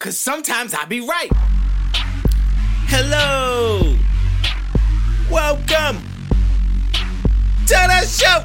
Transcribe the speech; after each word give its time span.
Cause 0.00 0.16
sometimes 0.16 0.74
I 0.74 0.84
be 0.84 1.00
right. 1.00 1.28
Hello. 2.86 3.96
Welcome 5.28 6.04
to 7.66 7.74
the 7.74 8.06
show. 8.06 8.44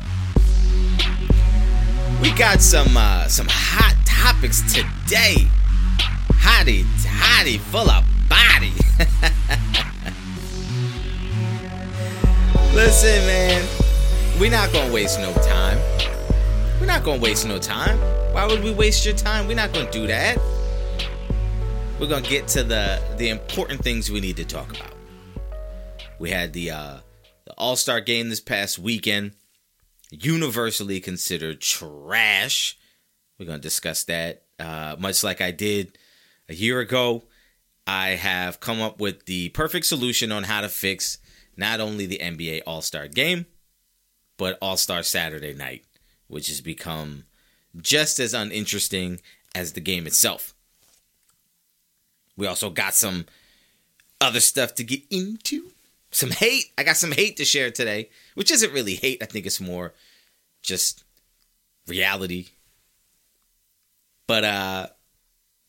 We 2.24 2.32
got 2.32 2.60
some 2.60 2.98
uh, 2.98 3.28
some 3.28 3.46
hot 3.48 3.96
topics 4.04 4.64
today. 4.74 5.48
Hottie, 6.42 6.86
hottie, 7.06 7.60
full 7.60 7.88
of 7.88 8.04
body. 8.28 8.74
Listen, 12.74 13.28
man, 13.28 13.64
we're 14.40 14.50
not 14.50 14.74
gonna 14.74 14.92
waste 14.92 15.20
no 15.20 15.32
time. 15.34 15.78
We're 16.80 16.88
not 16.88 17.04
gonna 17.04 17.22
waste 17.22 17.46
no 17.48 17.60
time. 17.60 18.00
Why 18.34 18.48
would 18.48 18.64
we 18.64 18.72
waste 18.72 19.06
your 19.06 19.14
time? 19.14 19.48
We're 19.48 19.56
not 19.56 19.72
gonna 19.72 19.92
do 19.92 20.08
that. 20.08 20.40
We're 22.04 22.10
gonna 22.10 22.28
get 22.28 22.50
to 22.50 22.64
the 22.64 23.02
the 23.16 23.30
important 23.30 23.82
things 23.82 24.12
we 24.12 24.20
need 24.20 24.36
to 24.36 24.44
talk 24.44 24.70
about. 24.72 24.92
We 26.20 26.32
had 26.32 26.52
the 26.52 26.72
uh, 26.72 26.98
the 27.46 27.54
All 27.54 27.78
Star 27.78 28.02
game 28.02 28.28
this 28.28 28.42
past 28.42 28.78
weekend, 28.78 29.36
universally 30.12 31.00
considered 31.00 31.62
trash. 31.62 32.78
We're 33.40 33.46
gonna 33.46 33.60
discuss 33.60 34.04
that. 34.04 34.44
Uh, 34.60 34.98
much 35.00 35.24
like 35.24 35.40
I 35.40 35.52
did 35.52 35.98
a 36.50 36.54
year 36.54 36.82
ago, 36.82 37.24
I 37.88 38.10
have 38.10 38.60
come 38.60 38.82
up 38.82 39.00
with 39.00 39.26
the 39.26 39.48
perfect 39.50 39.86
solution 39.86 40.30
on 40.30 40.44
how 40.44 40.60
to 40.60 40.68
fix 40.68 41.20
not 41.56 41.80
only 41.80 42.06
the 42.06 42.20
NBA 42.20 42.64
All 42.68 42.82
Star 42.82 43.08
game, 43.08 43.46
but 44.36 44.58
All 44.62 44.76
Star 44.76 45.04
Saturday 45.04 45.54
night, 45.54 45.86
which 46.28 46.50
has 46.50 46.60
become 46.60 47.24
just 47.80 48.20
as 48.20 48.34
uninteresting 48.34 49.22
as 49.56 49.72
the 49.72 49.80
game 49.80 50.06
itself. 50.06 50.53
We 52.36 52.48
also 52.48 52.70
got 52.70 52.96
some 52.96 53.26
other 54.20 54.40
stuff 54.40 54.76
to 54.76 54.84
get 54.84 55.02
into. 55.10 55.72
Some 56.12 56.32
hate. 56.32 56.72
I 56.78 56.84
got 56.84 56.98
some 56.98 57.12
hate 57.12 57.38
to 57.38 57.46
share 57.46 57.72
today, 57.72 58.10
which 58.36 58.52
isn't 58.52 58.74
really 58.74 58.96
hate. 58.96 59.22
I 59.22 59.26
think 59.26 59.46
it's 59.46 59.62
more 59.62 59.94
just 60.62 61.04
reality. 61.88 62.48
But 64.28 64.44
uh 64.44 64.88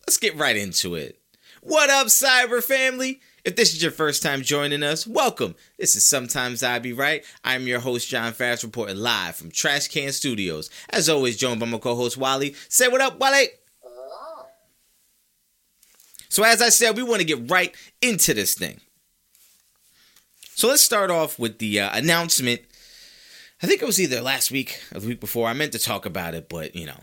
let's 0.07 0.19
get 0.19 0.37
right 0.37 0.57
into 0.57 0.95
it. 0.95 1.19
What 1.63 1.89
up, 1.89 2.09
cyber 2.09 2.63
family? 2.63 3.21
If 3.45 3.57
this 3.57 3.75
is 3.75 3.83
your 3.83 3.93
first 3.93 4.23
time 4.23 4.43
joining 4.43 4.83
us, 4.83 5.07
welcome. 5.07 5.55
This 5.79 5.97
is 5.97 6.07
Sometimes 6.07 6.63
I 6.63 6.79
Be 6.79 6.93
Right. 6.95 7.25
I'm 7.43 7.67
your 7.67 7.81
host, 7.81 8.09
John 8.09 8.33
Fast, 8.33 8.63
reporting 8.63 8.97
live 8.97 9.37
from 9.37 9.51
Trash 9.51 9.89
Can 9.89 10.13
Studios. 10.13 10.71
As 10.91 11.09
always, 11.09 11.37
joined 11.37 11.61
by 11.61 11.67
my 11.67 11.79
co-host 11.79 12.17
Wally. 12.17 12.55
Say 12.69 12.89
what 12.89 13.03
up, 13.03 13.19
Wally. 13.19 13.49
So 16.35 16.43
as 16.43 16.61
I 16.61 16.71
said, 16.71 16.97
we 16.97 17.05
want 17.05 17.21
to 17.21 17.25
get 17.25 17.49
right 17.49 17.73
into 18.03 18.35
this 18.35 18.57
thing. 18.57 18.81
So 20.57 20.67
let's 20.67 20.83
start 20.83 21.09
off 21.09 21.39
with 21.39 21.59
the 21.59 21.79
uh, 21.79 21.97
announcement. 21.97 22.63
I 23.63 23.69
think 23.69 23.81
it 23.81 23.87
was 23.87 24.01
either 24.01 24.21
last 24.21 24.51
week 24.51 24.81
or 24.93 24.99
the 24.99 25.07
week 25.07 25.21
before. 25.21 25.47
I 25.47 25.53
meant 25.53 25.71
to 25.75 25.79
talk 25.79 26.07
about 26.07 26.35
it, 26.35 26.49
but 26.49 26.75
you 26.75 26.87
know, 26.87 26.99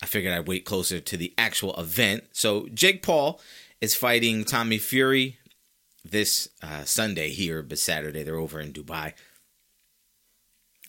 I 0.00 0.06
figured 0.06 0.32
I'd 0.32 0.46
wait 0.46 0.64
closer 0.64 1.00
to 1.00 1.16
the 1.16 1.34
actual 1.36 1.74
event. 1.74 2.22
So 2.30 2.68
Jake 2.72 3.02
Paul 3.02 3.40
is 3.80 3.96
fighting 3.96 4.44
Tommy 4.44 4.78
Fury 4.78 5.38
this 6.04 6.48
uh, 6.62 6.84
Sunday 6.84 7.30
here, 7.30 7.64
but 7.64 7.80
Saturday 7.80 8.22
they're 8.22 8.36
over 8.36 8.60
in 8.60 8.72
Dubai. 8.72 9.14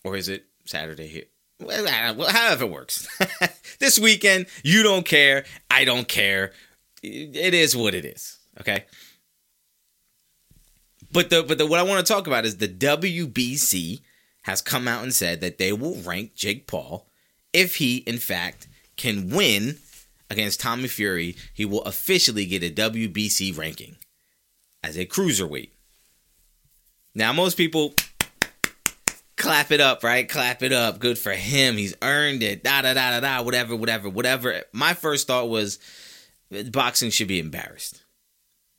Or 0.04 0.16
is 0.16 0.30
it 0.30 0.46
Saturday 0.64 1.08
here? 1.08 1.26
Well, 1.60 1.88
however 1.88 2.66
it 2.66 2.72
works. 2.72 3.08
this 3.80 3.98
weekend, 3.98 4.46
you 4.62 4.84
don't 4.84 5.08
care. 5.08 5.44
I 5.72 5.86
don't 5.86 6.08
care. 6.08 6.54
It 7.02 7.54
is 7.54 7.76
what 7.76 7.94
it 7.94 8.06
is. 8.06 8.40
Okay. 8.60 8.86
But 11.12 11.30
the 11.30 11.44
but 11.44 11.58
the 11.58 11.66
what 11.66 11.80
I 11.80 11.84
want 11.84 12.06
to 12.06 12.14
talk 12.14 12.28
about 12.28 12.46
is 12.46 12.58
the 12.58 12.68
WBC 12.68 14.02
has 14.44 14.62
come 14.62 14.88
out 14.88 15.04
and 15.04 15.14
said 15.14 15.42
that 15.42 15.58
they 15.58 15.74
will 15.74 15.96
rank 15.96 16.36
Jake 16.36 16.68
Paul 16.68 17.08
if 17.54 17.78
he 17.78 17.98
in 17.98 18.18
fact 18.18 18.68
can 18.96 19.30
win 19.30 19.78
against 20.30 20.60
Tommy 20.60 20.88
Fury. 20.88 21.36
He 21.54 21.66
will 21.66 21.84
officially 21.84 22.46
get 22.46 22.64
a 22.64 22.70
WBC 22.70 23.58
ranking 23.58 23.96
as 24.84 24.98
a 24.98 25.06
cruiserweight. 25.06 25.72
Now 27.16 27.34
most 27.34 27.58
people 27.58 27.96
clap 29.36 29.72
it 29.72 29.82
up, 29.82 30.04
right? 30.04 30.30
Clap 30.30 30.62
it 30.62 30.72
up. 30.72 31.00
Good 31.00 31.18
for 31.18 31.32
him. 31.32 31.76
He's 31.76 31.96
earned 32.02 32.44
it. 32.44 32.64
Da 32.64 32.84
da 32.84 32.94
da 32.94 33.12
da 33.12 33.20
da. 33.20 33.42
Whatever, 33.42 33.76
whatever, 33.76 34.10
whatever. 34.10 34.62
My 34.74 34.94
first 34.94 35.26
thought 35.26 35.50
was 35.50 35.80
boxing 36.72 37.10
should 37.10 37.28
be 37.28 37.40
embarrassed. 37.40 38.04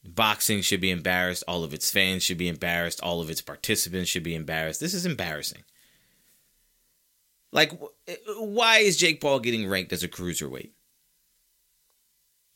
Boxing 0.05 0.63
should 0.63 0.81
be 0.81 0.91
embarrassed. 0.91 1.45
All 1.47 1.63
of 1.63 1.75
its 1.75 1.91
fans 1.91 2.23
should 2.23 2.39
be 2.39 2.49
embarrassed. 2.49 3.01
All 3.03 3.21
of 3.21 3.29
its 3.29 3.43
participants 3.43 4.09
should 4.09 4.23
be 4.23 4.35
embarrassed. 4.35 4.81
This 4.81 4.95
is 4.95 5.05
embarrassing. 5.05 5.63
Like, 7.53 7.73
why 8.39 8.79
is 8.79 8.97
Jake 8.97 9.21
Paul 9.21 9.41
getting 9.41 9.69
ranked 9.69 9.93
as 9.93 10.03
a 10.03 10.09
cruiserweight? 10.09 10.71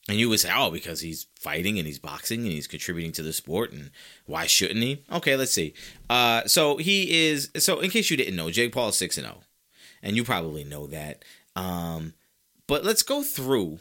And 0.09 0.19
you 0.19 0.29
would 0.29 0.41
say, 0.41 0.51
oh, 0.55 0.71
because 0.71 1.01
he's 1.01 1.27
fighting 1.35 1.79
and 1.79 1.87
he's 1.87 1.99
boxing 1.99 2.41
and 2.41 2.53
he's 2.53 2.67
contributing 2.67 3.13
to 3.13 3.23
the 3.23 3.33
sport, 3.33 3.73
and 3.73 3.91
why 4.27 4.47
shouldn't 4.47 4.83
he? 4.83 5.03
Okay, 5.11 5.35
let's 5.35 5.53
see. 5.53 5.73
Uh, 6.11 6.45
so 6.47 6.77
he 6.77 7.29
is. 7.29 7.51
So 7.57 7.81
in 7.81 7.91
case 7.91 8.11
you 8.11 8.17
didn't 8.17 8.37
know, 8.37 8.51
Jake 8.51 8.73
Paul 8.73 8.91
is 8.91 8.97
six 8.97 9.17
and 9.17 9.27
zero, 9.27 9.41
and 10.03 10.15
you 10.15 10.23
probably 10.23 10.63
know 10.63 10.87
that. 10.89 11.25
Um, 11.57 12.13
but 12.67 12.85
let's 12.85 13.03
go 13.03 13.23
through 13.23 13.81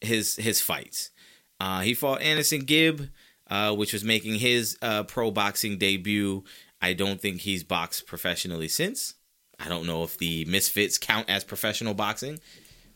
his 0.00 0.36
his 0.36 0.60
fights. 0.60 1.10
Uh, 1.58 1.80
he 1.80 1.94
fought 1.94 2.22
Anderson 2.22 2.60
Gibb, 2.60 3.08
uh, 3.48 3.74
which 3.74 3.92
was 3.92 4.04
making 4.04 4.36
his 4.36 4.78
uh, 4.82 5.02
pro 5.04 5.30
boxing 5.30 5.78
debut. 5.78 6.44
I 6.80 6.94
don't 6.94 7.20
think 7.20 7.40
he's 7.40 7.62
boxed 7.62 8.06
professionally 8.06 8.68
since. 8.68 9.14
I 9.58 9.68
don't 9.68 9.86
know 9.86 10.02
if 10.02 10.16
the 10.16 10.46
Misfits 10.46 10.96
count 10.96 11.28
as 11.28 11.44
professional 11.44 11.92
boxing, 11.92 12.40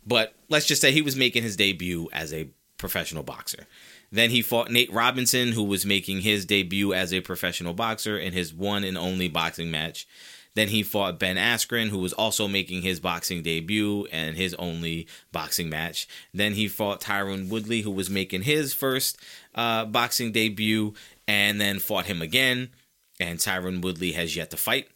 but 0.07 0.35
let's 0.49 0.67
just 0.67 0.81
say 0.81 0.93
he 0.93 1.03
was 1.03 1.17
making 1.17 1.43
his 1.43 1.57
debut 1.57 2.09
as 2.13 2.33
a 2.33 2.49
professional 2.79 3.23
boxer. 3.23 3.67
Then 4.11 4.31
he 4.31 4.43
fought 4.43 4.71
Nate 4.71 4.93
Robinson, 4.93 5.53
who 5.53 5.65
was 5.65 5.85
making 5.85 6.21
his 6.21 6.47
debut 6.47 6.95
as 6.95 7.13
a 7.13 7.21
professional 7.21 7.75
boxer 7.75 8.17
in 8.17 8.33
his 8.33 8.55
one 8.55 8.85
and 8.85 8.97
only 8.97 9.29
boxing 9.29 9.71
match. 9.71 10.07
Then 10.55 10.69
he 10.69 10.83
fought 10.83 11.19
Ben 11.19 11.37
Askren, 11.37 11.89
who 11.89 11.99
was 11.99 12.13
also 12.13 12.47
making 12.47 12.83
his 12.83 13.01
boxing 13.01 13.43
debut 13.43 14.07
and 14.13 14.37
his 14.37 14.55
only 14.55 15.09
boxing 15.33 15.69
match. 15.69 16.07
Then 16.33 16.55
he 16.55 16.69
fought 16.69 17.01
Tyron 17.01 17.49
Woodley, 17.49 17.81
who 17.81 17.91
was 17.91 18.09
making 18.09 18.43
his 18.43 18.73
first 18.73 19.19
uh, 19.55 19.85
boxing 19.85 20.33
debut, 20.33 20.95
and 21.27 21.61
then 21.61 21.79
fought 21.79 22.07
him 22.07 22.23
again. 22.23 22.71
And 23.19 23.39
Tyron 23.39 23.83
Woodley 23.83 24.13
has 24.13 24.37
yet 24.37 24.51
to 24.51 24.57
fight 24.57 24.89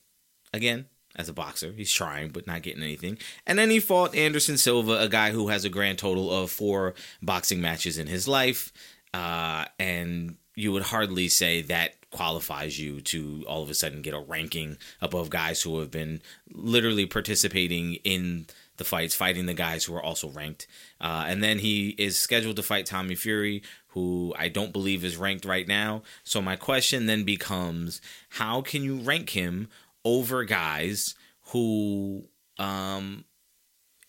again 0.53 0.87
as 1.17 1.29
a 1.29 1.33
boxer. 1.33 1.73
He's 1.73 1.93
trying, 1.93 2.31
but 2.31 2.47
not 2.47 2.63
getting 2.63 2.83
anything. 2.83 3.19
And 3.47 3.59
then 3.59 3.71
he 3.71 3.81
fought 3.81 4.15
Anderson 4.15 4.57
Silva, 4.57 5.01
a 5.01 5.09
guy 5.09 5.33
who 5.33 5.49
has 5.49 5.65
a 5.65 5.69
grand 5.69 5.99
total 5.99 6.31
of 6.31 6.51
four 6.51 6.95
boxing 7.21 7.61
matches 7.61 7.99
in 7.99 8.07
his 8.07 8.29
life. 8.29 8.73
Uh, 9.13 9.65
and 9.79 10.37
you 10.59 10.73
would 10.73 10.83
hardly 10.83 11.29
say 11.29 11.63
that 11.63 11.95
qualifies 12.11 12.81
you 12.81 13.01
to 13.01 13.45
all 13.47 13.63
of 13.63 13.71
a 13.71 13.75
sudden 13.75 14.03
get 14.03 14.15
a 14.15 14.19
ranking 14.19 14.77
above 15.01 15.31
guys 15.31 15.63
who 15.63 15.79
have 15.79 15.91
been 15.91 16.21
literally 16.51 17.07
participating 17.07 17.95
in 17.97 18.47
the 18.79 18.85
fights, 18.85 19.15
fighting 19.15 19.47
the 19.47 19.55
guys 19.55 19.85
who 19.85 19.95
are 19.95 20.03
also 20.03 20.29
ranked. 20.31 20.67
Uh, 21.01 21.25
and 21.29 21.43
then 21.45 21.59
he 21.59 21.91
is 21.91 22.19
scheduled 22.19 22.57
to 22.57 22.63
fight 22.63 22.87
Tommy 22.87 23.15
Fury, 23.15 23.63
who 23.89 24.35
I 24.39 24.49
don't 24.49 24.73
believe 24.73 25.05
is 25.05 25.17
ranked 25.17 25.45
right 25.45 25.69
now. 25.69 26.03
So 26.25 26.41
my 26.41 26.57
question 26.57 27.07
then 27.07 27.25
becomes 27.25 28.01
how 28.31 28.63
can 28.63 28.83
you 28.83 28.97
rank 28.97 29.31
him 29.31 29.69
over 30.05 30.45
guys 30.45 31.15
who 31.53 32.25
um 32.59 33.25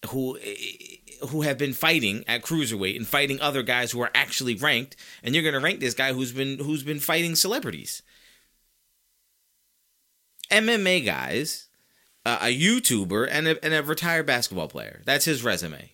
who 0.07 0.37
who 1.29 1.41
have 1.41 1.57
been 1.57 1.73
fighting 1.73 2.23
at 2.27 2.43
cruiserweight 2.43 2.95
and 2.95 3.07
fighting 3.07 3.41
other 3.41 3.63
guys 3.63 3.91
who 3.91 4.01
are 4.01 4.11
actually 4.15 4.55
ranked, 4.55 4.95
and 5.23 5.33
you're 5.33 5.43
going 5.43 5.53
to 5.53 5.59
rank 5.59 5.79
this 5.79 5.93
guy 5.93 6.13
who's 6.13 6.31
been 6.31 6.59
who's 6.59 6.83
been 6.83 6.99
fighting 6.99 7.35
celebrities, 7.35 8.01
MMA 10.49 11.05
guys, 11.05 11.67
uh, 12.25 12.39
a 12.41 12.57
YouTuber, 12.57 13.27
and 13.29 13.47
a, 13.47 13.63
and 13.63 13.73
a 13.73 13.83
retired 13.83 14.25
basketball 14.25 14.67
player. 14.67 15.01
That's 15.05 15.25
his 15.25 15.43
resume, 15.43 15.91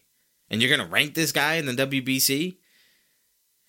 and 0.49 0.61
you're 0.61 0.75
going 0.75 0.87
to 0.87 0.93
rank 0.93 1.15
this 1.15 1.31
guy 1.31 1.55
in 1.55 1.65
the 1.65 1.73
WBC. 1.73 2.57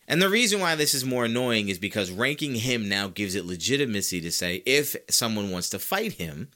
And 0.09 0.23
the 0.23 0.29
reason 0.29 0.61
why 0.61 0.77
this 0.77 0.95
is 0.95 1.05
more 1.05 1.25
annoying 1.25 1.69
is 1.69 1.81
because 1.81 2.13
ranking 2.13 2.55
him 2.55 2.89
now 2.89 3.09
gives 3.09 3.35
it 3.35 3.45
legitimacy 3.45 4.21
to 4.21 4.31
say 4.31 4.63
if 4.65 4.95
someone 5.11 5.51
wants 5.51 5.69
to 5.71 5.81
fight 5.81 6.13
him 6.13 6.49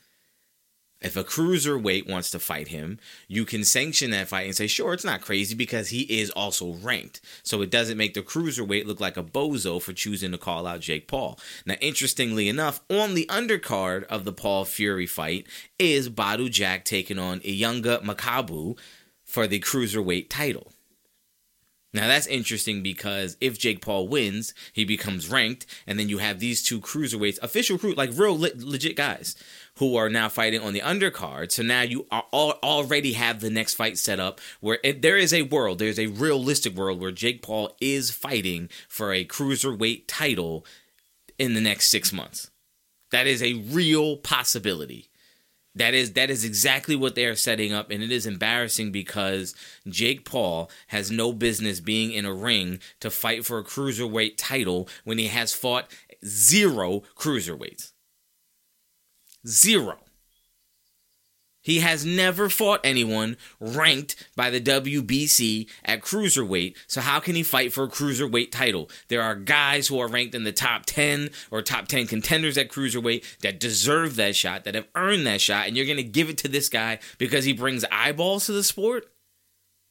if 1.00 1.16
a 1.16 1.24
cruiserweight 1.24 2.08
wants 2.08 2.30
to 2.30 2.38
fight 2.38 2.68
him, 2.68 2.98
you 3.26 3.46
can 3.46 3.64
sanction 3.64 4.10
that 4.10 4.28
fight 4.28 4.46
and 4.46 4.54
say, 4.54 4.66
sure, 4.66 4.92
it's 4.92 5.04
not 5.04 5.22
crazy 5.22 5.54
because 5.54 5.88
he 5.88 6.02
is 6.02 6.30
also 6.30 6.74
ranked. 6.74 7.22
So 7.42 7.62
it 7.62 7.70
doesn't 7.70 7.96
make 7.96 8.12
the 8.12 8.22
cruiserweight 8.22 8.84
look 8.84 9.00
like 9.00 9.16
a 9.16 9.22
bozo 9.22 9.80
for 9.80 9.94
choosing 9.94 10.32
to 10.32 10.38
call 10.38 10.66
out 10.66 10.80
Jake 10.80 11.08
Paul. 11.08 11.38
Now, 11.64 11.76
interestingly 11.80 12.48
enough, 12.48 12.80
on 12.90 13.14
the 13.14 13.26
undercard 13.26 14.04
of 14.04 14.24
the 14.24 14.32
Paul 14.32 14.66
Fury 14.66 15.06
fight 15.06 15.46
is 15.78 16.10
Badou 16.10 16.50
Jack 16.50 16.84
taking 16.84 17.18
on 17.18 17.40
Ilunga 17.40 18.02
Makabu 18.02 18.78
for 19.24 19.46
the 19.46 19.60
cruiserweight 19.60 20.28
title. 20.28 20.70
Now 21.92 22.06
that's 22.06 22.26
interesting 22.28 22.82
because 22.82 23.36
if 23.40 23.58
Jake 23.58 23.80
Paul 23.80 24.06
wins, 24.06 24.54
he 24.72 24.84
becomes 24.84 25.28
ranked, 25.28 25.66
and 25.86 25.98
then 25.98 26.08
you 26.08 26.18
have 26.18 26.38
these 26.38 26.62
two 26.62 26.80
cruiserweights, 26.80 27.42
official 27.42 27.78
crew, 27.78 27.94
like 27.94 28.10
real 28.14 28.38
le- 28.38 28.50
legit 28.56 28.96
guys, 28.96 29.34
who 29.80 29.96
are 29.96 30.10
now 30.10 30.28
fighting 30.28 30.60
on 30.60 30.74
the 30.74 30.80
undercard. 30.80 31.50
So 31.50 31.62
now 31.62 31.80
you 31.80 32.06
are 32.10 32.26
all, 32.32 32.52
already 32.62 33.14
have 33.14 33.40
the 33.40 33.48
next 33.48 33.74
fight 33.74 33.96
set 33.96 34.20
up 34.20 34.38
where 34.60 34.78
it, 34.84 35.00
there 35.00 35.16
is 35.16 35.32
a 35.32 35.40
world, 35.40 35.78
there's 35.78 35.98
a 35.98 36.06
realistic 36.06 36.76
world 36.76 37.00
where 37.00 37.10
Jake 37.10 37.40
Paul 37.40 37.74
is 37.80 38.10
fighting 38.10 38.68
for 38.90 39.14
a 39.14 39.24
cruiserweight 39.24 40.02
title 40.06 40.66
in 41.38 41.54
the 41.54 41.62
next 41.62 41.88
six 41.88 42.12
months. 42.12 42.50
That 43.10 43.26
is 43.26 43.42
a 43.42 43.54
real 43.54 44.18
possibility. 44.18 45.08
That 45.74 45.94
is 45.94 46.12
that 46.12 46.28
is 46.28 46.44
exactly 46.44 46.94
what 46.94 47.14
they 47.14 47.24
are 47.24 47.36
setting 47.36 47.72
up, 47.72 47.90
and 47.90 48.02
it 48.02 48.10
is 48.10 48.26
embarrassing 48.26 48.92
because 48.92 49.54
Jake 49.88 50.26
Paul 50.26 50.70
has 50.88 51.10
no 51.10 51.32
business 51.32 51.80
being 51.80 52.12
in 52.12 52.26
a 52.26 52.34
ring 52.34 52.80
to 52.98 53.08
fight 53.08 53.46
for 53.46 53.58
a 53.58 53.64
cruiserweight 53.64 54.34
title 54.36 54.88
when 55.04 55.16
he 55.16 55.28
has 55.28 55.54
fought 55.54 55.90
zero 56.22 57.02
cruiserweights. 57.16 57.92
Zero. 59.46 59.98
He 61.62 61.80
has 61.80 62.06
never 62.06 62.48
fought 62.48 62.80
anyone 62.84 63.36
ranked 63.60 64.16
by 64.34 64.48
the 64.48 64.60
WBC 64.60 65.68
at 65.84 66.00
cruiserweight, 66.00 66.74
so 66.86 67.02
how 67.02 67.20
can 67.20 67.34
he 67.34 67.42
fight 67.42 67.72
for 67.72 67.84
a 67.84 67.88
cruiserweight 67.88 68.50
title? 68.50 68.88
There 69.08 69.22
are 69.22 69.34
guys 69.34 69.88
who 69.88 69.98
are 70.00 70.08
ranked 70.08 70.34
in 70.34 70.44
the 70.44 70.52
top 70.52 70.86
10 70.86 71.28
or 71.50 71.60
top 71.60 71.86
10 71.86 72.06
contenders 72.06 72.56
at 72.56 72.70
cruiserweight 72.70 73.40
that 73.40 73.60
deserve 73.60 74.16
that 74.16 74.36
shot, 74.36 74.64
that 74.64 74.74
have 74.74 74.88
earned 74.94 75.26
that 75.26 75.42
shot, 75.42 75.66
and 75.66 75.76
you're 75.76 75.86
going 75.86 75.98
to 75.98 76.02
give 76.02 76.30
it 76.30 76.38
to 76.38 76.48
this 76.48 76.70
guy 76.70 76.98
because 77.18 77.44
he 77.44 77.52
brings 77.52 77.84
eyeballs 77.92 78.46
to 78.46 78.52
the 78.52 78.64
sport? 78.64 79.12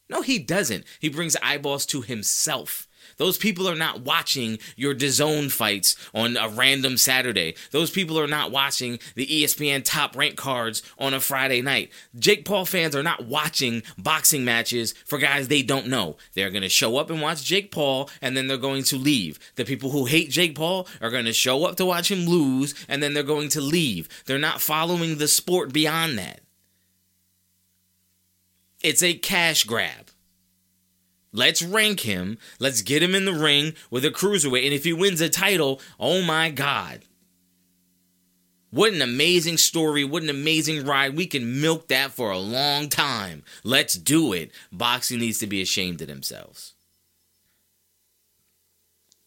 No, 0.09 0.23
he 0.23 0.39
doesn't. 0.39 0.85
He 0.99 1.07
brings 1.07 1.35
eyeballs 1.43 1.85
to 1.87 2.01
himself. 2.01 2.87
Those 3.19 3.37
people 3.37 3.69
are 3.69 3.75
not 3.75 4.01
watching 4.01 4.57
your 4.77 4.95
DAZN 4.95 5.51
fights 5.51 5.95
on 6.15 6.37
a 6.37 6.47
random 6.47 6.95
Saturday. 6.97 7.53
Those 7.71 7.91
people 7.91 8.17
are 8.17 8.27
not 8.27 8.49
watching 8.49 8.97
the 9.15 9.27
ESPN 9.27 9.83
top 9.83 10.15
rank 10.15 10.37
cards 10.37 10.81
on 10.97 11.13
a 11.13 11.19
Friday 11.19 11.61
night. 11.61 11.91
Jake 12.17 12.45
Paul 12.45 12.65
fans 12.65 12.95
are 12.95 13.03
not 13.03 13.25
watching 13.25 13.83
boxing 13.97 14.45
matches 14.45 14.93
for 15.05 15.19
guys 15.19 15.49
they 15.49 15.61
don't 15.61 15.87
know. 15.87 16.15
They're 16.33 16.49
going 16.49 16.63
to 16.63 16.69
show 16.69 16.95
up 16.95 17.09
and 17.09 17.21
watch 17.21 17.43
Jake 17.43 17.71
Paul 17.71 18.09
and 18.21 18.37
then 18.37 18.47
they're 18.47 18.57
going 18.57 18.83
to 18.83 18.97
leave. 18.97 19.37
The 19.55 19.65
people 19.65 19.91
who 19.91 20.05
hate 20.05 20.29
Jake 20.29 20.55
Paul 20.55 20.87
are 21.01 21.11
going 21.11 21.25
to 21.25 21.33
show 21.33 21.65
up 21.65 21.75
to 21.75 21.85
watch 21.85 22.09
him 22.09 22.25
lose 22.25 22.73
and 22.87 23.03
then 23.03 23.13
they're 23.13 23.23
going 23.23 23.49
to 23.49 23.61
leave. 23.61 24.07
They're 24.27 24.39
not 24.39 24.61
following 24.61 25.17
the 25.17 25.27
sport 25.27 25.73
beyond 25.73 26.17
that. 26.17 26.39
It's 28.81 29.03
a 29.03 29.13
cash 29.13 29.65
grab. 29.65 30.09
Let's 31.31 31.61
rank 31.61 32.01
him. 32.01 32.37
Let's 32.59 32.81
get 32.81 33.03
him 33.03 33.13
in 33.13 33.25
the 33.25 33.33
ring 33.33 33.73
with 33.91 34.03
a 34.03 34.09
cruiserweight. 34.09 34.65
And 34.65 34.73
if 34.73 34.83
he 34.83 34.93
wins 34.93 35.21
a 35.21 35.29
title, 35.29 35.79
oh 35.99 36.21
my 36.21 36.49
God. 36.49 37.05
What 38.71 38.93
an 38.93 39.01
amazing 39.01 39.57
story. 39.57 40.03
What 40.03 40.23
an 40.23 40.29
amazing 40.29 40.85
ride. 40.85 41.15
We 41.15 41.25
can 41.25 41.61
milk 41.61 41.87
that 41.87 42.11
for 42.11 42.31
a 42.31 42.37
long 42.37 42.87
time. 42.89 43.43
Let's 43.63 43.95
do 43.95 44.33
it. 44.33 44.51
Boxing 44.71 45.19
needs 45.19 45.39
to 45.39 45.47
be 45.47 45.61
ashamed 45.61 46.01
of 46.01 46.07
themselves. 46.07 46.73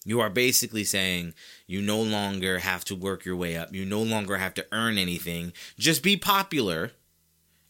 You 0.05 0.21
are 0.21 0.31
basically 0.31 0.85
saying 0.85 1.35
you 1.67 1.81
no 1.81 2.01
longer 2.01 2.59
have 2.59 2.85
to 2.87 2.97
work 2.97 3.25
your 3.25 3.37
way 3.37 3.57
up. 3.57 3.73
You 3.73 3.85
no 3.85 4.03
longer 4.03 4.37
have 4.37 4.55
to 4.55 4.67
earn 4.73 4.99
anything. 4.99 5.53
Just 5.79 6.03
be 6.03 6.17
popular, 6.17 6.93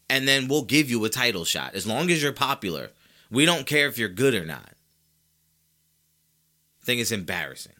and 0.09 0.27
then 0.27 0.47
we'll 0.47 0.63
give 0.63 0.89
you 0.89 1.05
a 1.05 1.09
title 1.09 1.45
shot. 1.45 1.75
As 1.75 1.85
long 1.85 2.09
as 2.09 2.23
you're 2.23 2.33
popular, 2.33 2.89
we 3.33 3.45
don't 3.45 3.65
care 3.65 3.87
if 3.87 3.97
you're 3.97 4.09
good 4.09 4.35
or 4.35 4.45
not. 4.45 4.69
I 6.81 6.85
think 6.85 7.01
it's 7.01 7.11
embarrassing. 7.11 7.73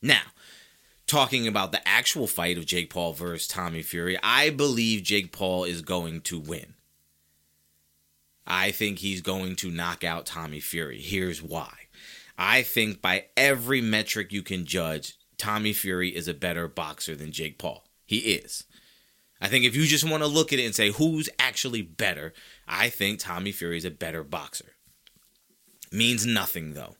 Now, 0.00 0.22
talking 1.06 1.46
about 1.46 1.72
the 1.72 1.86
actual 1.86 2.26
fight 2.26 2.56
of 2.56 2.64
Jake 2.66 2.88
Paul 2.90 3.12
versus 3.12 3.46
Tommy 3.46 3.82
Fury, 3.82 4.18
I 4.22 4.50
believe 4.50 5.02
Jake 5.02 5.30
Paul 5.30 5.64
is 5.64 5.82
going 5.82 6.22
to 6.22 6.38
win. 6.38 6.74
I 8.46 8.70
think 8.70 9.00
he's 9.00 9.20
going 9.20 9.56
to 9.56 9.70
knock 9.70 10.02
out 10.04 10.24
Tommy 10.24 10.60
Fury. 10.60 11.00
Here's 11.00 11.42
why. 11.42 11.72
I 12.38 12.62
think 12.62 13.02
by 13.02 13.26
every 13.36 13.82
metric 13.82 14.32
you 14.32 14.42
can 14.42 14.64
judge, 14.64 15.18
Tommy 15.36 15.74
Fury 15.74 16.16
is 16.16 16.28
a 16.28 16.34
better 16.34 16.66
boxer 16.66 17.14
than 17.14 17.32
Jake 17.32 17.58
Paul. 17.58 17.84
He 18.06 18.18
is. 18.18 18.64
I 19.40 19.48
think 19.48 19.64
if 19.64 19.76
you 19.76 19.84
just 19.86 20.08
want 20.08 20.22
to 20.22 20.28
look 20.28 20.52
at 20.52 20.58
it 20.58 20.64
and 20.64 20.74
say 20.74 20.90
who's 20.92 21.28
actually 21.38 21.82
better, 21.82 22.32
I 22.68 22.90
think 22.90 23.18
Tommy 23.18 23.50
Fury 23.50 23.78
is 23.78 23.84
a 23.84 23.90
better 23.90 24.22
boxer. 24.22 24.72
Means 25.90 26.26
nothing 26.26 26.74
though. 26.74 26.96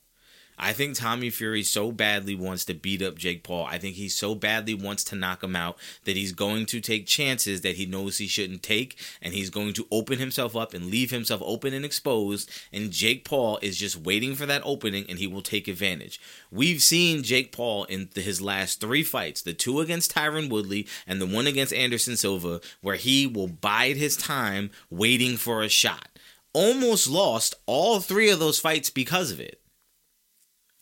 I 0.61 0.73
think 0.73 0.97
Tommy 0.97 1.31
Fury 1.31 1.63
so 1.63 1.93
badly 1.93 2.35
wants 2.35 2.65
to 2.65 2.75
beat 2.75 3.01
up 3.01 3.17
Jake 3.17 3.45
Paul. 3.45 3.67
I 3.67 3.79
think 3.79 3.95
he 3.95 4.09
so 4.09 4.35
badly 4.35 4.75
wants 4.75 5.05
to 5.05 5.17
knock 5.17 5.45
him 5.45 5.55
out 5.55 5.79
that 6.05 6.17
he's 6.17 6.33
going 6.33 6.67
to 6.67 6.81
take 6.81 7.07
chances 7.07 7.61
that 7.61 7.77
he 7.77 7.87
knows 7.87 8.19
he 8.19 8.27
shouldn't 8.27 8.65
take, 8.65 8.99
and 9.23 9.35
he's 9.35 9.51
going 9.51 9.73
to 9.75 9.87
open 9.93 10.19
himself 10.19 10.57
up 10.57 10.75
and 10.75 10.87
leave 10.87 11.13
himself 11.13 11.41
open 11.45 11.73
and 11.73 11.85
exposed. 11.85 12.51
And 12.73 12.91
Jake 12.91 13.25
Paul 13.25 13.61
is 13.63 13.77
just 13.77 13.97
waiting 13.97 14.35
for 14.35 14.47
that 14.47 14.63
opening, 14.65 15.07
and 15.09 15.21
he 15.21 15.29
will 15.29 15.43
take 15.43 15.69
advantage. 15.69 16.21
We've 16.51 16.83
seen 16.83 17.23
Jake 17.23 17.53
Paul 17.53 17.85
in 17.85 18.09
his 18.15 18.43
last 18.43 18.81
three 18.81 19.05
fights 19.05 19.43
the 19.43 19.53
two 19.53 19.81
against 19.81 20.15
Tyron 20.15 20.51
Woodley 20.51 20.89
and 21.07 21.21
the 21.21 21.27
one 21.27 21.47
against 21.47 21.73
Anderson 21.73 22.17
Silva, 22.17 22.61
where 22.81 22.97
he 22.97 23.29
will 23.29 23.49
bide 23.49 23.97
his 23.97 24.17
time 24.17 24.71
waiting 24.91 25.37
for 25.37 25.63
a 25.63 25.69
shot. 25.69 26.09
Almost 26.53 27.09
lost 27.09 27.55
all 27.67 28.01
three 28.01 28.31
of 28.31 28.41
those 28.41 28.59
fights 28.59 28.91
because 28.91 29.31
of 29.31 29.39
it 29.39 29.61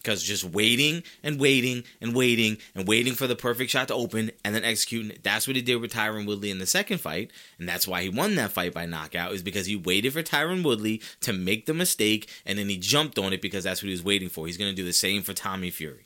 because 0.06 0.23
just 0.23 0.44
waiting 0.44 1.03
and 1.25 1.41
waiting 1.41 1.82
and 2.00 2.14
waiting 2.14 2.58
and 2.76 2.87
waiting 2.87 3.12
for 3.12 3.26
the 3.26 3.35
perfect 3.35 3.73
shot 3.73 3.88
to 3.88 3.94
open 3.94 4.31
and 4.44 4.55
then 4.55 4.62
executing 4.62 5.19
That's 5.25 5.49
what 5.49 5.56
he 5.56 5.62
did 5.62 5.81
with 5.81 5.93
Tyron 5.93 6.26
Woodley 6.26 6.53
in 6.53 6.61
the 6.61 6.67
second 6.67 6.99
fight, 6.99 7.32
and 7.58 7.69
that's 7.69 7.88
why 7.88 8.03
he 8.03 8.08
won 8.08 8.37
that 8.37 8.53
fight 8.53 8.73
by 8.73 8.87
knockout. 8.87 9.32
Is 9.32 9.43
because 9.43 9.67
he 9.67 9.75
waited 9.75 10.12
for 10.12 10.23
Tyron 10.23 10.62
Woodley 10.62 11.03
to 11.23 11.32
make 11.32 11.67
the 11.67 11.75
mistake, 11.75 12.31
and 12.47 12.56
then 12.56 12.69
he 12.69 12.76
jumped 12.76 13.19
on 13.19 13.32
it 13.32 13.43
because 13.43 13.64
that's 13.64 13.82
what 13.82 13.88
he 13.88 13.93
was 13.93 14.05
waiting 14.05 14.29
for. 14.29 14.47
He's 14.47 14.56
going 14.56 14.70
to 14.70 14.76
do 14.76 14.85
the 14.85 14.93
same 14.93 15.23
for 15.23 15.32
Tommy 15.32 15.70
Fury. 15.70 16.06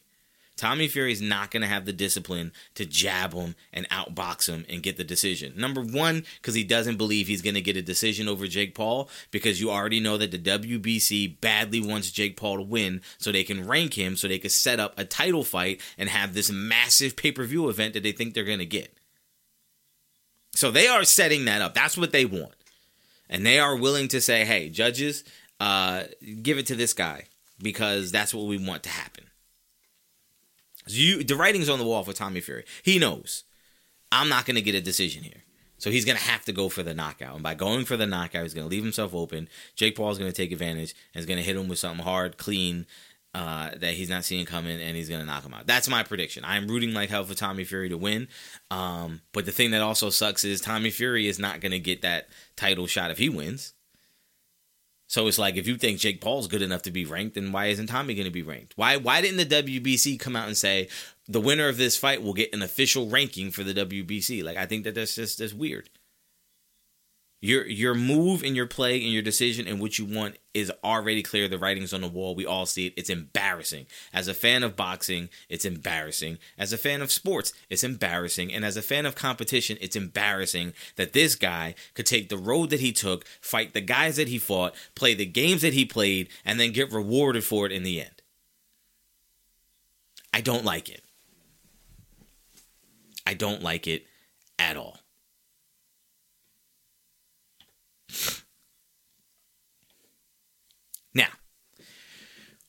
Tommy 0.61 0.89
Fury 0.89 1.11
is 1.11 1.23
not 1.23 1.51
going 1.51 1.63
to 1.63 1.67
have 1.67 1.87
the 1.87 1.93
discipline 1.93 2.53
to 2.75 2.85
jab 2.85 3.33
him 3.33 3.55
and 3.73 3.89
outbox 3.89 4.47
him 4.47 4.67
and 4.69 4.83
get 4.83 4.99
the 4.99 5.05
decision. 5.05 5.55
Number 5.57 5.81
one, 5.81 6.25
because 6.37 6.55
he 6.55 6.65
doesn't 6.65 6.99
believe 6.99 7.29
he's 7.29 7.41
going 7.41 7.55
to 7.55 7.63
get 7.63 7.79
a 7.79 7.83
decision 7.83 8.29
over 8.29 8.47
Jake 8.47 8.75
Paul, 8.75 9.09
because 9.31 9.59
you 9.59 9.71
already 9.71 10.01
know 10.01 10.19
that 10.19 10.33
the 10.33 10.39
WBC 10.39 11.41
badly 11.41 11.81
wants 11.81 12.11
Jake 12.11 12.37
Paul 12.37 12.59
to 12.59 12.63
win 12.63 13.01
so 13.17 13.33
they 13.33 13.43
can 13.43 13.67
rank 13.67 13.95
him 13.95 14.17
so 14.17 14.29
they 14.29 14.39
can 14.39 14.51
set 14.51 14.79
up 14.79 14.93
a 14.99 15.05
title 15.07 15.45
fight 15.45 15.81
and 15.97 16.11
have 16.11 16.35
this 16.35 16.51
massive 16.51 17.17
pay 17.17 17.33
per 17.33 17.45
view 17.45 17.71
event 17.71 17.95
that 17.95 18.03
they 18.03 18.13
think 18.13 18.35
they're 18.35 18.45
going 18.45 18.59
to 18.59 18.67
get. 18.67 18.95
So 20.53 20.71
they 20.71 20.89
are 20.89 21.05
setting 21.05 21.47
that 21.47 21.63
up. 21.63 21.73
That's 21.73 21.97
what 21.97 22.13
they 22.13 22.27
want. 22.27 22.55
And 23.31 23.47
they 23.47 23.59
are 23.59 23.77
willing 23.77 24.09
to 24.09 24.21
say, 24.21 24.45
hey, 24.45 24.69
judges, 24.69 25.25
uh, 25.59 26.03
give 26.43 26.59
it 26.59 26.67
to 26.67 26.75
this 26.75 26.93
guy 26.93 27.29
because 27.63 28.13
that's 28.13 28.35
what 28.35 28.45
we 28.45 28.59
want 28.59 28.83
to 28.83 28.91
happen. 28.91 29.25
You, 30.97 31.25
the 31.25 31.37
writing's 31.37 31.69
on 31.69 31.79
the 31.79 31.85
wall 31.85 32.05
for 32.05 32.13
Tommy 32.13 32.41
Fury. 32.41 32.65
He 32.83 32.99
knows 32.99 33.45
I'm 34.13 34.29
not 34.29 34.45
going 34.45 34.57
to 34.57 34.63
get 34.63 34.75
a 34.75 34.81
decision 34.81 35.23
here. 35.23 35.43
So 35.79 35.91
he's 35.91 36.05
going 36.05 36.19
to 36.19 36.25
have 36.25 36.45
to 36.45 36.53
go 36.53 36.69
for 36.69 36.83
the 36.83 36.93
knockout. 36.93 37.35
And 37.35 37.43
by 37.43 37.55
going 37.55 37.87
for 37.87 37.97
the 37.97 38.07
knockout, 38.07 38.43
he's 38.43 38.53
going 38.53 38.67
to 38.67 38.71
leave 38.71 38.83
himself 38.83 39.15
open. 39.15 39.49
Jake 39.77 39.97
Paul's 39.97 40.19
going 40.19 40.31
to 40.31 40.37
take 40.37 40.53
advantage 40.53 40.95
and 41.15 41.21
is 41.21 41.27
going 41.27 41.39
to 41.39 41.43
hit 41.43 41.57
him 41.57 41.69
with 41.69 41.79
something 41.79 42.05
hard, 42.05 42.37
clean, 42.37 42.85
uh, 43.33 43.71
that 43.77 43.95
he's 43.95 44.11
not 44.11 44.25
seeing 44.25 44.45
coming, 44.45 44.79
and 44.81 44.95
he's 44.95 45.09
going 45.09 45.21
to 45.21 45.27
knock 45.27 45.45
him 45.45 45.55
out. 45.55 45.67
That's 45.67 45.89
my 45.89 46.03
prediction. 46.03 46.45
I'm 46.45 46.69
rooting 46.69 46.93
like 46.93 47.09
hell 47.09 47.25
for 47.25 47.35
Tommy 47.35 47.65
Fury 47.65 47.89
to 47.89 47.97
win. 47.97 48.29
Um, 48.71 49.23
but 49.33 49.47
the 49.47 49.53
thing 49.53 49.71
that 49.71 49.81
also 49.81 50.11
sucks 50.11 50.45
is 50.45 50.61
Tommy 50.61 50.91
Fury 50.91 51.29
is 51.29 51.39
not 51.39 51.61
going 51.61 51.73
to 51.73 51.79
get 51.79 52.03
that 52.03 52.29
title 52.57 52.87
shot 52.87 53.11
if 53.11 53.19
he 53.19 53.31
wins. 53.31 53.73
So 55.11 55.27
it's 55.27 55.41
like 55.41 55.57
if 55.57 55.67
you 55.67 55.77
think 55.77 55.99
Jake 55.99 56.21
Paul's 56.21 56.47
good 56.47 56.63
enough 56.63 56.83
to 56.83 56.93
be 56.93 57.05
ranked, 57.05 57.35
then 57.35 57.51
why 57.51 57.67
isn't 57.67 57.89
Tommy 57.89 58.15
going 58.15 58.27
to 58.27 58.31
be 58.31 58.45
ranked? 58.45 58.75
Why 58.77 58.97
why 58.97 59.21
didn't 59.21 59.49
the 59.49 59.63
WBC 59.63 60.21
come 60.21 60.37
out 60.37 60.47
and 60.47 60.57
say 60.57 60.87
the 61.27 61.41
winner 61.41 61.67
of 61.67 61.79
this 61.79 61.97
fight 61.97 62.23
will 62.23 62.33
get 62.33 62.55
an 62.55 62.63
official 62.63 63.09
ranking 63.09 63.51
for 63.51 63.65
the 63.65 63.75
WBC? 63.75 64.45
Like 64.45 64.57
I 64.57 64.67
think 64.67 64.85
that 64.85 64.95
that's 64.95 65.17
just 65.17 65.41
that's 65.41 65.53
weird. 65.53 65.91
Your 67.43 67.67
your 67.67 67.95
move 67.95 68.43
and 68.43 68.55
your 68.55 68.67
play 68.67 69.03
and 69.03 69.13
your 69.13 69.23
decision 69.23 69.67
and 69.67 69.81
what 69.81 69.99
you 69.99 70.05
want 70.05 70.37
is 70.53 70.71
already 70.85 71.23
clear. 71.23 71.49
The 71.49 71.57
writing's 71.57 71.95
on 71.95 72.03
the 72.03 72.09
wall. 72.09 72.35
We 72.35 72.45
all 72.45 72.67
see 72.67 72.89
it. 72.89 72.95
It's 72.99 73.09
embarrassing. 73.09 73.87
As 74.13 74.29
a 74.29 74.35
fan 74.35 74.63
of 74.63 74.77
boxing, 74.77 75.31
it's 75.49 75.65
embarrassing. 75.65 76.37
As 76.59 76.75
a 76.75 76.79
fan 76.79 77.01
of 77.01 77.11
sports, 77.11 77.55
it's 77.71 77.83
embarrassing. 77.83 78.53
And 78.53 78.63
as 78.63 78.77
a 78.77 78.83
fan 78.83 79.07
of 79.07 79.15
competition, 79.15 79.79
it's 79.81 79.97
embarrassing 79.97 80.75
that 80.97 81.15
this 81.15 81.35
guy 81.35 81.75
could 81.95 82.05
take 82.05 82.29
the 82.29 82.37
road 82.37 82.69
that 82.71 82.81
he 82.81 82.93
took, 82.93 83.25
fight 83.41 83.73
the 83.73 83.81
guys 83.81 84.17
that 84.17 84.29
he 84.29 84.39
fought, 84.39 84.75
play 84.95 85.15
the 85.15 85.25
games 85.25 85.63
that 85.63 85.73
he 85.73 85.87
played, 85.87 86.29
and 86.45 86.61
then 86.61 86.73
get 86.73 86.93
rewarded 86.93 87.43
for 87.43 87.65
it 87.65 87.73
in 87.73 87.85
the 87.85 88.03
end. 88.03 88.21
I 90.35 90.43
don't 90.43 90.65
like 90.65 90.91
it. 90.91 91.03
I 93.27 93.33
don't 93.33 93.63
like 93.63 93.87
it 93.87 94.07
at 94.59 94.77
all. 94.77 95.00
Now, 101.15 101.29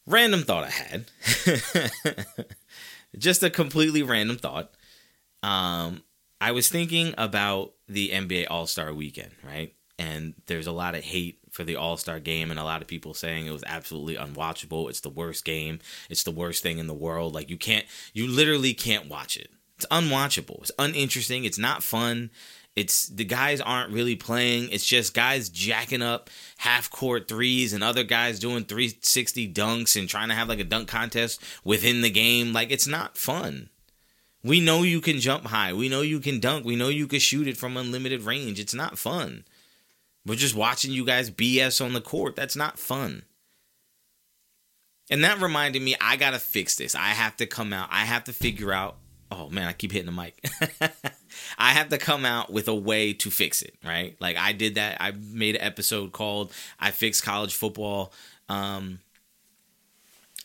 random 0.05 0.43
thought 0.43 0.63
I 0.63 0.69
had. 0.69 1.11
Just 3.17 3.43
a 3.43 3.49
completely 3.49 4.03
random 4.03 4.37
thought. 4.37 4.71
Um, 5.43 6.03
I 6.39 6.51
was 6.51 6.69
thinking 6.69 7.13
about 7.17 7.73
the 7.87 8.09
NBA 8.09 8.47
All 8.49 8.67
Star 8.67 8.93
weekend, 8.93 9.31
right? 9.45 9.75
And 9.99 10.33
there's 10.47 10.67
a 10.67 10.71
lot 10.71 10.95
of 10.95 11.03
hate 11.03 11.39
for 11.51 11.63
the 11.63 11.75
All 11.75 11.97
Star 11.97 12.19
game, 12.19 12.49
and 12.49 12.59
a 12.59 12.63
lot 12.63 12.81
of 12.81 12.87
people 12.87 13.13
saying 13.13 13.45
it 13.45 13.51
was 13.51 13.63
absolutely 13.67 14.15
unwatchable. 14.15 14.89
It's 14.89 15.01
the 15.01 15.09
worst 15.09 15.45
game. 15.45 15.79
It's 16.09 16.23
the 16.23 16.31
worst 16.31 16.63
thing 16.63 16.79
in 16.79 16.87
the 16.87 16.93
world. 16.93 17.33
Like 17.33 17.49
you 17.49 17.57
can't, 17.57 17.85
you 18.13 18.27
literally 18.27 18.73
can't 18.73 19.09
watch 19.09 19.37
it. 19.37 19.51
It's 19.77 19.85
unwatchable. 19.87 20.61
It's 20.61 20.71
uninteresting. 20.79 21.43
It's 21.43 21.57
not 21.57 21.83
fun. 21.83 22.29
It's 22.75 23.07
the 23.07 23.25
guys 23.25 23.59
aren't 23.59 23.91
really 23.91 24.15
playing. 24.15 24.69
It's 24.69 24.85
just 24.85 25.13
guys 25.13 25.49
jacking 25.49 26.01
up 26.01 26.29
half 26.57 26.89
court 26.89 27.27
threes 27.27 27.73
and 27.73 27.83
other 27.83 28.03
guys 28.03 28.39
doing 28.39 28.63
360 28.63 29.51
dunks 29.53 29.99
and 29.99 30.07
trying 30.07 30.29
to 30.29 30.35
have 30.35 30.47
like 30.47 30.59
a 30.59 30.63
dunk 30.63 30.87
contest 30.87 31.43
within 31.65 32.01
the 32.01 32.09
game. 32.09 32.53
Like 32.53 32.71
it's 32.71 32.87
not 32.87 33.17
fun. 33.17 33.69
We 34.43 34.59
know 34.59 34.83
you 34.83 35.01
can 35.01 35.19
jump 35.19 35.47
high. 35.47 35.73
We 35.73 35.89
know 35.89 36.01
you 36.01 36.19
can 36.19 36.39
dunk. 36.39 36.65
We 36.65 36.75
know 36.77 36.87
you 36.87 37.07
can 37.07 37.19
shoot 37.19 37.47
it 37.47 37.57
from 37.57 37.75
unlimited 37.77 38.21
range. 38.21 38.59
It's 38.59 38.73
not 38.73 38.97
fun. 38.97 39.43
We're 40.25 40.35
just 40.35 40.55
watching 40.55 40.91
you 40.91 41.05
guys 41.05 41.29
BS 41.29 41.83
on 41.83 41.93
the 41.93 42.01
court. 42.01 42.35
That's 42.35 42.55
not 42.55 42.79
fun. 42.79 43.23
And 45.09 45.23
that 45.25 45.41
reminded 45.41 45.81
me, 45.81 45.95
I 45.99 46.15
gotta 46.15 46.39
fix 46.39 46.77
this. 46.77 46.95
I 46.95 47.09
have 47.09 47.35
to 47.37 47.45
come 47.45 47.73
out. 47.73 47.89
I 47.91 48.05
have 48.05 48.23
to 48.25 48.33
figure 48.33 48.71
out. 48.71 48.95
Oh 49.29 49.49
man, 49.49 49.67
I 49.67 49.73
keep 49.73 49.91
hitting 49.91 50.05
the 50.05 50.11
mic. 50.11 50.43
I 51.57 51.71
have 51.71 51.89
to 51.89 51.97
come 51.97 52.25
out 52.25 52.51
with 52.51 52.67
a 52.67 52.75
way 52.75 53.13
to 53.13 53.31
fix 53.31 53.61
it, 53.61 53.75
right? 53.83 54.15
Like 54.19 54.37
I 54.37 54.53
did 54.53 54.75
that. 54.75 54.97
I 54.99 55.11
made 55.11 55.55
an 55.55 55.61
episode 55.61 56.11
called 56.11 56.51
"I 56.79 56.91
Fixed 56.91 57.23
College 57.23 57.55
Football." 57.55 58.13
Um, 58.49 58.99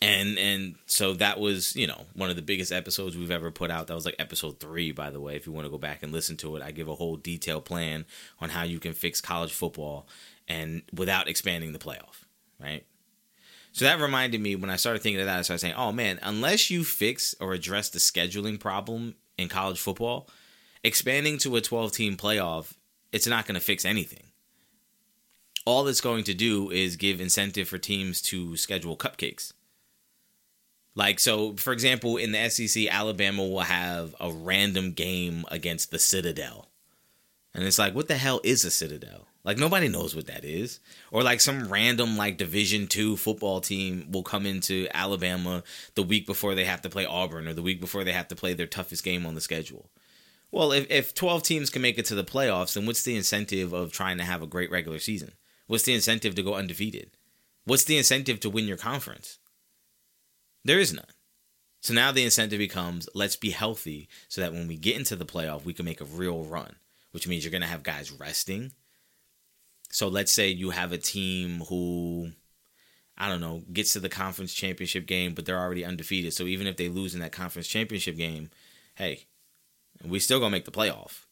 and 0.01 0.37
and 0.37 0.75
so 0.85 1.13
that 1.13 1.39
was 1.39 1.75
you 1.75 1.87
know 1.87 2.05
one 2.13 2.29
of 2.29 2.35
the 2.35 2.41
biggest 2.41 2.71
episodes 2.71 3.17
we've 3.17 3.31
ever 3.31 3.49
put 3.49 3.71
out 3.71 3.87
that 3.87 3.95
was 3.95 4.05
like 4.05 4.15
episode 4.19 4.59
three 4.59 4.91
by 4.91 5.09
the 5.09 5.19
way 5.19 5.35
if 5.35 5.47
you 5.47 5.51
want 5.53 5.65
to 5.65 5.71
go 5.71 5.77
back 5.77 6.03
and 6.03 6.11
listen 6.11 6.37
to 6.37 6.55
it 6.55 6.61
i 6.61 6.71
give 6.71 6.87
a 6.87 6.95
whole 6.95 7.15
detailed 7.15 7.65
plan 7.65 8.05
on 8.39 8.49
how 8.49 8.63
you 8.63 8.79
can 8.79 8.93
fix 8.93 9.21
college 9.21 9.51
football 9.51 10.07
and 10.47 10.83
without 10.93 11.27
expanding 11.27 11.73
the 11.73 11.79
playoff 11.79 12.25
right 12.59 12.85
so 13.71 13.85
that 13.85 13.99
reminded 13.99 14.39
me 14.39 14.55
when 14.55 14.69
i 14.69 14.75
started 14.75 15.01
thinking 15.01 15.19
of 15.19 15.25
that 15.25 15.39
i 15.39 15.41
started 15.41 15.61
saying 15.61 15.75
oh 15.75 15.91
man 15.91 16.19
unless 16.21 16.69
you 16.69 16.83
fix 16.83 17.33
or 17.39 17.53
address 17.53 17.89
the 17.89 17.99
scheduling 17.99 18.59
problem 18.59 19.15
in 19.37 19.49
college 19.49 19.79
football 19.79 20.29
expanding 20.83 21.37
to 21.37 21.55
a 21.55 21.61
12 21.61 21.91
team 21.91 22.17
playoff 22.17 22.73
it's 23.11 23.27
not 23.27 23.45
going 23.45 23.55
to 23.55 23.65
fix 23.65 23.85
anything 23.85 24.23
all 25.65 25.87
it's 25.87 26.01
going 26.01 26.23
to 26.23 26.33
do 26.33 26.69
is 26.71 26.95
give 26.95 27.19
incentive 27.19 27.67
for 27.67 27.77
teams 27.77 28.21
to 28.21 28.55
schedule 28.55 28.97
cupcakes 28.97 29.53
like 30.95 31.19
so, 31.19 31.53
for 31.53 31.73
example, 31.73 32.17
in 32.17 32.31
the 32.31 32.49
SEC, 32.49 32.87
Alabama 32.87 33.43
will 33.43 33.59
have 33.59 34.15
a 34.19 34.31
random 34.31 34.93
game 34.93 35.45
against 35.51 35.91
the 35.91 35.99
Citadel, 35.99 36.71
and 37.53 37.65
it's 37.65 37.77
like, 37.77 37.93
what 37.93 38.07
the 38.07 38.17
hell 38.17 38.41
is 38.43 38.65
a 38.65 38.71
Citadel? 38.71 39.27
Like 39.43 39.57
nobody 39.57 39.87
knows 39.87 40.13
what 40.13 40.27
that 40.27 40.43
is. 40.43 40.81
Or 41.09 41.23
like 41.23 41.39
some 41.39 41.69
random 41.69 42.17
like 42.17 42.37
Division 42.37 42.85
two 42.87 43.15
football 43.15 43.61
team 43.61 44.11
will 44.11 44.21
come 44.21 44.45
into 44.45 44.87
Alabama 44.93 45.63
the 45.95 46.03
week 46.03 46.25
before 46.25 46.53
they 46.53 46.65
have 46.65 46.81
to 46.81 46.89
play 46.89 47.05
Auburn 47.05 47.47
or 47.47 47.53
the 47.53 47.61
week 47.61 47.79
before 47.79 48.03
they 48.03 48.11
have 48.11 48.27
to 48.27 48.35
play 48.35 48.53
their 48.53 48.67
toughest 48.67 49.05
game 49.05 49.25
on 49.25 49.35
the 49.35 49.41
schedule. 49.41 49.89
Well, 50.51 50.71
if, 50.71 50.89
if 50.89 51.13
12 51.13 51.43
teams 51.43 51.69
can 51.69 51.81
make 51.81 51.97
it 51.97 52.05
to 52.05 52.15
the 52.15 52.23
playoffs, 52.23 52.73
then 52.73 52.85
what's 52.85 53.03
the 53.03 53.15
incentive 53.15 53.73
of 53.73 53.91
trying 53.91 54.17
to 54.17 54.23
have 54.23 54.41
a 54.41 54.47
great 54.47 54.71
regular 54.71 54.99
season? 54.99 55.33
What's 55.67 55.83
the 55.83 55.93
incentive 55.93 56.35
to 56.35 56.43
go 56.43 56.55
undefeated? 56.55 57.11
What's 57.65 57.83
the 57.83 57.97
incentive 57.97 58.39
to 58.41 58.49
win 58.49 58.65
your 58.65 58.77
conference? 58.77 59.39
There 60.63 60.79
is 60.79 60.93
none. 60.93 61.05
So 61.81 61.93
now 61.93 62.11
the 62.11 62.23
incentive 62.23 62.59
becomes 62.59 63.07
let's 63.13 63.35
be 63.35 63.51
healthy 63.51 64.09
so 64.29 64.41
that 64.41 64.53
when 64.53 64.67
we 64.67 64.77
get 64.77 64.97
into 64.97 65.15
the 65.15 65.25
playoff, 65.25 65.65
we 65.65 65.73
can 65.73 65.85
make 65.85 66.01
a 66.01 66.05
real 66.05 66.43
run, 66.43 66.75
which 67.11 67.27
means 67.27 67.43
you're 67.43 67.51
going 67.51 67.61
to 67.61 67.67
have 67.67 67.83
guys 67.83 68.11
resting. 68.11 68.71
So 69.89 70.07
let's 70.07 70.31
say 70.31 70.49
you 70.49 70.71
have 70.71 70.91
a 70.91 70.97
team 70.97 71.61
who, 71.69 72.31
I 73.17 73.29
don't 73.29 73.41
know, 73.41 73.63
gets 73.71 73.93
to 73.93 73.99
the 73.99 74.09
conference 74.09 74.53
championship 74.53 75.05
game, 75.05 75.33
but 75.33 75.45
they're 75.45 75.59
already 75.59 75.85
undefeated. 75.85 76.33
So 76.33 76.43
even 76.43 76.67
if 76.67 76.77
they 76.77 76.89
lose 76.89 77.13
in 77.13 77.21
that 77.21 77.31
conference 77.31 77.67
championship 77.67 78.17
game, 78.17 78.49
hey, 78.95 79.27
we 80.03 80.19
still 80.19 80.39
to 80.39 80.49
make 80.49 80.65
the 80.65 80.71
playoff. 80.71 81.25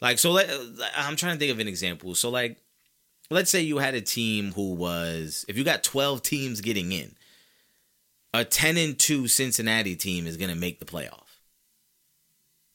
Like, 0.00 0.18
so 0.18 0.32
let, 0.32 0.50
I'm 0.96 1.16
trying 1.16 1.34
to 1.34 1.38
think 1.38 1.52
of 1.52 1.58
an 1.58 1.68
example. 1.68 2.14
So, 2.14 2.30
like, 2.30 2.58
let's 3.30 3.50
say 3.50 3.60
you 3.60 3.78
had 3.78 3.94
a 3.94 4.00
team 4.00 4.52
who 4.52 4.74
was, 4.74 5.44
if 5.48 5.58
you 5.58 5.64
got 5.64 5.82
12 5.82 6.22
teams 6.22 6.60
getting 6.60 6.92
in, 6.92 7.14
a 8.32 8.44
10 8.44 8.76
and 8.76 8.98
2 8.98 9.28
Cincinnati 9.28 9.96
team 9.96 10.26
is 10.26 10.36
to 10.50 10.56
make 10.56 10.78
the 10.78 10.86
playoff. 10.86 11.38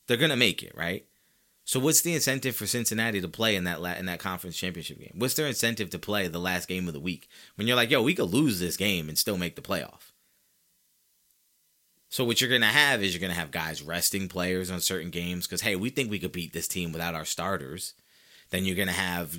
They're 0.08 0.18
to 0.30 0.36
make 0.36 0.62
it, 0.62 0.74
right? 0.76 1.06
So 1.64 1.80
what's 1.80 2.02
the 2.02 2.14
incentive 2.14 2.56
for 2.56 2.68
Cincinnati 2.68 3.20
to 3.22 3.28
play 3.28 3.56
in 3.56 3.64
that 3.64 3.82
la- 3.82 3.94
in 3.94 4.06
that 4.06 4.20
conference 4.20 4.56
championship 4.56 5.00
game? 5.00 5.16
What's 5.16 5.34
their 5.34 5.48
incentive 5.48 5.90
to 5.90 6.00
play 6.00 6.28
the 6.28 6.40
last 6.40 6.68
game 6.68 6.88
of 6.88 6.94
the 6.94 7.00
week 7.00 7.28
when 7.56 7.66
you're 7.66 7.76
like, 7.76 7.90
"Yo, 7.90 8.04
we 8.04 8.14
could 8.14 8.32
lose 8.32 8.60
this 8.60 8.78
game 8.78 9.10
and 9.10 9.18
still 9.18 9.36
make 9.36 9.56
the 9.56 9.64
playoff." 9.64 10.12
So 12.16 12.24
what 12.24 12.40
you're 12.40 12.50
going 12.50 12.62
to 12.62 12.68
have 12.68 13.04
is 13.04 13.14
you're 13.14 13.20
going 13.20 13.34
to 13.34 13.38
have 13.38 13.52
guys 13.52 13.82
resting 13.82 14.30
players 14.30 14.72
on 14.72 14.80
certain 14.80 15.10
games 15.10 15.48
cuz 15.48 15.60
hey, 15.60 15.76
we 15.76 15.90
think 15.90 16.10
we 16.10 16.18
could 16.18 16.32
beat 16.32 16.54
this 16.54 16.66
team 16.66 16.94
without 16.94 17.14
our 17.14 17.26
starters. 17.26 17.94
Then 18.52 18.64
you're 18.64 18.78
going 18.78 18.88
to 18.88 18.94
have 18.94 19.38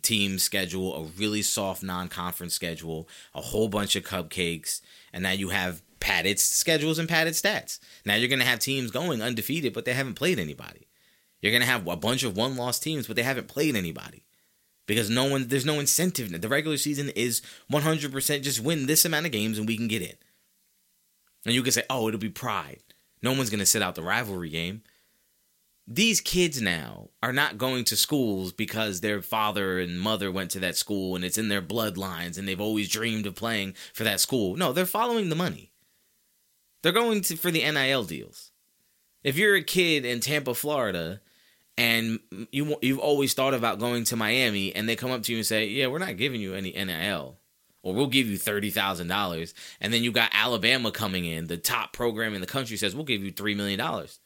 teams 0.00 0.42
schedule 0.42 0.96
a 0.96 1.02
really 1.02 1.42
soft 1.42 1.82
non-conference 1.82 2.54
schedule, 2.54 3.06
a 3.34 3.42
whole 3.42 3.68
bunch 3.68 3.94
of 3.94 4.04
cupcakes, 4.04 4.80
and 5.12 5.22
now 5.22 5.32
you 5.32 5.50
have 5.50 5.82
padded 6.00 6.40
schedules 6.40 6.98
and 6.98 7.10
padded 7.10 7.34
stats. 7.34 7.78
Now 8.06 8.14
you're 8.14 8.30
going 8.30 8.38
to 8.38 8.46
have 8.46 8.58
teams 8.58 8.90
going 8.90 9.20
undefeated, 9.20 9.74
but 9.74 9.84
they 9.84 9.92
haven't 9.92 10.14
played 10.14 10.38
anybody. 10.38 10.88
You're 11.42 11.52
going 11.52 11.60
to 11.60 11.68
have 11.68 11.86
a 11.86 11.94
bunch 11.94 12.22
of 12.22 12.38
one 12.38 12.56
loss 12.56 12.78
teams, 12.78 13.06
but 13.06 13.16
they 13.16 13.22
haven't 13.22 13.48
played 13.48 13.76
anybody. 13.76 14.24
Because 14.86 15.10
no 15.10 15.26
one, 15.26 15.48
there's 15.48 15.66
no 15.66 15.78
incentive. 15.78 16.40
The 16.40 16.48
regular 16.48 16.78
season 16.78 17.10
is 17.10 17.42
100% 17.70 18.42
just 18.42 18.60
win 18.60 18.86
this 18.86 19.04
amount 19.04 19.26
of 19.26 19.32
games 19.32 19.58
and 19.58 19.68
we 19.68 19.76
can 19.76 19.88
get 19.88 20.00
in. 20.00 20.16
And 21.44 21.54
you 21.54 21.62
can 21.62 21.72
say, 21.72 21.84
oh, 21.90 22.08
it'll 22.08 22.20
be 22.20 22.30
pride. 22.30 22.82
No 23.22 23.32
one's 23.32 23.50
going 23.50 23.60
to 23.60 23.66
sit 23.66 23.82
out 23.82 23.94
the 23.94 24.02
rivalry 24.02 24.50
game 24.50 24.82
these 25.86 26.20
kids 26.20 26.62
now 26.62 27.10
are 27.22 27.32
not 27.32 27.58
going 27.58 27.84
to 27.84 27.96
schools 27.96 28.52
because 28.52 29.00
their 29.00 29.20
father 29.20 29.78
and 29.78 30.00
mother 30.00 30.30
went 30.32 30.50
to 30.52 30.60
that 30.60 30.76
school 30.76 31.14
and 31.14 31.24
it's 31.24 31.38
in 31.38 31.48
their 31.48 31.62
bloodlines 31.62 32.38
and 32.38 32.48
they've 32.48 32.60
always 32.60 32.88
dreamed 32.88 33.26
of 33.26 33.34
playing 33.34 33.74
for 33.92 34.04
that 34.04 34.20
school. 34.20 34.56
No, 34.56 34.72
they're 34.72 34.86
following 34.86 35.28
the 35.28 35.36
money. 35.36 35.72
They're 36.82 36.92
going 36.92 37.20
to 37.22 37.36
for 37.36 37.50
the 37.50 37.70
NIL 37.70 38.04
deals. 38.04 38.50
If 39.22 39.36
you're 39.36 39.56
a 39.56 39.62
kid 39.62 40.04
in 40.04 40.20
Tampa, 40.20 40.54
Florida, 40.54 41.20
and 41.76 42.20
you 42.52 42.76
you've 42.80 42.98
always 42.98 43.34
thought 43.34 43.54
about 43.54 43.78
going 43.78 44.04
to 44.04 44.16
Miami 44.16 44.74
and 44.74 44.88
they 44.88 44.96
come 44.96 45.10
up 45.10 45.22
to 45.24 45.32
you 45.32 45.38
and 45.38 45.46
say, 45.46 45.66
"Yeah, 45.66 45.88
we're 45.88 45.98
not 45.98 46.16
giving 46.16 46.40
you 46.40 46.54
any 46.54 46.72
NIL." 46.72 47.38
Or 47.84 47.94
we'll 47.94 48.08
give 48.08 48.26
you 48.26 48.38
thirty 48.38 48.70
thousand 48.70 49.06
dollars, 49.06 49.54
and 49.80 49.94
then 49.94 50.02
you 50.02 50.10
got 50.10 50.30
Alabama 50.32 50.90
coming 50.90 51.24
in, 51.24 51.46
the 51.46 51.56
top 51.56 51.92
program 51.92 52.34
in 52.34 52.40
the 52.40 52.46
country 52.48 52.76
says 52.76 52.96
we'll 52.96 53.04
give 53.04 53.22
you 53.22 53.30
three 53.30 53.54
million 53.54 53.78
dollars 53.78 54.18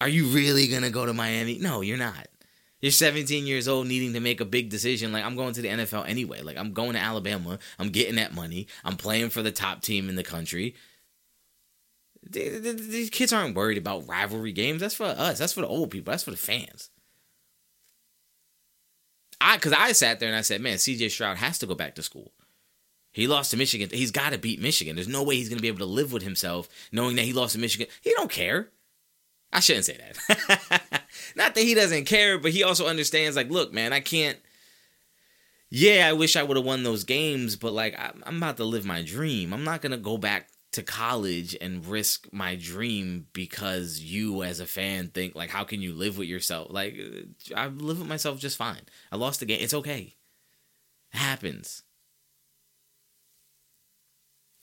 are 0.00 0.08
you 0.08 0.26
really 0.26 0.66
going 0.68 0.82
to 0.82 0.90
go 0.90 1.06
to 1.06 1.14
Miami? 1.14 1.58
No, 1.58 1.80
you're 1.80 1.96
not. 1.96 2.28
You're 2.80 2.92
17 2.92 3.46
years 3.46 3.66
old 3.66 3.86
needing 3.86 4.12
to 4.12 4.20
make 4.20 4.40
a 4.40 4.44
big 4.44 4.68
decision. 4.68 5.12
Like, 5.12 5.24
I'm 5.24 5.36
going 5.36 5.54
to 5.54 5.62
the 5.62 5.68
NFL 5.68 6.06
anyway. 6.06 6.42
Like, 6.42 6.58
I'm 6.58 6.74
going 6.74 6.92
to 6.92 6.98
Alabama. 6.98 7.58
I'm 7.78 7.88
getting 7.88 8.16
that 8.16 8.34
money. 8.34 8.66
I'm 8.84 8.96
playing 8.96 9.30
for 9.30 9.40
the 9.40 9.50
top 9.50 9.80
team 9.80 10.10
in 10.10 10.16
the 10.16 10.22
country. 10.22 10.74
These 12.28 13.08
kids 13.10 13.32
aren't 13.32 13.56
worried 13.56 13.78
about 13.78 14.06
rivalry 14.06 14.52
games. 14.52 14.82
That's 14.82 14.94
for 14.94 15.04
us. 15.04 15.38
That's 15.38 15.54
for 15.54 15.62
the 15.62 15.68
old 15.68 15.90
people. 15.90 16.10
That's 16.10 16.24
for 16.24 16.30
the 16.30 16.36
fans. 16.36 16.90
I, 19.44 19.56
because 19.56 19.74
I 19.74 19.92
sat 19.92 20.20
there 20.20 20.28
and 20.30 20.36
I 20.36 20.40
said, 20.40 20.62
man, 20.62 20.78
CJ 20.78 21.10
Stroud 21.10 21.36
has 21.36 21.58
to 21.58 21.66
go 21.66 21.74
back 21.74 21.94
to 21.96 22.02
school. 22.02 22.32
He 23.12 23.26
lost 23.26 23.50
to 23.50 23.58
Michigan. 23.58 23.90
He's 23.92 24.10
got 24.10 24.32
to 24.32 24.38
beat 24.38 24.60
Michigan. 24.60 24.96
There's 24.96 25.06
no 25.06 25.22
way 25.22 25.36
he's 25.36 25.50
going 25.50 25.58
to 25.58 25.62
be 25.62 25.68
able 25.68 25.78
to 25.80 25.84
live 25.84 26.12
with 26.12 26.22
himself 26.22 26.68
knowing 26.90 27.16
that 27.16 27.26
he 27.26 27.34
lost 27.34 27.52
to 27.52 27.60
Michigan. 27.60 27.86
He 28.00 28.12
don't 28.16 28.30
care. 28.30 28.70
I 29.52 29.60
shouldn't 29.60 29.84
say 29.84 29.98
that. 29.98 30.82
Not 31.36 31.54
that 31.54 31.60
he 31.60 31.74
doesn't 31.74 32.06
care, 32.06 32.38
but 32.38 32.52
he 32.52 32.64
also 32.64 32.86
understands, 32.86 33.36
like, 33.36 33.50
look, 33.50 33.72
man, 33.72 33.92
I 33.92 34.00
can't. 34.00 34.38
Yeah, 35.70 36.08
I 36.08 36.14
wish 36.14 36.36
I 36.36 36.42
would 36.42 36.56
have 36.56 36.66
won 36.66 36.82
those 36.82 37.04
games, 37.04 37.54
but 37.54 37.72
like, 37.72 37.96
I'm 37.98 38.38
about 38.38 38.56
to 38.56 38.64
live 38.64 38.84
my 38.86 39.02
dream. 39.02 39.52
I'm 39.52 39.64
not 39.64 39.82
going 39.82 39.92
to 39.92 39.98
go 39.98 40.16
back 40.16 40.48
to 40.74 40.82
college 40.82 41.56
and 41.60 41.86
risk 41.86 42.28
my 42.32 42.56
dream 42.56 43.26
because 43.32 44.00
you 44.00 44.42
as 44.42 44.60
a 44.60 44.66
fan 44.66 45.08
think 45.08 45.34
like 45.34 45.50
how 45.50 45.64
can 45.64 45.80
you 45.80 45.94
live 45.94 46.18
with 46.18 46.28
yourself? 46.28 46.68
Like 46.70 46.96
uh, 46.98 47.54
i 47.56 47.66
live 47.66 47.98
with 47.98 48.08
myself 48.08 48.38
just 48.38 48.56
fine. 48.56 48.82
I 49.10 49.16
lost 49.16 49.40
the 49.40 49.46
game. 49.46 49.60
It's 49.60 49.74
okay. 49.74 50.14
It 51.12 51.16
happens. 51.16 51.82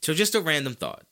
So 0.02 0.14
just 0.14 0.36
a 0.36 0.42
random 0.42 0.74
thought. 0.74 1.04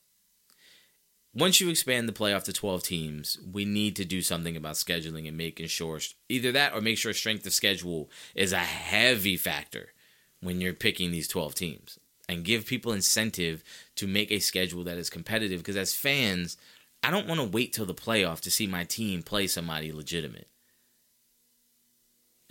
Once 1.34 1.62
you 1.62 1.70
expand 1.70 2.10
the 2.10 2.14
playoff 2.14 2.44
to 2.44 2.52
12 2.52 2.82
teams, 2.82 3.38
we 3.54 3.64
need 3.64 3.96
to 3.96 4.04
do 4.04 4.22
something 4.22 4.58
about 4.58 4.74
scheduling 4.74 5.28
and 5.28 5.38
making 5.38 5.68
sure 5.68 6.00
either 6.28 6.52
that 6.52 6.74
or 6.74 6.82
make 6.82 6.98
sure 6.98 7.14
strength 7.14 7.46
of 7.46 7.54
schedule 7.54 8.10
is 8.34 8.52
a 8.52 8.58
heavy 8.58 9.38
factor 9.38 9.94
when 10.42 10.60
you're 10.60 10.74
picking 10.74 11.12
these 11.12 11.28
12 11.28 11.54
teams. 11.54 11.99
And 12.30 12.46
give 12.46 12.68
people 12.68 12.94
incentive 12.94 13.64
to 13.96 14.08
make 14.08 14.32
a 14.32 14.40
schedule 14.40 14.84
that 14.84 15.00
is 15.00 15.10
competitive. 15.10 15.60
Because 15.60 15.76
as 15.76 15.96
fans, 15.96 16.58
I 17.02 17.10
don't 17.10 17.28
want 17.28 17.42
to 17.42 17.48
wait 17.48 17.74
till 17.74 17.88
the 17.88 17.94
playoff 17.96 18.40
to 18.42 18.52
see 18.52 18.68
my 18.68 18.84
team 18.84 19.24
play 19.24 19.48
somebody 19.48 19.92
legitimate. 19.92 20.48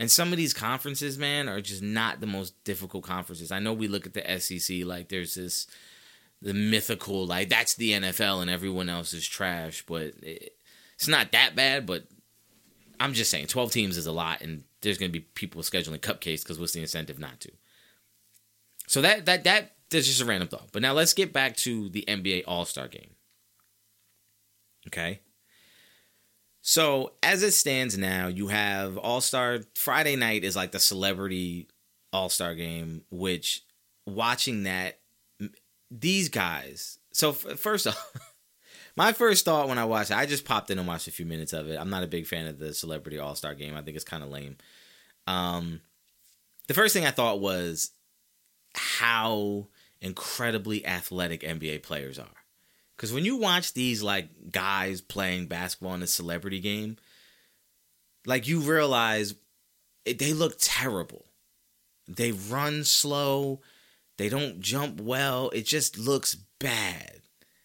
And 0.01 0.11
some 0.11 0.33
of 0.33 0.37
these 0.37 0.53
conferences, 0.53 1.17
man, 1.17 1.49
are 1.49 1.61
just 1.61 1.83
not 1.83 2.21
the 2.21 2.27
most 2.27 2.63
difficult 2.65 3.05
conferences. 3.05 3.53
I 3.53 3.61
know 3.61 3.73
we 3.73 3.87
look 3.87 4.05
at 4.05 4.15
the 4.15 4.41
SEC 4.41 4.85
like 4.85 5.09
there's 5.09 5.37
this 5.37 5.69
the 6.43 6.55
mythical 6.55 7.27
like 7.27 7.49
that's 7.49 7.75
the 7.75 7.93
NFL 7.93 8.43
and 8.43 8.51
everyone 8.51 8.89
else 8.89 9.13
is 9.13 9.27
trash, 9.27 9.85
but 9.87 10.13
it, 10.23 10.55
it's 10.95 11.09
not 11.09 11.31
that 11.33 11.55
bad. 11.55 11.87
But 11.87 12.05
I'm 12.99 13.13
just 13.13 13.31
saying, 13.31 13.47
12 13.47 13.71
teams 13.71 13.97
is 13.97 14.07
a 14.07 14.13
lot, 14.13 14.41
and 14.41 14.65
there's 14.83 14.99
going 14.99 15.11
to 15.13 15.19
be 15.19 15.25
people 15.35 15.63
scheduling 15.63 16.01
cupcakes 16.01 16.43
because 16.43 16.59
what's 16.59 16.73
the 16.73 16.81
incentive 16.81 17.21
not 17.21 17.39
to? 17.41 17.53
So 18.89 19.03
that 19.03 19.27
that 19.27 19.45
that 19.45 19.73
that's 19.91 20.07
just 20.07 20.21
a 20.21 20.25
random 20.25 20.49
thought. 20.49 20.71
But 20.73 20.83
now 20.83 20.95
let's 20.95 21.13
get 21.13 21.33
back 21.33 21.57
to 21.59 21.89
the 21.91 22.05
NBA 22.09 22.45
All 22.47 22.65
Star 22.65 22.89
Game. 22.89 23.11
Okay. 24.89 25.21
So 26.63 27.13
as 27.23 27.43
it 27.43 27.53
stands 27.53 27.97
now, 27.97 28.27
you 28.27 28.49
have 28.49 28.97
All 28.99 29.21
Star 29.21 29.61
Friday 29.75 30.17
night 30.17 30.43
is 30.43 30.57
like 30.57 30.73
the 30.73 30.81
celebrity 30.81 31.69
All 32.13 32.31
Star 32.31 32.55
game, 32.55 33.03
which 33.11 33.63
watching 34.07 34.65
that 34.65 34.99
these 35.91 36.31
guys. 36.31 36.99
So 37.13 37.31
f- 37.31 37.59
first 37.59 37.87
off, 37.87 38.13
my 38.97 39.13
first 39.13 39.45
thought 39.45 39.69
when 39.69 39.79
I 39.79 39.85
watched 39.85 40.11
it, 40.11 40.17
I 40.17 40.25
just 40.25 40.47
popped 40.47 40.71
in 40.71 40.79
and 40.79 40.89
watched 40.89 41.09
a 41.09 41.13
few 41.13 41.27
minutes 41.27 41.53
of 41.53 41.69
it. 41.69 41.79
I'm 41.79 41.91
not 41.91 42.05
a 42.05 42.09
big 42.09 42.27
fan 42.27 42.47
of 42.47 42.59
the 42.59 42.73
celebrity 42.73 43.19
All 43.19 43.35
Star 43.35 43.55
game. 43.55 43.77
I 43.77 43.83
think 43.83 43.97
it's 43.97 44.05
kind 44.05 44.23
of 44.23 44.31
lame. 44.31 44.57
Um, 45.27 45.83
the 46.69 46.75
first 46.75 46.95
thing 46.95 47.05
I 47.05 47.11
thought 47.11 47.41
was 47.41 47.91
how 48.75 49.69
incredibly 50.01 50.87
athletic 50.87 51.43
NBA 51.43 51.83
players 51.83 52.19
are. 52.19 52.27
Because 52.97 53.13
when 53.13 53.25
you 53.25 53.37
watch 53.37 53.75
these 53.75 54.03
like 54.03 54.29
guys 54.51 55.01
playing 55.01 55.47
basketball 55.47 55.95
in 55.95 56.03
a 56.03 56.07
celebrity 56.07 56.61
game, 56.61 56.97
like 58.27 58.49
you 58.49 58.61
realize 58.61 59.35
it, 60.05 60.19
they 60.19 60.33
look 60.33 60.57
terrible. 60.59 61.27
They 62.09 62.33
run 62.33 62.85
slow. 62.85 63.61
They 64.17 64.29
don't 64.29 64.61
jump 64.61 65.01
well. 65.01 65.51
It 65.51 65.65
just 65.65 65.99
looks 65.99 66.35
bad. 66.59 67.21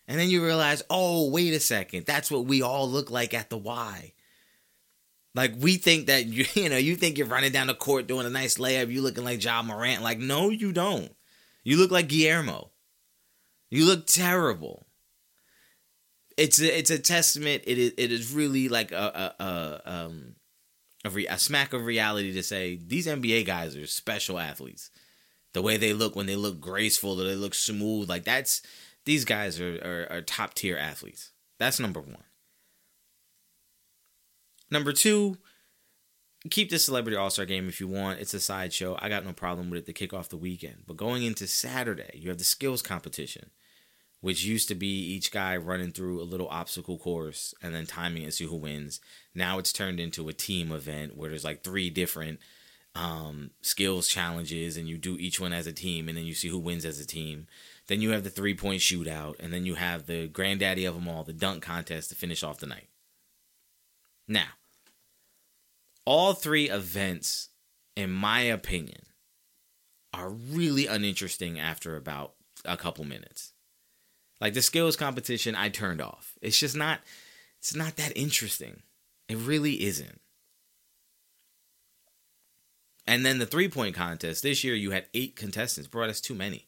And 0.07 0.19
then 0.19 0.29
you 0.29 0.43
realize, 0.43 0.83
oh, 0.89 1.29
wait 1.29 1.53
a 1.53 1.59
second. 1.59 2.05
That's 2.05 2.29
what 2.29 2.45
we 2.45 2.61
all 2.61 2.89
look 2.89 3.09
like 3.09 3.33
at 3.33 3.49
the 3.49 3.57
Y. 3.57 4.13
Like 5.35 5.53
we 5.57 5.77
think 5.77 6.07
that 6.07 6.25
you, 6.25 6.45
you 6.53 6.69
know, 6.69 6.77
you 6.77 6.95
think 6.95 7.17
you're 7.17 7.27
running 7.27 7.51
down 7.51 7.67
the 7.67 7.73
court 7.73 8.07
doing 8.07 8.25
a 8.25 8.29
nice 8.29 8.57
layup, 8.57 8.91
you 8.91 9.01
looking 9.01 9.23
like 9.23 9.43
Ja 9.43 9.61
Morant. 9.61 10.03
Like, 10.03 10.19
no, 10.19 10.49
you 10.49 10.71
don't. 10.71 11.11
You 11.63 11.77
look 11.77 11.91
like 11.91 12.09
Guillermo. 12.09 12.71
You 13.69 13.85
look 13.85 14.05
terrible 14.05 14.85
it's 16.37 16.59
a, 16.61 16.77
it's 16.77 16.91
a 16.91 16.99
testament. 16.99 17.63
It 17.65 17.77
is 17.77 17.93
it 17.97 18.11
is 18.11 18.33
really 18.33 18.69
like 18.69 18.91
a 18.91 19.33
a 19.39 19.43
a, 19.43 19.81
um, 19.85 20.35
a, 21.05 21.09
re, 21.09 21.27
a 21.27 21.37
smack 21.37 21.73
of 21.73 21.85
reality 21.85 22.33
to 22.33 22.43
say 22.43 22.79
these 22.85 23.07
NBA 23.07 23.45
guys 23.45 23.75
are 23.75 23.87
special 23.87 24.39
athletes. 24.39 24.89
The 25.53 25.61
way 25.61 25.77
they 25.77 25.93
look 25.93 26.15
when 26.15 26.25
they 26.25 26.35
look 26.35 26.59
graceful, 26.59 27.15
they 27.15 27.35
look 27.35 27.53
smooth, 27.53 28.09
like 28.09 28.23
that's 28.23 28.61
these 29.05 29.25
guys 29.25 29.59
are, 29.59 29.75
are, 29.83 30.17
are 30.17 30.21
top 30.21 30.53
tier 30.53 30.77
athletes. 30.77 31.31
That's 31.59 31.79
number 31.79 32.01
one. 32.01 32.23
Number 34.73 34.91
two, 34.91 35.37
keep 36.49 36.71
the 36.71 36.79
celebrity 36.79 37.15
all 37.15 37.29
star 37.29 37.45
game 37.45 37.69
if 37.69 37.79
you 37.79 37.87
want. 37.87 38.19
It's 38.19 38.33
a 38.33 38.39
sideshow. 38.39 38.97
I 38.99 39.07
got 39.07 39.23
no 39.23 39.31
problem 39.31 39.69
with 39.69 39.81
it 39.81 39.85
to 39.85 39.93
kick 39.93 40.15
off 40.15 40.29
the 40.29 40.35
weekend. 40.35 40.85
But 40.87 40.97
going 40.97 41.21
into 41.21 41.45
Saturday, 41.45 42.09
you 42.15 42.29
have 42.29 42.39
the 42.39 42.43
skills 42.43 42.81
competition 42.81 43.51
which 44.19 44.45
used 44.45 44.69
to 44.69 44.73
be 44.75 44.87
each 44.87 45.33
guy 45.33 45.57
running 45.57 45.91
through 45.91 46.21
a 46.21 46.23
little 46.23 46.47
obstacle 46.47 46.97
course 46.97 47.53
and 47.61 47.75
then 47.75 47.85
timing 47.85 48.23
and 48.23 48.33
see 48.33 48.45
who 48.45 48.55
wins. 48.55 49.01
Now 49.35 49.59
it's 49.59 49.73
turned 49.73 49.99
into 49.99 50.29
a 50.29 50.33
team 50.33 50.71
event 50.71 51.17
where 51.17 51.29
there's 51.29 51.43
like 51.43 51.61
three 51.61 51.89
different 51.89 52.39
um, 52.95 53.51
skills 53.61 54.07
challenges 54.07 54.77
and 54.77 54.87
you 54.87 54.97
do 54.97 55.17
each 55.19 55.41
one 55.41 55.51
as 55.51 55.67
a 55.67 55.73
team 55.73 56.07
and 56.07 56.17
then 56.17 56.23
you 56.23 56.33
see 56.33 56.47
who 56.47 56.57
wins 56.57 56.85
as 56.85 57.01
a 57.01 57.05
team. 57.05 57.47
Then 57.87 57.99
you 57.99 58.11
have 58.11 58.23
the 58.23 58.29
three 58.29 58.55
point 58.55 58.79
shootout 58.79 59.35
and 59.41 59.51
then 59.51 59.65
you 59.65 59.75
have 59.75 60.05
the 60.05 60.27
granddaddy 60.29 60.85
of 60.85 60.95
them 60.95 61.09
all, 61.09 61.25
the 61.25 61.33
dunk 61.33 61.61
contest 61.61 62.07
to 62.09 62.15
finish 62.15 62.43
off 62.43 62.59
the 62.59 62.65
night. 62.65 62.87
Now, 64.25 64.47
all 66.05 66.33
three 66.33 66.69
events, 66.69 67.49
in 67.95 68.11
my 68.11 68.41
opinion, 68.41 69.01
are 70.13 70.29
really 70.29 70.87
uninteresting 70.87 71.59
after 71.59 71.95
about 71.95 72.33
a 72.65 72.77
couple 72.77 73.03
minutes. 73.03 73.53
Like 74.39 74.53
the 74.53 74.61
skills 74.61 74.95
competition, 74.95 75.55
I 75.55 75.69
turned 75.69 76.01
off. 76.01 76.33
It's 76.41 76.59
just 76.59 76.75
not. 76.75 76.99
It's 77.59 77.75
not 77.75 77.95
that 77.95 78.17
interesting. 78.17 78.81
It 79.29 79.37
really 79.37 79.83
isn't. 79.83 80.19
And 83.05 83.25
then 83.25 83.39
the 83.39 83.45
three 83.45 83.69
point 83.69 83.95
contest 83.95 84.43
this 84.43 84.63
year, 84.63 84.75
you 84.75 84.91
had 84.91 85.05
eight 85.13 85.35
contestants. 85.35 85.87
Bro, 85.87 86.07
that's 86.07 86.21
too 86.21 86.35
many. 86.35 86.67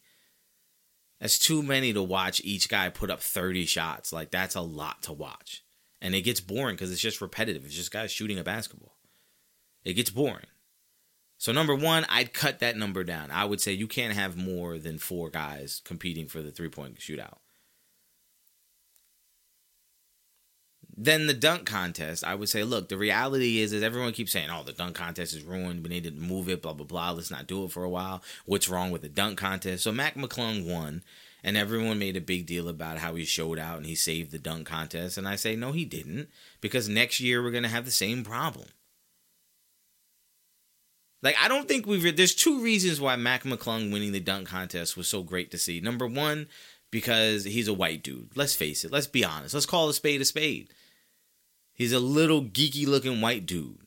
That's 1.20 1.40
too 1.40 1.64
many 1.64 1.94
to 1.94 2.04
watch 2.04 2.42
each 2.44 2.68
guy 2.70 2.90
put 2.90 3.10
up 3.10 3.22
30 3.22 3.66
shots. 3.66 4.12
Like, 4.12 4.32
that's 4.32 4.56
a 4.56 4.62
lot 4.62 5.04
to 5.04 5.14
watch. 5.14 5.64
And 6.02 6.14
it 6.14 6.22
gets 6.22 6.42
boring 6.42 6.76
because 6.76 6.92
it's 6.92 7.02
just 7.02 7.22
repetitive. 7.22 7.66
It's 7.66 7.76
just 7.76 7.92
guys 7.92 8.12
shooting 8.12 8.38
a 8.38 8.44
basketball. 8.44 8.95
It 9.86 9.94
gets 9.94 10.10
boring. 10.10 10.48
So, 11.38 11.52
number 11.52 11.76
one, 11.76 12.06
I'd 12.10 12.34
cut 12.34 12.60
that 12.60 12.76
number 12.76 13.04
down. 13.04 13.30
I 13.30 13.46
would 13.46 13.62
say 13.62 13.72
you 13.72 13.88
can't 13.88 14.14
have 14.14 14.36
more 14.36 14.78
than 14.78 14.98
four 14.98 15.30
guys 15.30 15.82
competing 15.86 16.28
for 16.28 16.42
the 16.42 16.52
three 16.52 16.70
point 16.70 16.98
shootout. 16.98 17.38
Then 20.98 21.28
the 21.28 21.34
dunk 21.34 21.66
contest, 21.66 22.24
I 22.24 22.36
would 22.36 22.48
say, 22.48 22.64
look, 22.64 22.88
the 22.88 22.98
reality 22.98 23.60
is, 23.60 23.74
is 23.74 23.84
everyone 23.84 24.14
keeps 24.14 24.32
saying, 24.32 24.50
oh, 24.50 24.64
the 24.64 24.72
dunk 24.72 24.96
contest 24.96 25.34
is 25.34 25.44
ruined. 25.44 25.84
We 25.84 25.90
need 25.90 26.06
to 26.06 26.12
move 26.12 26.48
it, 26.48 26.62
blah, 26.62 26.72
blah, 26.72 26.86
blah. 26.86 27.12
Let's 27.12 27.30
not 27.30 27.48
do 27.48 27.66
it 27.66 27.72
for 27.72 27.84
a 27.84 27.90
while. 27.90 28.24
What's 28.46 28.70
wrong 28.70 28.92
with 28.92 29.02
the 29.02 29.10
dunk 29.10 29.38
contest? 29.38 29.84
So 29.84 29.92
Mac 29.92 30.16
McClung 30.16 30.66
won, 30.66 31.04
and 31.44 31.58
everyone 31.58 32.00
made 32.00 32.16
a 32.16 32.22
big 32.22 32.46
deal 32.46 32.70
about 32.70 33.00
how 33.00 33.16
he 33.16 33.26
showed 33.26 33.60
out 33.60 33.78
and 33.78 33.86
he 33.86 33.94
saved 33.94 34.32
the 34.32 34.40
dunk 34.40 34.68
contest. 34.68 35.18
And 35.18 35.28
I 35.28 35.36
say, 35.36 35.58
no, 35.58 35.74
he 35.74 35.84
didn't, 35.84 36.30
because 36.62 36.88
next 36.88 37.20
year 37.20 37.44
we're 37.44 37.52
going 37.52 37.64
to 37.64 37.70
have 37.70 37.86
the 37.86 37.92
same 37.92 38.24
problem. 38.24 38.68
Like, 41.26 41.38
I 41.42 41.48
don't 41.48 41.68
think 41.68 41.88
we've. 41.88 42.16
There's 42.16 42.36
two 42.36 42.62
reasons 42.62 43.02
why 43.02 43.16
Mac 43.16 43.46
McClung 43.46 43.92
winning 43.92 44.12
the 44.12 44.20
dunk 44.20 44.48
contest 44.48 44.96
was 44.96 45.08
so 45.08 45.24
great 45.24 45.50
to 45.50 45.58
see. 45.58 45.80
Number 45.80 46.06
one, 46.06 46.46
because 46.92 47.46
he's 47.46 47.68
a 47.68 47.74
white 47.74 48.04
dude. 48.04 48.30
Let's 48.36 48.54
face 48.54 48.86
it. 48.86 48.92
Let's 48.92 49.08
be 49.08 49.26
honest. 49.26 49.56
Let's 49.56 49.66
call 49.66 49.90
a 49.90 49.94
spade 49.96 50.22
a 50.22 50.26
spade. 50.26 50.70
He's 51.74 51.94
a 51.94 52.00
little 52.00 52.44
geeky 52.44 52.86
looking 52.86 53.22
white 53.22 53.48
dude. 53.48 53.80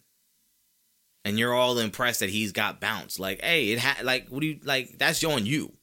And 1.24 1.38
you're 1.38 1.54
all 1.54 1.78
impressed 1.78 2.18
that 2.18 2.30
he's 2.30 2.50
got 2.50 2.80
bounce. 2.80 3.20
Like, 3.20 3.40
hey, 3.40 3.70
it 3.70 3.78
had 3.78 4.04
like 4.04 4.26
what 4.30 4.40
do 4.40 4.48
you 4.48 4.58
like 4.64 4.98
that's 4.98 5.22
on 5.22 5.46
you. 5.46 5.74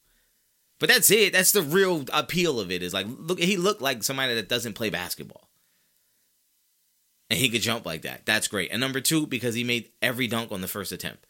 But 0.78 0.90
that's 0.90 1.10
it. 1.10 1.32
That's 1.32 1.52
the 1.52 1.62
real 1.62 2.04
appeal 2.12 2.60
of 2.60 2.70
it. 2.70 2.82
Is 2.82 2.92
like 2.92 3.06
look 3.08 3.40
he 3.40 3.56
looked 3.56 3.80
like 3.80 4.02
somebody 4.02 4.34
that 4.34 4.50
doesn't 4.50 4.74
play 4.74 4.90
basketball. 4.90 5.48
And 7.30 7.38
he 7.38 7.48
could 7.48 7.62
jump 7.62 7.86
like 7.86 8.02
that. 8.02 8.26
That's 8.26 8.46
great. 8.46 8.70
And 8.72 8.80
number 8.80 9.00
two, 9.00 9.26
because 9.26 9.54
he 9.54 9.64
made 9.64 9.88
every 10.02 10.26
dunk 10.26 10.52
on 10.52 10.60
the 10.60 10.68
first 10.68 10.92
attempt. 10.92 11.26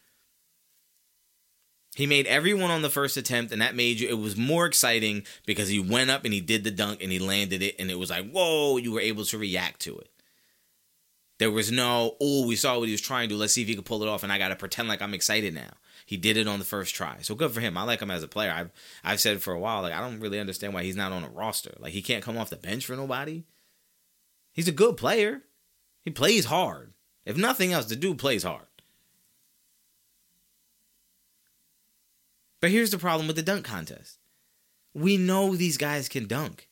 He 1.96 2.06
made 2.06 2.26
everyone 2.26 2.70
on 2.70 2.82
the 2.82 2.90
first 2.90 3.16
attempt, 3.16 3.52
and 3.52 3.62
that 3.62 3.74
made 3.74 4.00
you. 4.00 4.08
It 4.10 4.18
was 4.18 4.36
more 4.36 4.66
exciting 4.66 5.24
because 5.46 5.70
he 5.70 5.80
went 5.80 6.10
up 6.10 6.26
and 6.26 6.34
he 6.34 6.42
did 6.42 6.62
the 6.62 6.70
dunk 6.70 7.02
and 7.02 7.10
he 7.10 7.18
landed 7.18 7.62
it, 7.62 7.74
and 7.78 7.90
it 7.90 7.98
was 7.98 8.10
like, 8.10 8.30
whoa! 8.30 8.76
You 8.76 8.92
were 8.92 9.00
able 9.00 9.24
to 9.24 9.38
react 9.38 9.80
to 9.80 9.96
it. 9.96 10.10
There 11.38 11.50
was 11.50 11.72
no, 11.72 12.16
oh, 12.20 12.46
we 12.46 12.54
saw 12.54 12.78
what 12.78 12.88
he 12.88 12.92
was 12.92 13.00
trying 13.00 13.30
to 13.30 13.34
do. 13.34 13.38
Let's 13.38 13.54
see 13.54 13.62
if 13.62 13.68
he 13.68 13.74
could 13.74 13.86
pull 13.86 14.02
it 14.02 14.10
off, 14.10 14.22
and 14.22 14.30
I 14.30 14.36
got 14.36 14.48
to 14.48 14.56
pretend 14.56 14.88
like 14.88 15.00
I'm 15.00 15.14
excited 15.14 15.54
now. 15.54 15.70
He 16.04 16.18
did 16.18 16.36
it 16.36 16.46
on 16.46 16.58
the 16.58 16.66
first 16.66 16.94
try, 16.94 17.16
so 17.22 17.34
good 17.34 17.50
for 17.52 17.60
him. 17.60 17.78
I 17.78 17.84
like 17.84 18.00
him 18.00 18.10
as 18.10 18.22
a 18.22 18.28
player. 18.28 18.52
I've 18.52 18.70
I've 19.02 19.20
said 19.20 19.40
for 19.40 19.54
a 19.54 19.58
while, 19.58 19.80
like 19.80 19.94
I 19.94 20.02
don't 20.02 20.20
really 20.20 20.38
understand 20.38 20.74
why 20.74 20.82
he's 20.82 20.96
not 20.96 21.12
on 21.12 21.24
a 21.24 21.30
roster. 21.30 21.72
Like 21.78 21.94
he 21.94 22.02
can't 22.02 22.22
come 22.22 22.36
off 22.36 22.50
the 22.50 22.56
bench 22.56 22.84
for 22.84 22.94
nobody. 22.94 23.44
He's 24.52 24.68
a 24.68 24.72
good 24.72 24.98
player. 24.98 25.44
He 26.02 26.10
plays 26.10 26.44
hard. 26.44 26.92
If 27.24 27.38
nothing 27.38 27.72
else, 27.72 27.86
the 27.86 27.96
dude 27.96 28.18
plays 28.18 28.42
hard. 28.42 28.66
But 32.66 32.72
here's 32.72 32.90
the 32.90 32.98
problem 32.98 33.28
with 33.28 33.36
the 33.36 33.42
dunk 33.42 33.64
contest. 33.64 34.18
We 34.92 35.16
know 35.16 35.54
these 35.54 35.76
guys 35.76 36.08
can 36.08 36.26
dunk. 36.26 36.66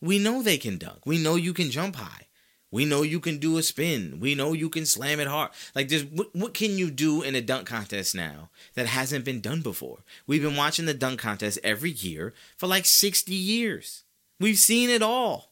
We 0.00 0.20
know 0.20 0.44
they 0.44 0.58
can 0.58 0.78
dunk. 0.78 1.04
We 1.04 1.18
know 1.18 1.34
you 1.34 1.52
can 1.52 1.72
jump 1.72 1.96
high. 1.96 2.28
We 2.70 2.84
know 2.84 3.02
you 3.02 3.18
can 3.18 3.38
do 3.38 3.58
a 3.58 3.64
spin. 3.64 4.20
We 4.20 4.36
know 4.36 4.52
you 4.52 4.70
can 4.70 4.86
slam 4.86 5.18
it 5.18 5.26
hard. 5.26 5.50
Like, 5.74 5.88
this, 5.88 6.04
what, 6.04 6.28
what 6.36 6.54
can 6.54 6.78
you 6.78 6.92
do 6.92 7.20
in 7.20 7.34
a 7.34 7.40
dunk 7.40 7.66
contest 7.66 8.14
now 8.14 8.50
that 8.74 8.86
hasn't 8.86 9.24
been 9.24 9.40
done 9.40 9.60
before? 9.60 10.04
We've 10.28 10.40
been 10.40 10.54
watching 10.54 10.86
the 10.86 10.94
dunk 10.94 11.18
contest 11.18 11.58
every 11.64 11.90
year 11.90 12.32
for 12.56 12.68
like 12.68 12.86
60 12.86 13.34
years. 13.34 14.04
We've 14.38 14.56
seen 14.56 14.88
it 14.88 15.02
all. 15.02 15.50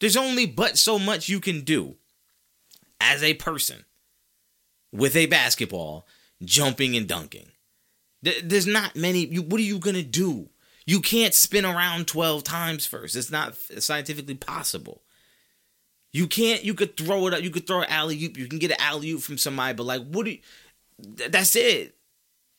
There's 0.00 0.18
only 0.18 0.44
but 0.44 0.76
so 0.76 0.98
much 0.98 1.30
you 1.30 1.40
can 1.40 1.62
do 1.62 1.96
as 3.00 3.22
a 3.22 3.32
person 3.32 3.86
with 4.92 5.16
a 5.16 5.24
basketball 5.24 6.06
jumping 6.44 6.94
and 6.94 7.08
dunking. 7.08 7.51
There's 8.22 8.66
not 8.66 8.96
many. 8.96 9.26
You, 9.26 9.42
what 9.42 9.60
are 9.60 9.64
you 9.64 9.78
gonna 9.78 10.02
do? 10.02 10.48
You 10.86 11.00
can't 11.00 11.34
spin 11.34 11.64
around 11.64 12.06
twelve 12.06 12.44
times 12.44 12.86
first. 12.86 13.16
It's 13.16 13.30
not 13.30 13.56
scientifically 13.78 14.34
possible. 14.34 15.02
You 16.12 16.26
can't. 16.26 16.64
You 16.64 16.74
could 16.74 16.96
throw 16.96 17.26
it 17.26 17.34
up. 17.34 17.42
You 17.42 17.50
could 17.50 17.66
throw 17.66 17.80
an 17.80 17.90
alley 17.90 18.22
oop. 18.24 18.36
You 18.36 18.46
can 18.46 18.58
get 18.58 18.70
an 18.70 18.80
alley 18.80 19.10
oop 19.10 19.22
from 19.22 19.38
somebody, 19.38 19.74
but 19.74 19.86
like, 19.86 20.06
what 20.06 20.24
do 20.24 20.32
you? 20.32 20.38
That's 20.98 21.56
it 21.56 21.96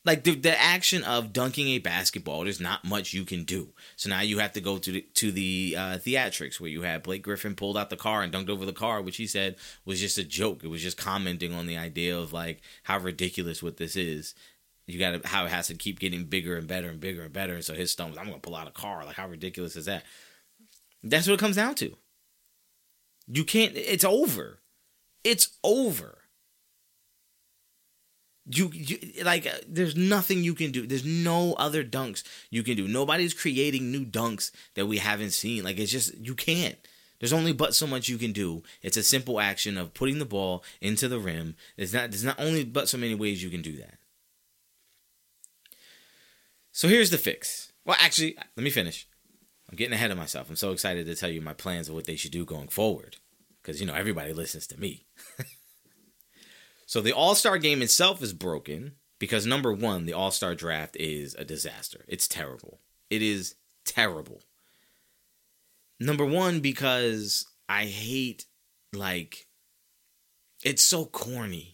like 0.04 0.24
the, 0.24 0.34
the 0.34 0.60
action 0.60 1.02
of 1.02 1.32
dunking 1.32 1.68
a 1.68 1.78
basketball 1.78 2.44
there's 2.44 2.60
not 2.60 2.84
much 2.84 3.12
you 3.12 3.24
can 3.24 3.44
do 3.44 3.68
so 3.96 4.10
now 4.10 4.20
you 4.20 4.38
have 4.38 4.52
to 4.52 4.60
go 4.60 4.78
to 4.78 4.92
the, 4.92 5.00
to 5.14 5.32
the 5.32 5.74
uh, 5.76 5.96
theatrics 5.98 6.60
where 6.60 6.70
you 6.70 6.82
had 6.82 7.02
blake 7.02 7.22
griffin 7.22 7.54
pulled 7.54 7.76
out 7.76 7.90
the 7.90 7.96
car 7.96 8.22
and 8.22 8.32
dunked 8.32 8.50
over 8.50 8.66
the 8.66 8.72
car 8.72 9.00
which 9.02 9.16
he 9.16 9.26
said 9.26 9.56
was 9.84 10.00
just 10.00 10.18
a 10.18 10.24
joke 10.24 10.62
it 10.62 10.68
was 10.68 10.82
just 10.82 10.96
commenting 10.96 11.52
on 11.52 11.66
the 11.66 11.76
idea 11.76 12.16
of 12.16 12.32
like 12.32 12.60
how 12.84 12.98
ridiculous 12.98 13.62
what 13.62 13.78
this 13.78 13.96
is 13.96 14.34
you 14.86 14.98
got 14.98 15.22
to 15.22 15.28
how 15.28 15.46
it 15.46 15.50
has 15.50 15.68
to 15.68 15.74
keep 15.74 15.98
getting 15.98 16.24
bigger 16.24 16.56
and 16.56 16.66
better 16.66 16.88
and 16.88 17.00
bigger 17.00 17.22
and 17.22 17.32
better. 17.32 17.54
And 17.54 17.64
so 17.64 17.74
his 17.74 17.96
was 17.98 18.18
i'm 18.18 18.26
gonna 18.26 18.38
pull 18.38 18.56
out 18.56 18.68
a 18.68 18.72
car. 18.72 19.04
Like 19.04 19.16
how 19.16 19.28
ridiculous 19.28 19.76
is 19.76 19.86
that? 19.86 20.04
That's 21.02 21.26
what 21.26 21.34
it 21.34 21.40
comes 21.40 21.56
down 21.56 21.74
to. 21.76 21.96
You 23.26 23.44
can't 23.44 23.72
it's 23.74 24.04
over. 24.04 24.60
It's 25.22 25.56
over. 25.62 26.18
You, 28.46 28.70
you 28.74 28.98
like 29.24 29.46
uh, 29.46 29.56
there's 29.66 29.96
nothing 29.96 30.44
you 30.44 30.54
can 30.54 30.70
do. 30.70 30.86
There's 30.86 31.04
no 31.04 31.54
other 31.54 31.82
dunks 31.82 32.22
you 32.50 32.62
can 32.62 32.76
do. 32.76 32.86
Nobody's 32.86 33.32
creating 33.32 33.90
new 33.90 34.04
dunks 34.04 34.50
that 34.74 34.84
we 34.84 34.98
haven't 34.98 35.30
seen. 35.30 35.64
Like 35.64 35.78
it's 35.78 35.92
just 35.92 36.14
you 36.18 36.34
can't. 36.34 36.76
There's 37.20 37.32
only 37.32 37.54
but 37.54 37.74
so 37.74 37.86
much 37.86 38.10
you 38.10 38.18
can 38.18 38.32
do. 38.32 38.62
It's 38.82 38.98
a 38.98 39.02
simple 39.02 39.40
action 39.40 39.78
of 39.78 39.94
putting 39.94 40.18
the 40.18 40.26
ball 40.26 40.62
into 40.82 41.08
the 41.08 41.18
rim. 41.18 41.56
There's 41.78 41.94
not 41.94 42.10
there's 42.10 42.24
not 42.24 42.38
only 42.38 42.64
but 42.64 42.86
so 42.86 42.98
many 42.98 43.14
ways 43.14 43.42
you 43.42 43.48
can 43.48 43.62
do 43.62 43.78
that 43.78 43.94
so 46.74 46.88
here's 46.88 47.10
the 47.10 47.16
fix 47.16 47.72
well 47.86 47.96
actually 47.98 48.36
let 48.56 48.64
me 48.64 48.70
finish 48.70 49.08
i'm 49.70 49.76
getting 49.76 49.94
ahead 49.94 50.10
of 50.10 50.18
myself 50.18 50.50
i'm 50.50 50.56
so 50.56 50.72
excited 50.72 51.06
to 51.06 51.14
tell 51.14 51.30
you 51.30 51.40
my 51.40 51.54
plans 51.54 51.88
of 51.88 51.94
what 51.94 52.04
they 52.04 52.16
should 52.16 52.32
do 52.32 52.44
going 52.44 52.68
forward 52.68 53.16
because 53.62 53.80
you 53.80 53.86
know 53.86 53.94
everybody 53.94 54.34
listens 54.34 54.66
to 54.66 54.78
me 54.78 55.06
So 56.86 57.00
the 57.00 57.12
All 57.12 57.34
Star 57.34 57.58
game 57.58 57.82
itself 57.82 58.22
is 58.22 58.32
broken 58.32 58.92
because 59.18 59.46
number 59.46 59.72
one, 59.72 60.06
the 60.06 60.12
All 60.12 60.30
Star 60.30 60.54
draft 60.54 60.96
is 60.96 61.34
a 61.34 61.44
disaster. 61.44 62.04
It's 62.08 62.28
terrible. 62.28 62.80
It 63.10 63.22
is 63.22 63.54
terrible. 63.84 64.42
Number 65.98 66.24
one, 66.24 66.60
because 66.60 67.46
I 67.68 67.86
hate, 67.86 68.46
like, 68.92 69.46
it's 70.62 70.82
so 70.82 71.04
corny. 71.06 71.73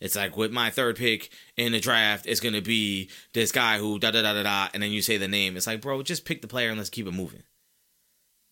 It's 0.00 0.16
like 0.16 0.36
with 0.36 0.52
my 0.52 0.70
third 0.70 0.96
pick 0.96 1.30
in 1.56 1.72
the 1.72 1.80
draft, 1.80 2.26
it's 2.26 2.40
gonna 2.40 2.60
be 2.60 3.08
this 3.32 3.52
guy 3.52 3.78
who 3.78 3.98
da 3.98 4.10
da 4.10 4.22
da 4.22 4.34
da 4.34 4.42
da, 4.42 4.68
and 4.74 4.82
then 4.82 4.90
you 4.90 5.02
say 5.02 5.16
the 5.16 5.28
name. 5.28 5.56
It's 5.56 5.66
like, 5.66 5.80
bro, 5.80 6.02
just 6.02 6.24
pick 6.24 6.42
the 6.42 6.48
player 6.48 6.68
and 6.68 6.78
let's 6.78 6.90
keep 6.90 7.06
it 7.06 7.12
moving. 7.12 7.42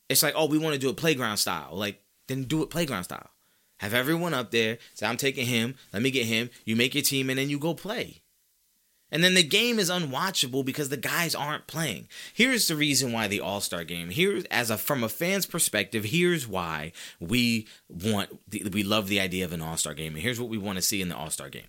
It's 0.09 0.23
like, 0.23 0.35
oh, 0.37 0.47
we 0.47 0.59
want 0.59 0.75
to 0.75 0.81
do 0.81 0.91
it 0.91 0.97
playground 0.97 1.39
style. 1.39 1.71
Like, 1.73 2.03
then 2.29 2.45
do 2.45 2.63
it 2.63 2.71
playground 2.71 3.05
style. 3.05 3.31
Have 3.79 3.95
everyone 3.95 4.35
up 4.35 4.51
there. 4.51 4.79
Say, 4.95 5.07
I'm 5.07 5.17
taking 5.17 5.47
him. 5.47 5.75
Let 5.93 6.03
me 6.03 6.11
get 6.11 6.27
him. 6.27 6.51
You 6.65 6.77
make 6.77 6.95
your 6.95 7.03
team, 7.03 7.31
and 7.31 7.39
then 7.39 7.51
you 7.51 7.59
go 7.59 7.75
play. 7.75 8.23
And 9.15 9.23
then 9.23 9.35
the 9.35 9.45
game 9.45 9.79
is 9.79 9.91
unwatchable 9.91 10.65
because 10.65 10.89
the 10.89 10.97
guys 10.97 11.37
aren't 11.37 11.69
playing. 11.69 12.09
Here's 12.33 12.67
the 12.67 12.75
reason 12.75 13.13
why 13.13 13.29
the 13.29 13.41
All 13.41 13.61
Star 13.61 13.85
game. 13.85 14.11
Here, 14.11 14.43
as 14.51 14.71
a 14.71 14.77
from 14.77 15.05
a 15.05 15.09
fan's 15.09 15.47
perspective, 15.47 16.07
here's 16.07 16.49
why 16.49 16.91
we 17.21 17.69
want 17.89 18.31
we 18.51 18.83
love 18.83 19.07
the 19.07 19.21
idea 19.21 19.45
of 19.45 19.53
an 19.53 19.63
All 19.63 19.77
Star 19.77 19.95
game. 19.95 20.15
And 20.15 20.23
here's 20.23 20.41
what 20.41 20.51
we 20.51 20.59
want 20.59 20.79
to 20.79 20.83
see 20.83 21.01
in 21.01 21.11
the 21.11 21.17
All 21.17 21.31
Star 21.31 21.49
game. 21.49 21.69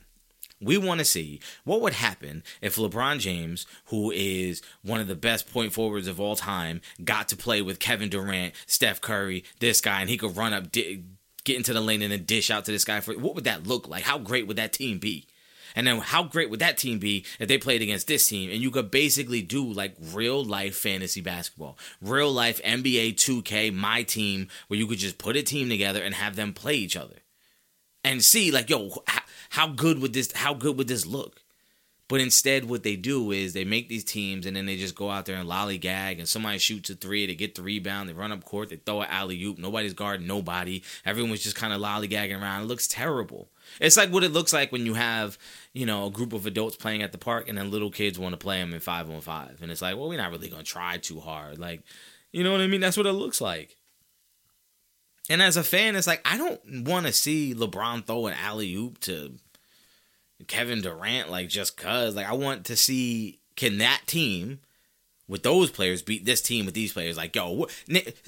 We 0.60 0.80
want 0.80 1.00
to 1.00 1.06
see 1.06 1.40
what 1.66 1.82
would 1.82 1.94
happen 1.94 2.42
if 2.64 2.78
LeBron 2.78 3.20
James, 3.20 3.68
who 3.86 4.10
is 4.10 4.64
one 4.82 5.00
of 5.00 5.08
the 5.08 5.16
best 5.16 5.52
point 5.54 5.72
forwards 5.72 6.08
of 6.08 6.20
all 6.20 6.36
time, 6.36 6.82
got 7.04 7.28
to 7.28 7.38
play 7.38 7.62
with 7.62 7.78
Kevin 7.78 8.10
Durant, 8.10 8.56
Steph 8.66 9.02
Curry, 9.02 9.44
this 9.60 9.82
guy, 9.82 10.02
and 10.02 10.10
he 10.10 10.18
could 10.18 10.36
run 10.36 10.54
up, 10.54 10.72
get 10.72 11.04
into 11.48 11.74
the 11.74 11.82
lane 11.82 12.02
and 12.02 12.12
then 12.12 12.24
dish 12.24 12.50
out 12.50 12.66
to 12.66 12.72
this 12.72 12.86
guy 12.86 13.02
for 13.02 13.14
what 13.14 13.36
would 13.36 13.44
that 13.44 13.68
look 13.68 13.88
like? 13.88 14.04
How 14.04 14.18
great 14.18 14.48
would 14.48 14.58
that 14.58 14.74
team 14.74 14.98
be? 14.98 15.28
And 15.76 15.86
then 15.86 16.00
how 16.00 16.24
great 16.24 16.50
would 16.50 16.62
that 16.62 16.78
team 16.78 17.00
be 17.00 17.26
if 17.40 17.48
they 17.48 17.58
played 17.58 17.82
against 17.82 18.08
this 18.08 18.28
team? 18.28 18.50
And 18.50 18.62
you 18.62 18.72
could 18.72 18.90
basically 18.90 19.42
do 19.42 19.66
like 19.66 19.96
real 20.14 20.44
life 20.44 20.76
fantasy 20.76 21.22
basketball, 21.22 21.78
real 22.02 22.32
life 22.32 22.62
NBA 22.64 23.16
2K, 23.16 23.74
my 23.74 24.04
team, 24.04 24.48
where 24.68 24.80
you 24.80 24.88
could 24.88 25.00
just 25.00 25.18
put 25.18 25.36
a 25.36 25.44
team 25.44 25.70
together 25.70 26.02
and 26.02 26.16
have 26.16 26.36
them 26.36 26.54
play 26.54 26.76
each 26.76 26.96
other 26.96 27.16
and 28.04 28.24
see 28.24 28.52
like, 28.52 28.70
yo, 28.70 28.92
how, 29.50 29.68
good 29.68 30.00
would 30.00 30.14
this, 30.14 30.32
how 30.32 30.54
good 30.54 30.78
would 30.78 30.88
this 30.88 31.06
look? 31.06 31.42
But 32.08 32.22
instead, 32.22 32.66
what 32.66 32.84
they 32.84 32.96
do 32.96 33.32
is 33.32 33.54
they 33.54 33.66
make 33.66 33.90
these 33.90 34.04
teams 34.04 34.46
and 34.46 34.56
then 34.56 34.68
they 34.68 34.78
just 34.78 34.94
go 34.94 35.10
out 35.10 35.26
there 35.26 35.38
and 35.38 35.50
lollygag 35.50 36.20
and 36.20 36.28
somebody 36.28 36.60
shoots 36.60 36.92
a 36.92 36.96
three, 36.96 37.26
they 37.26 37.34
get 37.34 37.56
the 37.56 37.64
rebound, 37.64 38.08
they 38.08 38.14
run 38.14 38.32
up 38.32 38.44
court, 38.44 38.70
they 38.70 38.76
throw 38.76 39.02
an 39.02 39.08
alley 39.10 39.42
oop, 39.44 39.58
nobody's 39.58 39.96
guarding 39.96 40.28
nobody. 40.28 40.84
Everyone's 41.04 41.42
just 41.42 41.56
kind 41.56 41.74
of 41.74 41.82
lollygagging 41.82 42.40
around. 42.40 42.62
It 42.62 42.68
looks 42.68 42.88
terrible. 42.88 43.50
It's 43.82 43.98
like 43.98 44.12
what 44.12 44.24
it 44.24 44.34
looks 44.34 44.54
like 44.54 44.72
when 44.72 44.86
you 44.86 44.94
have, 44.94 45.40
you 45.74 45.88
know, 45.88 46.06
a 46.06 46.12
group 46.12 46.34
of 46.34 46.46
adults 46.46 46.76
playing 46.76 47.02
at 47.02 47.12
the 47.12 47.18
park 47.18 47.50
and 47.50 47.58
then 47.58 47.72
little 47.72 47.90
kids 47.90 48.20
want 48.20 48.34
to 48.34 48.38
play 48.38 48.60
them 48.60 48.74
in 48.74 48.80
five 48.80 49.10
on 49.10 49.22
five. 49.22 49.58
And 49.64 49.72
it's 49.72 49.82
like, 49.82 49.96
well, 49.96 50.08
we're 50.08 50.20
not 50.20 50.32
really 50.32 50.50
going 50.50 50.64
to 50.64 50.72
try 50.72 50.98
too 50.98 51.20
hard. 51.20 51.58
Like, 51.58 51.82
you 52.32 52.44
know 52.44 52.52
what 52.52 52.62
I 52.62 52.68
mean? 52.68 52.82
That's 52.82 52.98
what 52.98 53.08
it 53.08 53.14
looks 53.14 53.42
like. 53.42 53.78
And 55.28 55.42
as 55.42 55.58
a 55.58 55.64
fan, 55.64 55.96
it's 55.96 56.06
like, 56.06 56.22
I 56.24 56.38
don't 56.38 56.88
want 56.88 57.08
to 57.08 57.14
see 57.14 57.56
LeBron 57.56 58.06
throw 58.06 58.28
an 58.28 58.36
alley 58.40 58.76
oop 58.76 59.00
to 59.02 59.38
Kevin 60.48 60.82
Durant, 60.82 61.30
like 61.30 61.50
just 61.50 61.78
cause. 61.78 62.16
Like 62.16 62.28
I 62.28 62.34
want 62.34 62.66
to 62.66 62.76
see 62.76 63.40
can 63.56 63.78
that 63.80 64.02
team 64.06 64.60
with 65.28 65.44
those 65.44 65.72
players 65.72 66.02
beat 66.02 66.26
this 66.26 66.42
team 66.42 66.66
with 66.66 66.76
these 66.76 66.94
players? 66.94 67.18
Like, 67.18 67.36
yo, 67.36 67.52
what, 67.52 67.84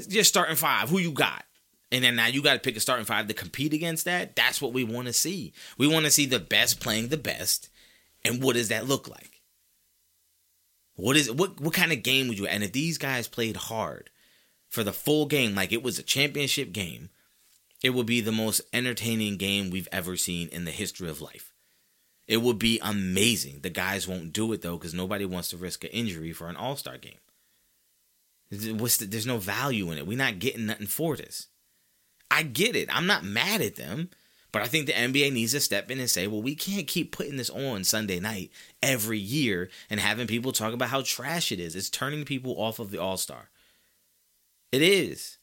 just 0.10 0.30
starting 0.30 0.56
five, 0.56 0.90
who 0.90 1.00
you 1.00 1.12
got? 1.12 1.44
And 1.92 2.04
then 2.04 2.16
now 2.16 2.28
you 2.28 2.42
got 2.42 2.54
to 2.54 2.60
pick 2.60 2.76
a 2.76 2.80
starting 2.80 3.06
five 3.06 3.28
to 3.28 3.34
compete 3.34 3.74
against 3.74 4.06
that. 4.06 4.36
That's 4.36 4.62
what 4.62 4.74
we 4.74 4.84
want 4.84 5.08
to 5.08 5.14
see. 5.14 5.54
We 5.78 5.88
want 5.88 6.06
to 6.06 6.12
see 6.12 6.26
the 6.26 6.40
best 6.40 6.80
playing 6.80 7.10
the 7.10 7.18
best. 7.18 7.70
And 8.26 8.44
what 8.44 8.56
does 8.56 8.70
that 8.70 8.88
look 8.88 9.08
like? 9.08 9.42
What 10.96 11.16
is 11.16 11.32
what 11.32 11.62
what 11.62 11.74
kind 11.74 11.92
of 11.92 12.02
game 12.02 12.28
would 12.28 12.40
you 12.40 12.48
and 12.48 12.64
if 12.64 12.72
these 12.72 12.98
guys 12.98 13.28
played 13.28 13.56
hard 13.56 14.10
for 14.68 14.84
the 14.84 14.92
full 14.92 15.28
game 15.28 15.54
like 15.54 15.72
it 15.72 15.84
was 15.84 16.00
a 16.00 16.04
championship 16.04 16.72
game, 16.72 17.10
it 17.84 17.92
would 17.92 18.08
be 18.08 18.20
the 18.20 18.32
most 18.32 18.62
entertaining 18.74 19.38
game 19.38 19.70
we've 19.70 19.88
ever 19.92 20.18
seen 20.18 20.50
in 20.50 20.66
the 20.66 20.72
history 20.72 21.08
of 21.08 21.22
life. 21.22 21.54
It 22.28 22.42
would 22.42 22.60
be 22.60 22.80
amazing. 22.82 23.60
The 23.62 23.70
guys 23.70 24.08
won't 24.08 24.34
do 24.34 24.52
it 24.52 24.62
though 24.62 24.78
because 24.78 24.94
nobody 24.94 25.26
wants 25.26 25.50
to 25.50 25.58
risk 25.58 25.84
an 25.84 25.92
injury 25.92 26.34
for 26.34 26.48
an 26.48 26.56
All 26.58 26.76
Star 26.76 26.98
game. 26.98 27.20
The, 28.50 29.08
there's 29.08 29.26
no 29.26 29.38
value 29.38 29.92
in 29.92 29.98
it. 29.98 30.08
We're 30.08 30.18
not 30.18 30.40
getting 30.40 30.66
nothing 30.66 30.88
for 30.88 31.16
this. 31.16 31.48
I 32.30 32.44
get 32.44 32.76
it. 32.76 32.94
I'm 32.94 33.08
not 33.08 33.24
mad 33.24 33.62
at 33.62 33.76
them, 33.76 34.10
but 34.52 34.62
I 34.62 34.68
think 34.68 34.86
the 34.86 34.94
NBA 34.94 35.32
needs 35.34 35.52
to 35.54 35.60
step 35.60 35.90
in 35.92 36.00
and 36.00 36.10
say, 36.10 36.28
well, 36.28 36.42
we 36.42 36.56
can't 36.56 36.88
keep 36.88 37.12
putting 37.12 37.38
this 37.38 37.50
on 37.50 37.84
Sunday 37.84 38.20
night 38.20 38.52
every 38.82 39.20
year 39.20 39.70
and 39.90 40.00
having 40.00 40.28
people 40.28 40.52
talk 40.52 40.74
about 40.74 40.90
how 40.90 41.02
trash 41.02 41.52
it 41.52 41.60
is. 41.60 41.76
It's 41.76 41.90
turning 41.90 42.26
people 42.26 42.62
off 42.62 42.80
of 42.80 42.92
the 42.92 43.02
All 43.02 43.18
Star. 43.18 43.50
It 44.72 44.82
is. 44.82 45.38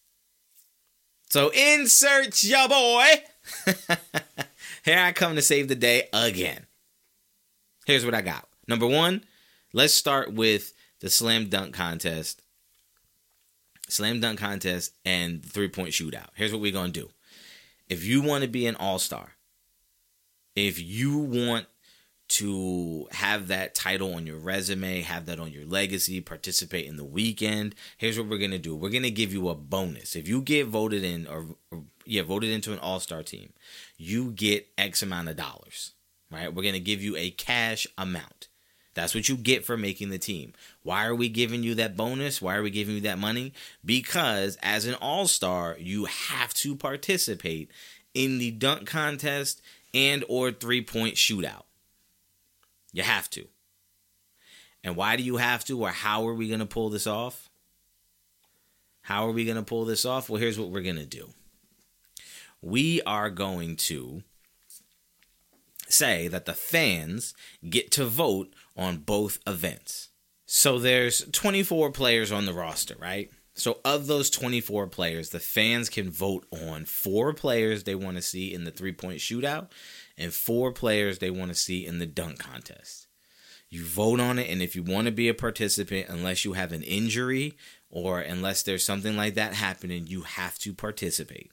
So 1.30 1.50
insert 1.50 2.44
your 2.44 2.68
boy. 2.68 3.06
Here 4.84 4.98
I 4.98 5.12
come 5.12 5.34
to 5.36 5.42
save 5.42 5.68
the 5.68 5.74
day 5.74 6.08
again. 6.12 6.66
Here's 7.86 8.04
what 8.04 8.14
I 8.14 8.22
got. 8.22 8.48
Number 8.66 8.86
one, 8.86 9.24
let's 9.72 9.94
start 9.94 10.32
with 10.32 10.72
the 11.00 11.10
slam 11.10 11.48
dunk 11.48 11.74
contest. 11.74 12.42
Slam 13.88 14.20
dunk 14.20 14.38
contest 14.38 14.92
and 15.04 15.44
three 15.44 15.68
point 15.68 15.90
shootout. 15.90 16.28
Here's 16.34 16.52
what 16.52 16.62
we're 16.62 16.72
going 16.72 16.92
to 16.92 17.00
do. 17.00 17.10
If 17.88 18.04
you 18.04 18.22
want 18.22 18.42
to 18.42 18.48
be 18.48 18.66
an 18.66 18.76
all 18.76 18.98
star, 18.98 19.32
if 20.56 20.80
you 20.80 21.18
want 21.18 21.66
to 22.26 23.06
have 23.10 23.48
that 23.48 23.74
title 23.74 24.14
on 24.14 24.26
your 24.26 24.38
resume, 24.38 25.02
have 25.02 25.26
that 25.26 25.38
on 25.38 25.52
your 25.52 25.66
legacy, 25.66 26.20
participate 26.22 26.86
in 26.86 26.96
the 26.96 27.04
weekend. 27.04 27.74
Here's 27.98 28.18
what 28.18 28.28
we're 28.28 28.38
gonna 28.38 28.58
do. 28.58 28.74
We're 28.74 28.88
gonna 28.88 29.10
give 29.10 29.32
you 29.32 29.50
a 29.50 29.54
bonus. 29.54 30.16
If 30.16 30.26
you 30.26 30.40
get 30.40 30.66
voted 30.66 31.04
in 31.04 31.26
or, 31.26 31.44
or 31.70 31.82
yeah, 32.06 32.22
voted 32.22 32.50
into 32.50 32.72
an 32.72 32.78
all-star 32.78 33.22
team, 33.22 33.52
you 33.98 34.30
get 34.30 34.68
X 34.78 35.02
amount 35.02 35.28
of 35.28 35.36
dollars 35.36 35.92
right? 36.34 36.54
We're 36.54 36.62
going 36.62 36.74
to 36.74 36.80
give 36.80 37.02
you 37.02 37.16
a 37.16 37.30
cash 37.30 37.86
amount. 37.96 38.48
That's 38.94 39.14
what 39.14 39.28
you 39.28 39.36
get 39.36 39.64
for 39.64 39.76
making 39.76 40.10
the 40.10 40.18
team. 40.18 40.52
Why 40.82 41.06
are 41.06 41.14
we 41.14 41.28
giving 41.28 41.62
you 41.62 41.74
that 41.74 41.96
bonus? 41.96 42.40
Why 42.40 42.54
are 42.56 42.62
we 42.62 42.70
giving 42.70 42.94
you 42.94 43.00
that 43.02 43.18
money? 43.18 43.52
Because 43.84 44.56
as 44.62 44.86
an 44.86 44.94
all 44.94 45.26
star, 45.26 45.76
you 45.78 46.04
have 46.04 46.54
to 46.54 46.76
participate 46.76 47.70
in 48.14 48.38
the 48.38 48.52
dunk 48.52 48.86
contest 48.86 49.60
and 49.92 50.24
or 50.28 50.52
three 50.52 50.82
point 50.82 51.16
shootout. 51.16 51.64
You 52.92 53.02
have 53.02 53.28
to. 53.30 53.46
And 54.84 54.96
why 54.96 55.16
do 55.16 55.22
you 55.22 55.38
have 55.38 55.64
to, 55.64 55.82
or 55.82 55.88
how 55.88 56.28
are 56.28 56.34
we 56.34 56.46
going 56.46 56.60
to 56.60 56.66
pull 56.66 56.90
this 56.90 57.06
off? 57.06 57.48
How 59.02 59.26
are 59.26 59.32
we 59.32 59.44
going 59.44 59.56
to 59.56 59.62
pull 59.62 59.84
this 59.84 60.04
off? 60.04 60.28
Well, 60.28 60.40
here's 60.40 60.58
what 60.58 60.70
we're 60.70 60.82
going 60.82 60.96
to 60.96 61.06
do. 61.06 61.30
We 62.62 63.02
are 63.02 63.30
going 63.30 63.76
to 63.76 64.22
say 65.94 66.28
that 66.28 66.44
the 66.44 66.54
fans 66.54 67.34
get 67.68 67.90
to 67.92 68.04
vote 68.04 68.54
on 68.76 68.98
both 68.98 69.38
events. 69.46 70.08
So 70.46 70.78
there's 70.78 71.24
24 71.32 71.90
players 71.92 72.30
on 72.30 72.46
the 72.46 72.52
roster, 72.52 72.96
right? 72.98 73.30
So 73.54 73.78
of 73.84 74.08
those 74.08 74.30
24 74.30 74.88
players, 74.88 75.30
the 75.30 75.38
fans 75.38 75.88
can 75.88 76.10
vote 76.10 76.46
on 76.50 76.84
four 76.84 77.32
players 77.32 77.84
they 77.84 77.94
want 77.94 78.16
to 78.16 78.22
see 78.22 78.52
in 78.52 78.64
the 78.64 78.70
three-point 78.72 79.20
shootout 79.20 79.68
and 80.18 80.34
four 80.34 80.72
players 80.72 81.18
they 81.18 81.30
want 81.30 81.50
to 81.50 81.54
see 81.54 81.86
in 81.86 81.98
the 81.98 82.06
dunk 82.06 82.40
contest. 82.40 83.06
You 83.70 83.84
vote 83.84 84.20
on 84.20 84.38
it 84.38 84.50
and 84.50 84.60
if 84.60 84.74
you 84.74 84.82
want 84.82 85.06
to 85.06 85.12
be 85.12 85.28
a 85.28 85.34
participant 85.34 86.08
unless 86.08 86.44
you 86.44 86.54
have 86.54 86.72
an 86.72 86.82
injury 86.82 87.56
or 87.88 88.20
unless 88.20 88.62
there's 88.62 88.84
something 88.84 89.16
like 89.16 89.34
that 89.34 89.54
happening, 89.54 90.06
you 90.08 90.22
have 90.22 90.58
to 90.58 90.74
participate. 90.74 91.52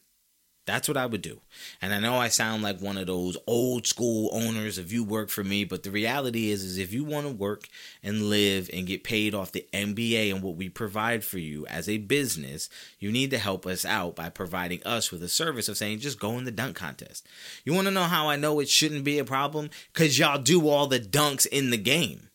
That's 0.65 0.87
what 0.87 0.97
I 0.97 1.07
would 1.07 1.23
do. 1.23 1.41
And 1.81 1.93
I 1.93 1.99
know 1.99 2.17
I 2.17 2.27
sound 2.27 2.61
like 2.61 2.79
one 2.79 2.97
of 2.97 3.07
those 3.07 3.35
old 3.47 3.87
school 3.87 4.29
owners 4.31 4.77
of 4.77 4.91
you 4.93 5.03
work 5.03 5.29
for 5.29 5.43
me, 5.43 5.63
but 5.63 5.83
the 5.83 5.89
reality 5.89 6.51
is 6.51 6.63
is 6.63 6.77
if 6.77 6.93
you 6.93 7.03
want 7.03 7.25
to 7.25 7.33
work 7.33 7.67
and 8.03 8.29
live 8.29 8.69
and 8.71 8.85
get 8.85 9.03
paid 9.03 9.33
off 9.33 9.51
the 9.51 9.67
NBA 9.73 10.33
and 10.33 10.43
what 10.43 10.55
we 10.55 10.69
provide 10.69 11.23
for 11.23 11.39
you 11.39 11.65
as 11.65 11.89
a 11.89 11.97
business, 11.97 12.69
you 12.99 13.11
need 13.11 13.31
to 13.31 13.39
help 13.39 13.65
us 13.65 13.85
out 13.85 14.15
by 14.15 14.29
providing 14.29 14.83
us 14.83 15.11
with 15.11 15.23
a 15.23 15.29
service 15.29 15.67
of 15.67 15.77
saying 15.77 15.99
just 15.99 16.19
go 16.19 16.37
in 16.37 16.45
the 16.45 16.51
dunk 16.51 16.75
contest. 16.75 17.27
You 17.65 17.73
want 17.73 17.87
to 17.87 17.91
know 17.91 18.03
how 18.03 18.29
I 18.29 18.35
know 18.35 18.59
it 18.59 18.69
shouldn't 18.69 19.03
be 19.03 19.17
a 19.17 19.25
problem? 19.25 19.71
Cuz 19.93 20.19
y'all 20.19 20.41
do 20.41 20.69
all 20.69 20.85
the 20.85 20.99
dunks 20.99 21.47
in 21.47 21.71
the 21.71 21.77
game. 21.77 22.30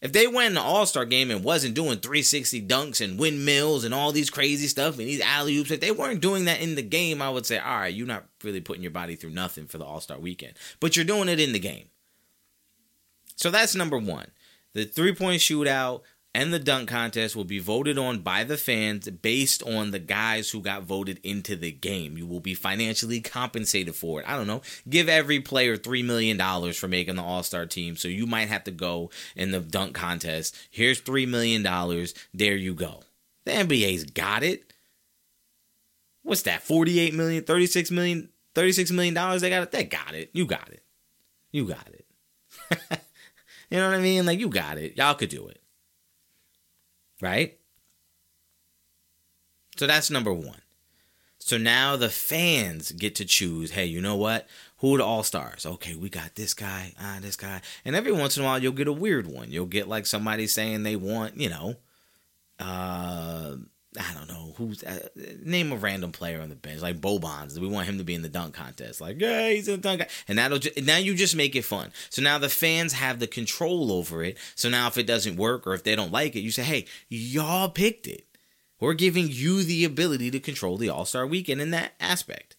If 0.00 0.12
they 0.12 0.26
went 0.26 0.48
in 0.48 0.54
the 0.54 0.62
All 0.62 0.86
Star 0.86 1.04
game 1.04 1.30
and 1.30 1.44
wasn't 1.44 1.74
doing 1.74 1.98
360 1.98 2.66
dunks 2.66 3.04
and 3.04 3.18
windmills 3.18 3.84
and 3.84 3.92
all 3.92 4.12
these 4.12 4.30
crazy 4.30 4.66
stuff 4.66 4.98
and 4.98 5.06
these 5.06 5.20
alley 5.20 5.56
oops, 5.56 5.70
if 5.70 5.80
they 5.80 5.90
weren't 5.90 6.22
doing 6.22 6.46
that 6.46 6.60
in 6.60 6.74
the 6.74 6.82
game, 6.82 7.20
I 7.20 7.28
would 7.28 7.44
say, 7.44 7.58
all 7.58 7.80
right, 7.80 7.92
you're 7.94 8.06
not 8.06 8.24
really 8.42 8.62
putting 8.62 8.82
your 8.82 8.90
body 8.90 9.14
through 9.14 9.30
nothing 9.30 9.66
for 9.66 9.76
the 9.76 9.84
All 9.84 10.00
Star 10.00 10.18
weekend. 10.18 10.54
But 10.80 10.96
you're 10.96 11.04
doing 11.04 11.28
it 11.28 11.38
in 11.38 11.52
the 11.52 11.58
game. 11.58 11.86
So 13.36 13.50
that's 13.50 13.74
number 13.74 13.98
one. 13.98 14.28
The 14.72 14.84
three 14.84 15.14
point 15.14 15.40
shootout 15.40 16.02
and 16.32 16.52
the 16.52 16.60
dunk 16.60 16.88
contest 16.88 17.34
will 17.34 17.44
be 17.44 17.58
voted 17.58 17.98
on 17.98 18.20
by 18.20 18.44
the 18.44 18.56
fans 18.56 19.08
based 19.08 19.62
on 19.64 19.90
the 19.90 19.98
guys 19.98 20.50
who 20.50 20.60
got 20.60 20.84
voted 20.84 21.18
into 21.24 21.56
the 21.56 21.72
game. 21.72 22.16
You 22.16 22.26
will 22.26 22.40
be 22.40 22.54
financially 22.54 23.20
compensated 23.20 23.96
for 23.96 24.20
it. 24.20 24.28
I 24.28 24.36
don't 24.36 24.46
know. 24.46 24.62
Give 24.88 25.08
every 25.08 25.40
player 25.40 25.76
$3 25.76 26.04
million 26.04 26.38
for 26.72 26.86
making 26.86 27.16
the 27.16 27.22
All 27.22 27.42
Star 27.42 27.66
team. 27.66 27.96
So 27.96 28.06
you 28.06 28.26
might 28.26 28.48
have 28.48 28.64
to 28.64 28.70
go 28.70 29.10
in 29.34 29.50
the 29.50 29.60
dunk 29.60 29.94
contest. 29.94 30.56
Here's 30.70 31.00
$3 31.00 31.26
million. 31.26 31.64
There 32.32 32.56
you 32.56 32.74
go. 32.74 33.00
The 33.44 33.52
NBA's 33.52 34.04
got 34.04 34.44
it. 34.44 34.72
What's 36.22 36.42
that? 36.42 36.62
48 36.62 37.12
million, 37.14 37.42
36 37.42 37.90
million, 37.90 38.28
36 38.54 38.92
million 38.92 39.14
dollars 39.14 39.40
they 39.40 39.50
got 39.50 39.62
it. 39.62 39.72
They 39.72 39.84
got 39.84 40.14
it. 40.14 40.30
You 40.32 40.46
got 40.46 40.68
it. 40.68 40.84
You 41.50 41.66
got 41.66 41.88
it. 41.88 42.06
you 43.70 43.78
know 43.78 43.88
what 43.88 43.96
I 43.96 44.00
mean? 44.00 44.26
Like 44.26 44.38
you 44.38 44.48
got 44.48 44.78
it. 44.78 44.96
Y'all 44.96 45.14
could 45.14 45.30
do 45.30 45.48
it 45.48 45.60
right? 47.20 47.58
So 49.76 49.86
that's 49.86 50.10
number 50.10 50.32
one. 50.32 50.60
So 51.38 51.56
now 51.56 51.96
the 51.96 52.10
fans 52.10 52.92
get 52.92 53.14
to 53.16 53.24
choose. 53.24 53.72
Hey, 53.72 53.86
you 53.86 54.00
know 54.00 54.16
what? 54.16 54.46
Who 54.78 54.94
are 54.94 54.98
the 54.98 55.04
all 55.04 55.22
stars? 55.22 55.64
Okay, 55.64 55.94
we 55.94 56.08
got 56.08 56.34
this 56.34 56.54
guy, 56.54 56.92
ah, 57.00 57.18
this 57.20 57.36
guy, 57.36 57.62
and 57.84 57.96
every 57.96 58.12
once 58.12 58.36
in 58.36 58.42
a 58.42 58.46
while 58.46 58.58
you'll 58.62 58.72
get 58.72 58.88
a 58.88 58.92
weird 58.92 59.26
one. 59.26 59.50
You'll 59.50 59.66
get 59.66 59.88
like 59.88 60.06
somebody 60.06 60.46
saying 60.46 60.82
they 60.82 60.96
want, 60.96 61.38
you 61.38 61.48
know, 61.48 61.76
uh, 62.58 63.56
I 63.98 64.14
don't 64.14 64.28
know 64.28 64.54
who's 64.56 64.84
uh, 64.84 65.08
name 65.42 65.72
a 65.72 65.76
random 65.76 66.12
player 66.12 66.40
on 66.40 66.48
the 66.48 66.54
bench 66.54 66.80
like 66.80 67.00
Bobans. 67.00 67.58
We 67.58 67.66
want 67.66 67.88
him 67.88 67.98
to 67.98 68.04
be 68.04 68.14
in 68.14 68.22
the 68.22 68.28
dunk 68.28 68.54
contest. 68.54 69.00
Like, 69.00 69.20
yeah, 69.20 69.48
he's 69.50 69.66
in 69.66 69.80
the 69.80 69.80
dunk, 69.80 70.08
and 70.28 70.38
that'll 70.38 70.60
just, 70.60 70.80
now 70.82 70.98
you 70.98 71.14
just 71.16 71.34
make 71.34 71.56
it 71.56 71.64
fun. 71.64 71.90
So 72.08 72.22
now 72.22 72.38
the 72.38 72.48
fans 72.48 72.92
have 72.92 73.18
the 73.18 73.26
control 73.26 73.90
over 73.90 74.22
it. 74.22 74.38
So 74.54 74.68
now 74.68 74.86
if 74.86 74.96
it 74.96 75.08
doesn't 75.08 75.36
work 75.36 75.66
or 75.66 75.74
if 75.74 75.82
they 75.82 75.96
don't 75.96 76.12
like 76.12 76.36
it, 76.36 76.40
you 76.40 76.52
say, 76.52 76.62
hey, 76.62 76.86
y'all 77.08 77.68
picked 77.68 78.06
it. 78.06 78.26
We're 78.78 78.94
giving 78.94 79.26
you 79.28 79.64
the 79.64 79.84
ability 79.84 80.30
to 80.30 80.40
control 80.40 80.76
the 80.76 80.88
All 80.88 81.04
Star 81.04 81.26
Weekend 81.26 81.60
in 81.60 81.72
that 81.72 81.92
aspect. 81.98 82.56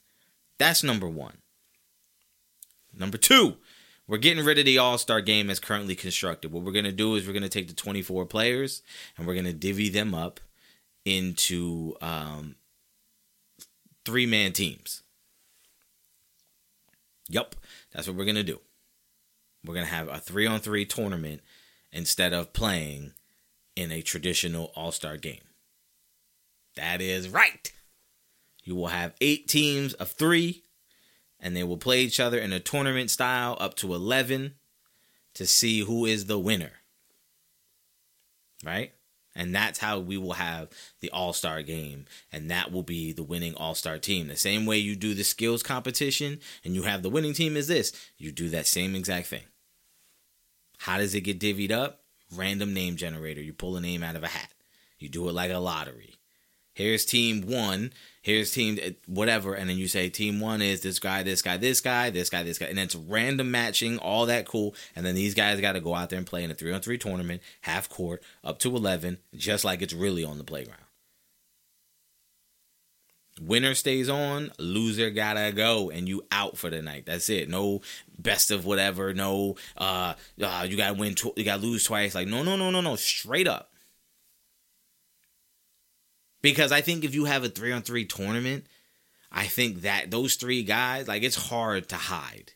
That's 0.57 0.83
number 0.83 1.07
one. 1.07 1.37
Number 2.93 3.17
two, 3.17 3.55
we're 4.05 4.17
getting 4.17 4.43
rid 4.43 4.59
of 4.59 4.65
the 4.65 4.77
All 4.77 4.97
Star 4.97 5.21
game 5.21 5.49
as 5.49 5.61
currently 5.61 5.95
constructed. 5.95 6.51
What 6.51 6.63
we're 6.63 6.73
gonna 6.73 6.91
do 6.91 7.15
is 7.15 7.25
we're 7.25 7.33
gonna 7.33 7.47
take 7.47 7.69
the 7.69 7.73
24 7.73 8.25
players 8.25 8.83
and 9.17 9.25
we're 9.25 9.35
gonna 9.35 9.53
divvy 9.53 9.87
them 9.87 10.13
up 10.13 10.41
into 11.05 11.95
um, 12.01 12.55
three 14.05 14.25
man 14.25 14.53
teams. 14.53 15.03
Yep, 17.29 17.55
that's 17.93 18.07
what 18.07 18.15
we're 18.15 18.25
gonna 18.25 18.43
do. 18.43 18.59
We're 19.65 19.75
gonna 19.75 19.85
have 19.85 20.07
a 20.07 20.17
three 20.17 20.45
on 20.47 20.59
three 20.59 20.85
tournament 20.85 21.41
instead 21.91 22.33
of 22.33 22.53
playing 22.53 23.13
in 23.75 23.91
a 23.91 24.01
traditional 24.01 24.71
All 24.75 24.91
Star 24.91 25.17
game. 25.17 25.41
That 26.75 27.01
is 27.01 27.29
right. 27.29 27.71
You 28.63 28.75
will 28.75 28.87
have 28.87 29.15
eight 29.21 29.47
teams 29.47 29.93
of 29.95 30.11
three, 30.11 30.63
and 31.39 31.55
they 31.55 31.63
will 31.63 31.77
play 31.77 32.01
each 32.01 32.19
other 32.19 32.37
in 32.37 32.53
a 32.53 32.59
tournament 32.59 33.09
style 33.09 33.57
up 33.59 33.75
to 33.75 33.93
11 33.93 34.55
to 35.33 35.47
see 35.47 35.79
who 35.79 36.05
is 36.05 36.25
the 36.25 36.39
winner. 36.39 36.71
Right? 38.63 38.93
And 39.35 39.55
that's 39.55 39.79
how 39.79 39.99
we 39.99 40.17
will 40.17 40.33
have 40.33 40.69
the 40.99 41.09
All 41.11 41.33
Star 41.33 41.61
game. 41.61 42.05
And 42.31 42.51
that 42.51 42.71
will 42.71 42.83
be 42.83 43.13
the 43.13 43.23
winning 43.23 43.55
All 43.55 43.75
Star 43.75 43.97
team. 43.97 44.27
The 44.27 44.35
same 44.35 44.65
way 44.65 44.77
you 44.77 44.95
do 44.95 45.13
the 45.13 45.23
skills 45.23 45.63
competition 45.63 46.39
and 46.63 46.75
you 46.75 46.83
have 46.83 47.01
the 47.01 47.09
winning 47.09 47.33
team 47.33 47.55
is 47.55 47.67
this 47.67 47.93
you 48.17 48.31
do 48.31 48.49
that 48.49 48.67
same 48.67 48.95
exact 48.95 49.27
thing. 49.27 49.43
How 50.79 50.97
does 50.97 51.15
it 51.15 51.21
get 51.21 51.39
divvied 51.39 51.71
up? 51.71 52.01
Random 52.35 52.73
name 52.73 52.95
generator. 52.95 53.41
You 53.41 53.53
pull 53.53 53.77
a 53.77 53.81
name 53.81 54.03
out 54.03 54.15
of 54.15 54.23
a 54.23 54.27
hat. 54.27 54.51
You 54.99 55.09
do 55.09 55.27
it 55.29 55.33
like 55.33 55.51
a 55.51 55.59
lottery. 55.59 56.15
Here's 56.73 57.05
team 57.05 57.41
one. 57.41 57.93
Here's 58.23 58.51
team 58.51 58.77
uh, 58.85 58.89
whatever, 59.07 59.55
and 59.55 59.67
then 59.67 59.77
you 59.77 59.87
say 59.87 60.07
team 60.07 60.39
one 60.39 60.61
is 60.61 60.81
this 60.81 60.99
guy, 60.99 61.23
this 61.23 61.41
guy, 61.41 61.57
this 61.57 61.81
guy, 61.81 62.11
this 62.11 62.29
guy, 62.29 62.43
this 62.43 62.59
guy, 62.59 62.67
and 62.67 62.77
it's 62.77 62.95
random 62.95 63.49
matching, 63.49 63.97
all 63.97 64.27
that 64.27 64.45
cool. 64.45 64.75
And 64.95 65.03
then 65.03 65.15
these 65.15 65.33
guys 65.33 65.59
got 65.59 65.71
to 65.71 65.81
go 65.81 65.95
out 65.95 66.11
there 66.11 66.17
and 66.17 66.27
play 66.27 66.43
in 66.43 66.51
a 66.51 66.53
three 66.53 66.71
on 66.71 66.81
three 66.81 66.99
tournament, 66.99 67.41
half 67.61 67.89
court, 67.89 68.21
up 68.43 68.59
to 68.59 68.75
eleven, 68.75 69.17
just 69.35 69.65
like 69.65 69.81
it's 69.81 69.93
really 69.93 70.23
on 70.23 70.37
the 70.37 70.43
playground. 70.43 70.81
Winner 73.41 73.73
stays 73.73 74.07
on, 74.07 74.51
loser 74.59 75.09
gotta 75.09 75.51
go, 75.51 75.89
and 75.89 76.07
you 76.07 76.23
out 76.31 76.57
for 76.57 76.69
the 76.69 76.81
night. 76.81 77.07
That's 77.07 77.27
it. 77.27 77.49
No 77.49 77.81
best 78.19 78.51
of 78.51 78.65
whatever. 78.65 79.15
No, 79.15 79.55
uh, 79.77 80.13
uh 80.39 80.67
you 80.69 80.77
gotta 80.77 80.93
win. 80.93 81.15
Tw- 81.15 81.35
you 81.35 81.43
gotta 81.43 81.63
lose 81.63 81.83
twice. 81.83 82.13
Like 82.13 82.27
no, 82.27 82.43
no, 82.43 82.55
no, 82.55 82.69
no, 82.69 82.81
no. 82.81 82.95
Straight 82.97 83.47
up 83.47 83.70
because 86.41 86.71
I 86.71 86.81
think 86.81 87.03
if 87.03 87.13
you 87.13 87.25
have 87.25 87.43
a 87.43 87.49
three 87.49 87.71
on 87.71 87.81
three 87.81 88.05
tournament, 88.05 88.65
I 89.31 89.45
think 89.45 89.81
that 89.81 90.11
those 90.11 90.35
three 90.35 90.63
guys, 90.63 91.07
like 91.07 91.23
it's 91.23 91.47
hard 91.49 91.89
to 91.89 91.95
hide. 91.95 92.53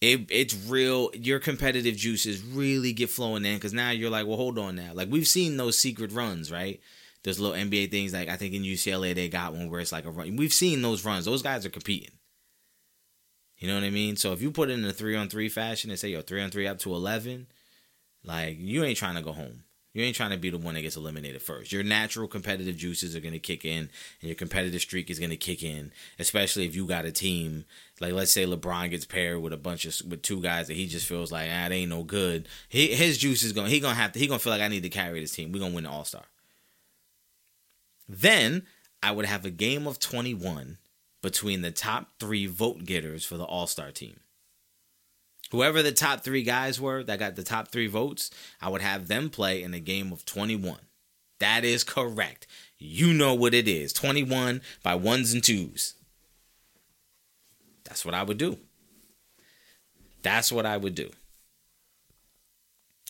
It, 0.00 0.26
it's 0.30 0.54
real. 0.68 1.10
Your 1.14 1.40
competitive 1.40 1.96
juices 1.96 2.42
really 2.42 2.92
get 2.92 3.10
flowing 3.10 3.44
in 3.44 3.56
because 3.56 3.72
now 3.72 3.90
you're 3.90 4.10
like, 4.10 4.26
well, 4.26 4.36
hold 4.36 4.58
on 4.58 4.76
now. 4.76 4.92
Like 4.94 5.10
we've 5.10 5.26
seen 5.26 5.56
those 5.56 5.78
secret 5.78 6.12
runs, 6.12 6.52
right? 6.52 6.80
Those 7.24 7.40
little 7.40 7.56
NBA 7.56 7.90
things. 7.90 8.12
Like 8.12 8.28
I 8.28 8.36
think 8.36 8.54
in 8.54 8.62
UCLA 8.62 9.14
they 9.14 9.28
got 9.28 9.54
one 9.54 9.70
where 9.70 9.80
it's 9.80 9.92
like 9.92 10.04
a 10.04 10.10
run. 10.10 10.36
We've 10.36 10.52
seen 10.52 10.82
those 10.82 11.04
runs. 11.04 11.24
Those 11.24 11.42
guys 11.42 11.66
are 11.66 11.70
competing. 11.70 12.12
You 13.56 13.66
know 13.66 13.74
what 13.74 13.84
I 13.84 13.90
mean? 13.90 14.16
So 14.16 14.32
if 14.32 14.40
you 14.40 14.52
put 14.52 14.70
it 14.70 14.74
in 14.78 14.84
a 14.84 14.92
three 14.92 15.16
on 15.16 15.28
three 15.28 15.48
fashion 15.48 15.90
and 15.90 15.98
say 15.98 16.10
yo 16.10 16.22
three 16.22 16.42
on 16.42 16.50
three 16.50 16.68
up 16.68 16.78
to 16.80 16.94
eleven, 16.94 17.48
like 18.22 18.56
you 18.60 18.84
ain't 18.84 18.98
trying 18.98 19.16
to 19.16 19.22
go 19.22 19.32
home. 19.32 19.64
You 19.98 20.04
ain't 20.04 20.14
trying 20.14 20.30
to 20.30 20.36
be 20.36 20.50
the 20.50 20.58
one 20.58 20.74
that 20.74 20.82
gets 20.82 20.94
eliminated 20.94 21.42
first. 21.42 21.72
Your 21.72 21.82
natural 21.82 22.28
competitive 22.28 22.76
juices 22.76 23.16
are 23.16 23.20
going 23.20 23.32
to 23.32 23.40
kick 23.40 23.64
in, 23.64 23.90
and 24.20 24.28
your 24.28 24.36
competitive 24.36 24.80
streak 24.80 25.10
is 25.10 25.18
going 25.18 25.30
to 25.30 25.36
kick 25.36 25.60
in. 25.60 25.90
Especially 26.20 26.66
if 26.66 26.76
you 26.76 26.86
got 26.86 27.04
a 27.04 27.10
team 27.10 27.64
like, 28.00 28.12
let's 28.12 28.30
say 28.30 28.46
LeBron 28.46 28.90
gets 28.90 29.04
paired 29.04 29.42
with 29.42 29.52
a 29.52 29.56
bunch 29.56 29.84
of 29.86 30.08
with 30.08 30.22
two 30.22 30.40
guys 30.40 30.68
that 30.68 30.74
he 30.74 30.86
just 30.86 31.04
feels 31.04 31.32
like 31.32 31.50
ah, 31.52 31.68
they 31.68 31.78
ain't 31.78 31.90
no 31.90 32.04
good. 32.04 32.46
He, 32.68 32.94
his 32.94 33.18
juice 33.18 33.42
is 33.42 33.52
going. 33.52 33.70
He 33.70 33.80
gonna 33.80 33.94
have 33.94 34.12
to. 34.12 34.20
He 34.20 34.28
gonna 34.28 34.38
feel 34.38 34.52
like 34.52 34.62
I 34.62 34.68
need 34.68 34.84
to 34.84 34.88
carry 34.88 35.18
this 35.18 35.32
team. 35.32 35.50
We 35.50 35.58
gonna 35.58 35.74
win 35.74 35.82
the 35.82 35.90
All 35.90 36.04
Star. 36.04 36.22
Then 38.08 38.66
I 39.02 39.10
would 39.10 39.26
have 39.26 39.44
a 39.44 39.50
game 39.50 39.88
of 39.88 39.98
twenty 39.98 40.32
one 40.32 40.78
between 41.22 41.62
the 41.62 41.72
top 41.72 42.10
three 42.20 42.46
vote 42.46 42.84
getters 42.84 43.24
for 43.24 43.36
the 43.36 43.42
All 43.42 43.66
Star 43.66 43.90
team. 43.90 44.20
Whoever 45.50 45.82
the 45.82 45.92
top 45.92 46.22
three 46.22 46.42
guys 46.42 46.80
were 46.80 47.02
that 47.04 47.18
got 47.18 47.36
the 47.36 47.42
top 47.42 47.68
three 47.68 47.86
votes, 47.86 48.30
I 48.60 48.68
would 48.68 48.82
have 48.82 49.08
them 49.08 49.30
play 49.30 49.62
in 49.62 49.72
a 49.74 49.80
game 49.80 50.12
of 50.12 50.24
21. 50.24 50.78
That 51.38 51.64
is 51.64 51.84
correct. 51.84 52.46
You 52.78 53.14
know 53.14 53.34
what 53.34 53.54
it 53.54 53.66
is 53.66 53.92
21 53.92 54.60
by 54.82 54.94
ones 54.94 55.32
and 55.32 55.42
twos. 55.42 55.94
That's 57.84 58.04
what 58.04 58.14
I 58.14 58.22
would 58.22 58.38
do. 58.38 58.58
That's 60.22 60.52
what 60.52 60.66
I 60.66 60.76
would 60.76 60.94
do. 60.94 61.10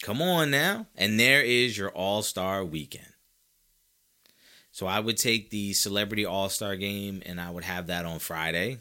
Come 0.03 0.23
on 0.23 0.51
now. 0.51 0.87
And 0.97 1.19
there 1.19 1.43
is 1.43 1.77
your 1.77 1.91
All 1.91 2.23
Star 2.23 2.65
weekend. 2.65 3.13
So 4.71 4.87
I 4.87 5.01
would 5.01 5.17
take 5.17 5.51
the 5.51 5.73
Celebrity 5.73 6.25
All 6.25 6.49
Star 6.49 6.77
game 6.77 7.23
and 7.27 7.41
I 7.41 7.51
would 7.51 7.65
have 7.65 7.89
that 7.89 8.05
on 8.05 8.21
Friday. 8.21 8.79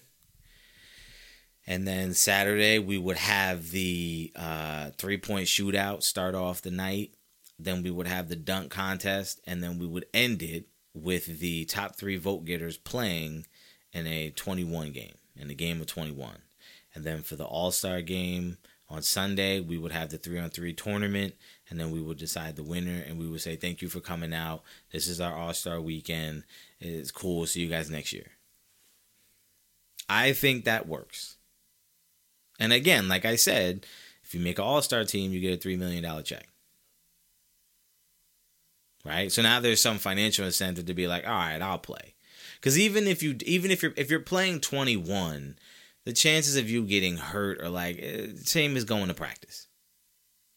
And 1.67 1.85
then 1.85 2.13
Saturday, 2.13 2.79
we 2.79 2.97
would 2.97 3.17
have 3.17 3.71
the 3.71 4.31
uh, 4.35 4.91
three 4.97 5.17
point 5.17 5.47
shootout 5.47 6.01
start 6.01 6.33
off 6.33 6.61
the 6.61 6.71
night. 6.71 7.13
Then 7.59 7.83
we 7.83 7.91
would 7.91 8.07
have 8.07 8.29
the 8.29 8.37
dunk 8.37 8.71
contest. 8.71 9.41
And 9.45 9.61
then 9.61 9.77
we 9.77 9.85
would 9.85 10.05
end 10.13 10.41
it 10.41 10.67
with 10.93 11.39
the 11.39 11.65
top 11.65 11.95
three 11.95 12.15
vote 12.15 12.45
getters 12.45 12.77
playing 12.77 13.45
in 13.91 14.07
a 14.07 14.29
21 14.31 14.91
game, 14.91 15.15
in 15.35 15.49
a 15.49 15.53
game 15.53 15.81
of 15.81 15.87
21. 15.87 16.37
And 16.95 17.03
then 17.03 17.21
for 17.21 17.35
the 17.35 17.45
All 17.45 17.71
Star 17.71 18.01
game 18.01 18.57
on 18.89 19.01
Sunday, 19.01 19.59
we 19.59 19.77
would 19.77 19.91
have 19.91 20.09
the 20.09 20.17
three 20.17 20.39
on 20.39 20.49
three 20.49 20.73
tournament. 20.73 21.35
And 21.69 21.77
then 21.77 21.91
we 21.91 21.99
would 22.01 22.17
decide 22.17 22.55
the 22.55 22.63
winner. 22.63 23.03
And 23.05 23.19
we 23.19 23.27
would 23.27 23.41
say, 23.41 23.57
Thank 23.57 23.81
you 23.81 23.89
for 23.89 23.99
coming 23.99 24.33
out. 24.33 24.63
This 24.93 25.07
is 25.07 25.19
our 25.19 25.35
All 25.35 25.53
Star 25.53 25.81
weekend. 25.81 26.43
It's 26.79 27.11
cool. 27.11 27.45
See 27.45 27.59
you 27.59 27.67
guys 27.67 27.89
next 27.89 28.13
year. 28.13 28.31
I 30.07 30.31
think 30.31 30.63
that 30.63 30.87
works. 30.87 31.36
And 32.59 32.73
again, 32.73 33.07
like 33.07 33.25
I 33.25 33.35
said, 33.35 33.85
if 34.23 34.33
you 34.33 34.41
make 34.41 34.59
an 34.59 34.65
all 34.65 34.81
star 34.81 35.03
team, 35.03 35.31
you 35.31 35.39
get 35.39 35.63
a 35.63 35.67
$3 35.67 35.77
million 35.77 36.23
check. 36.23 36.47
Right? 39.05 39.31
So 39.31 39.41
now 39.41 39.59
there's 39.59 39.81
some 39.81 39.99
financial 39.99 40.45
incentive 40.45 40.85
to 40.85 40.93
be 40.93 41.07
like, 41.07 41.25
all 41.25 41.33
right, 41.33 41.61
I'll 41.61 41.77
play. 41.77 42.15
Because 42.55 42.77
even 42.77 43.07
if 43.07 43.21
you 43.21 43.37
even 43.45 43.71
if 43.71 43.83
you're 43.83 43.93
if 43.95 44.09
you're 44.09 44.19
playing 44.19 44.59
21, 44.59 45.57
the 46.05 46.13
chances 46.13 46.57
of 46.57 46.69
you 46.69 46.83
getting 46.83 47.17
hurt 47.17 47.61
are 47.61 47.69
like 47.69 47.99
eh, 48.01 48.27
same 48.43 48.75
as 48.75 48.83
going 48.83 49.07
to 49.07 49.13
practice. 49.13 49.67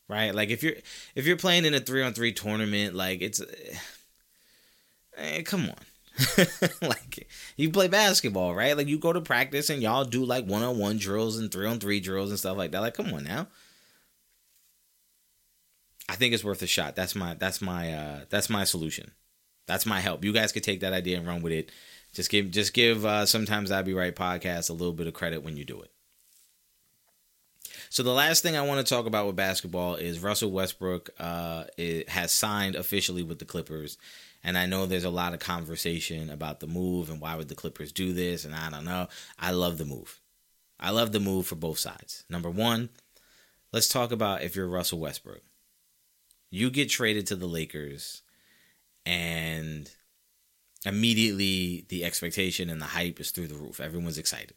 Right? 0.09 0.35
Like 0.35 0.49
if 0.49 0.63
you're 0.63 0.75
if 1.15 1.27
you're 1.27 1.37
playing 1.37 1.65
in 1.65 1.75
a 1.75 1.81
three 1.81 2.03
on 2.03 2.15
three 2.15 2.33
tournament, 2.33 2.95
like 2.95 3.21
it's 3.21 3.41
eh, 5.17 5.43
come 5.43 5.69
on. 5.69 5.77
like 6.83 7.29
you 7.57 7.71
play 7.71 7.89
basketball, 7.89 8.55
right? 8.55 8.77
Like 8.77 8.89
you 8.89 8.99
go 8.99 9.13
to 9.13 9.21
practice 9.21 9.71
and 9.71 9.83
y'all 9.83 10.05
do 10.05 10.25
like 10.25 10.45
one 10.45 10.63
on 10.63 10.79
one 10.79 10.99
drills 10.99 11.39
and 11.39 11.51
three 11.51 11.67
on 11.67 11.79
three 11.79 12.01
drills 12.01 12.31
and 12.31 12.39
stuff 12.39 12.57
like 12.57 12.73
that. 12.73 12.81
Like, 12.81 12.95
come 12.95 13.13
on 13.13 13.25
now. 13.25 13.47
I 16.09 16.17
think 16.17 16.35
it's 16.35 16.45
worth 16.45 16.63
a 16.63 16.67
shot. 16.67 16.97
That's 16.97 17.15
my 17.15 17.35
that's 17.35 17.63
my 17.63 17.93
uh 17.93 18.21
that's 18.29 18.51
my 18.51 18.65
solution. 18.65 19.13
That's 19.67 19.87
my 19.87 20.01
help. 20.01 20.25
You 20.25 20.33
guys 20.33 20.53
could 20.53 20.65
take 20.65 20.81
that 20.81 20.93
idea 20.93 21.19
and 21.19 21.27
run 21.27 21.43
with 21.43 21.53
it. 21.53 21.71
Just 22.13 22.31
give 22.31 22.51
just 22.51 22.75
give 22.75 23.05
uh 23.05 23.27
sometimes 23.27 23.71
I'd 23.71 23.85
be 23.85 23.95
right 23.95 24.15
podcast 24.15 24.71
a 24.71 24.75
little 24.75 24.93
bit 24.93 25.07
of 25.07 25.15
credit 25.15 25.43
when 25.45 25.57
you 25.57 25.65
do 25.65 25.81
it. 25.83 25.91
So 27.89 28.03
the 28.03 28.13
last 28.13 28.43
thing 28.43 28.57
I 28.57 28.63
want 28.63 28.85
to 28.85 28.95
talk 28.95 29.07
about 29.07 29.27
with 29.27 29.37
basketball 29.37 29.97
is 29.97 30.21
Russell 30.21 30.51
Westbrook 30.53 31.11
uh, 31.19 31.65
has 32.09 32.31
signed 32.31 32.77
officially 32.77 33.25
with 33.25 33.41
the 33.41 33.45
Clippers, 33.45 33.99
and 34.43 34.57
I 34.57 34.67
know 34.67 34.87
there's 34.87 35.05
a 35.05 35.11
lot 35.11 35.35
of 35.35 35.41
conversation 35.41 36.31
about 36.31 36.61
the 36.61 36.67
move 36.67 37.11
and 37.11 37.21
why 37.21 37.37
would 37.37 37.49
the 37.49 37.55
Clippers 37.55 37.93
do 37.93 38.13
this, 38.13 38.45
and 38.45 38.55
I 38.55 38.71
don't 38.71 38.85
know. 38.85 39.09
I 39.39 39.51
love 39.51 39.79
the 39.79 39.85
move. 39.85 40.21
I 40.79 40.91
love 40.91 41.13
the 41.13 41.21
move 41.21 41.47
for 41.47 41.57
both 41.57 41.79
sides. 41.79 42.25
Number 42.31 42.51
one, 42.51 42.89
let's 43.73 43.89
talk 43.89 44.13
about 44.13 44.43
if 44.43 44.57
you're 44.57 44.69
Russell 44.69 44.99
Westbrook. 44.99 45.43
You 46.51 46.71
get 46.71 46.89
traded 46.89 47.27
to 47.29 47.37
the 47.37 47.47
Lakers, 47.47 48.23
and 49.07 49.91
immediately 50.85 51.85
the 51.89 52.05
expectation 52.05 52.71
and 52.71 52.81
the 52.81 52.87
hype 52.87 53.21
is 53.21 53.31
through 53.31 53.49
the 53.49 53.55
roof. 53.55 53.81
Everyone's 53.81 54.19
excited. 54.19 54.55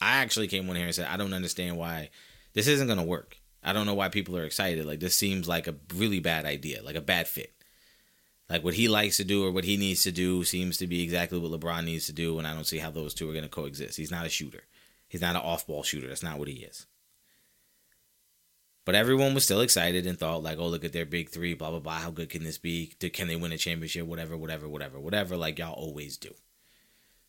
I 0.00 0.16
actually 0.16 0.48
came 0.48 0.68
on 0.68 0.76
here 0.76 0.86
and 0.86 0.94
said, 0.94 1.08
I 1.10 1.16
don't 1.16 1.34
understand 1.34 1.76
why 1.76 2.10
this 2.52 2.66
isn't 2.66 2.86
going 2.86 2.98
to 2.98 3.04
work. 3.04 3.36
I 3.62 3.72
don't 3.72 3.86
know 3.86 3.94
why 3.94 4.08
people 4.08 4.36
are 4.36 4.44
excited. 4.44 4.86
Like, 4.86 5.00
this 5.00 5.14
seems 5.14 5.46
like 5.46 5.66
a 5.66 5.74
really 5.94 6.20
bad 6.20 6.46
idea, 6.46 6.82
like 6.82 6.96
a 6.96 7.02
bad 7.02 7.28
fit. 7.28 7.52
Like 8.50 8.64
what 8.64 8.74
he 8.74 8.88
likes 8.88 9.16
to 9.18 9.24
do 9.24 9.44
or 9.44 9.52
what 9.52 9.64
he 9.64 9.76
needs 9.76 10.02
to 10.02 10.10
do 10.10 10.42
seems 10.42 10.76
to 10.78 10.88
be 10.88 11.02
exactly 11.02 11.38
what 11.38 11.52
LeBron 11.52 11.84
needs 11.84 12.06
to 12.06 12.12
do, 12.12 12.36
and 12.36 12.48
I 12.48 12.52
don't 12.52 12.66
see 12.66 12.78
how 12.78 12.90
those 12.90 13.14
two 13.14 13.30
are 13.30 13.32
going 13.32 13.44
to 13.44 13.48
coexist. 13.48 13.96
He's 13.96 14.10
not 14.10 14.26
a 14.26 14.28
shooter. 14.28 14.64
He's 15.08 15.20
not 15.20 15.36
an 15.36 15.42
off-ball 15.42 15.84
shooter. 15.84 16.08
That's 16.08 16.24
not 16.24 16.38
what 16.38 16.48
he 16.48 16.64
is. 16.64 16.86
But 18.84 18.96
everyone 18.96 19.34
was 19.34 19.44
still 19.44 19.60
excited 19.60 20.04
and 20.04 20.18
thought 20.18 20.42
like, 20.42 20.58
oh, 20.58 20.66
look 20.66 20.84
at 20.84 20.92
their 20.92 21.06
big 21.06 21.30
three, 21.30 21.54
blah 21.54 21.70
blah 21.70 21.78
blah. 21.78 21.98
How 21.98 22.10
good 22.10 22.28
can 22.28 22.42
this 22.42 22.58
be? 22.58 22.86
Can 22.86 23.28
they 23.28 23.36
win 23.36 23.52
a 23.52 23.58
championship? 23.58 24.04
Whatever, 24.06 24.36
whatever, 24.36 24.68
whatever, 24.68 24.98
whatever. 24.98 25.36
Like 25.36 25.60
y'all 25.60 25.72
always 25.72 26.16
do. 26.16 26.34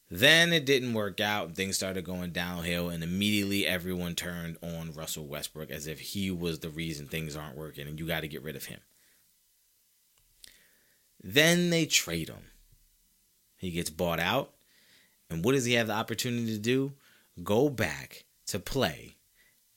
Then 0.10 0.52
it 0.52 0.66
didn't 0.66 0.94
work 0.94 1.20
out. 1.20 1.48
And 1.48 1.56
things 1.56 1.76
started 1.76 2.04
going 2.04 2.32
downhill, 2.32 2.90
and 2.90 3.04
immediately 3.04 3.68
everyone 3.68 4.16
turned 4.16 4.58
on 4.64 4.94
Russell 4.94 5.28
Westbrook 5.28 5.70
as 5.70 5.86
if 5.86 6.00
he 6.00 6.32
was 6.32 6.60
the 6.60 6.70
reason 6.70 7.06
things 7.06 7.36
aren't 7.36 7.58
working, 7.58 7.88
and 7.88 8.00
you 8.00 8.08
got 8.08 8.22
to 8.22 8.28
get 8.28 8.44
rid 8.44 8.56
of 8.56 8.66
him. 8.66 8.80
Then 11.24 11.70
they 11.70 11.86
trade 11.86 12.30
him. 12.30 12.48
He 13.58 13.72
gets 13.72 13.90
bought 13.90 14.20
out. 14.20 14.54
And 15.30 15.46
what 15.46 15.54
does 15.54 15.66
he 15.66 15.74
have 15.74 15.88
the 15.88 15.94
opportunity 15.94 16.48
to 16.48 16.60
do? 16.60 16.94
Go 17.44 17.70
back 17.70 18.26
to 18.48 18.60
play 18.60 19.16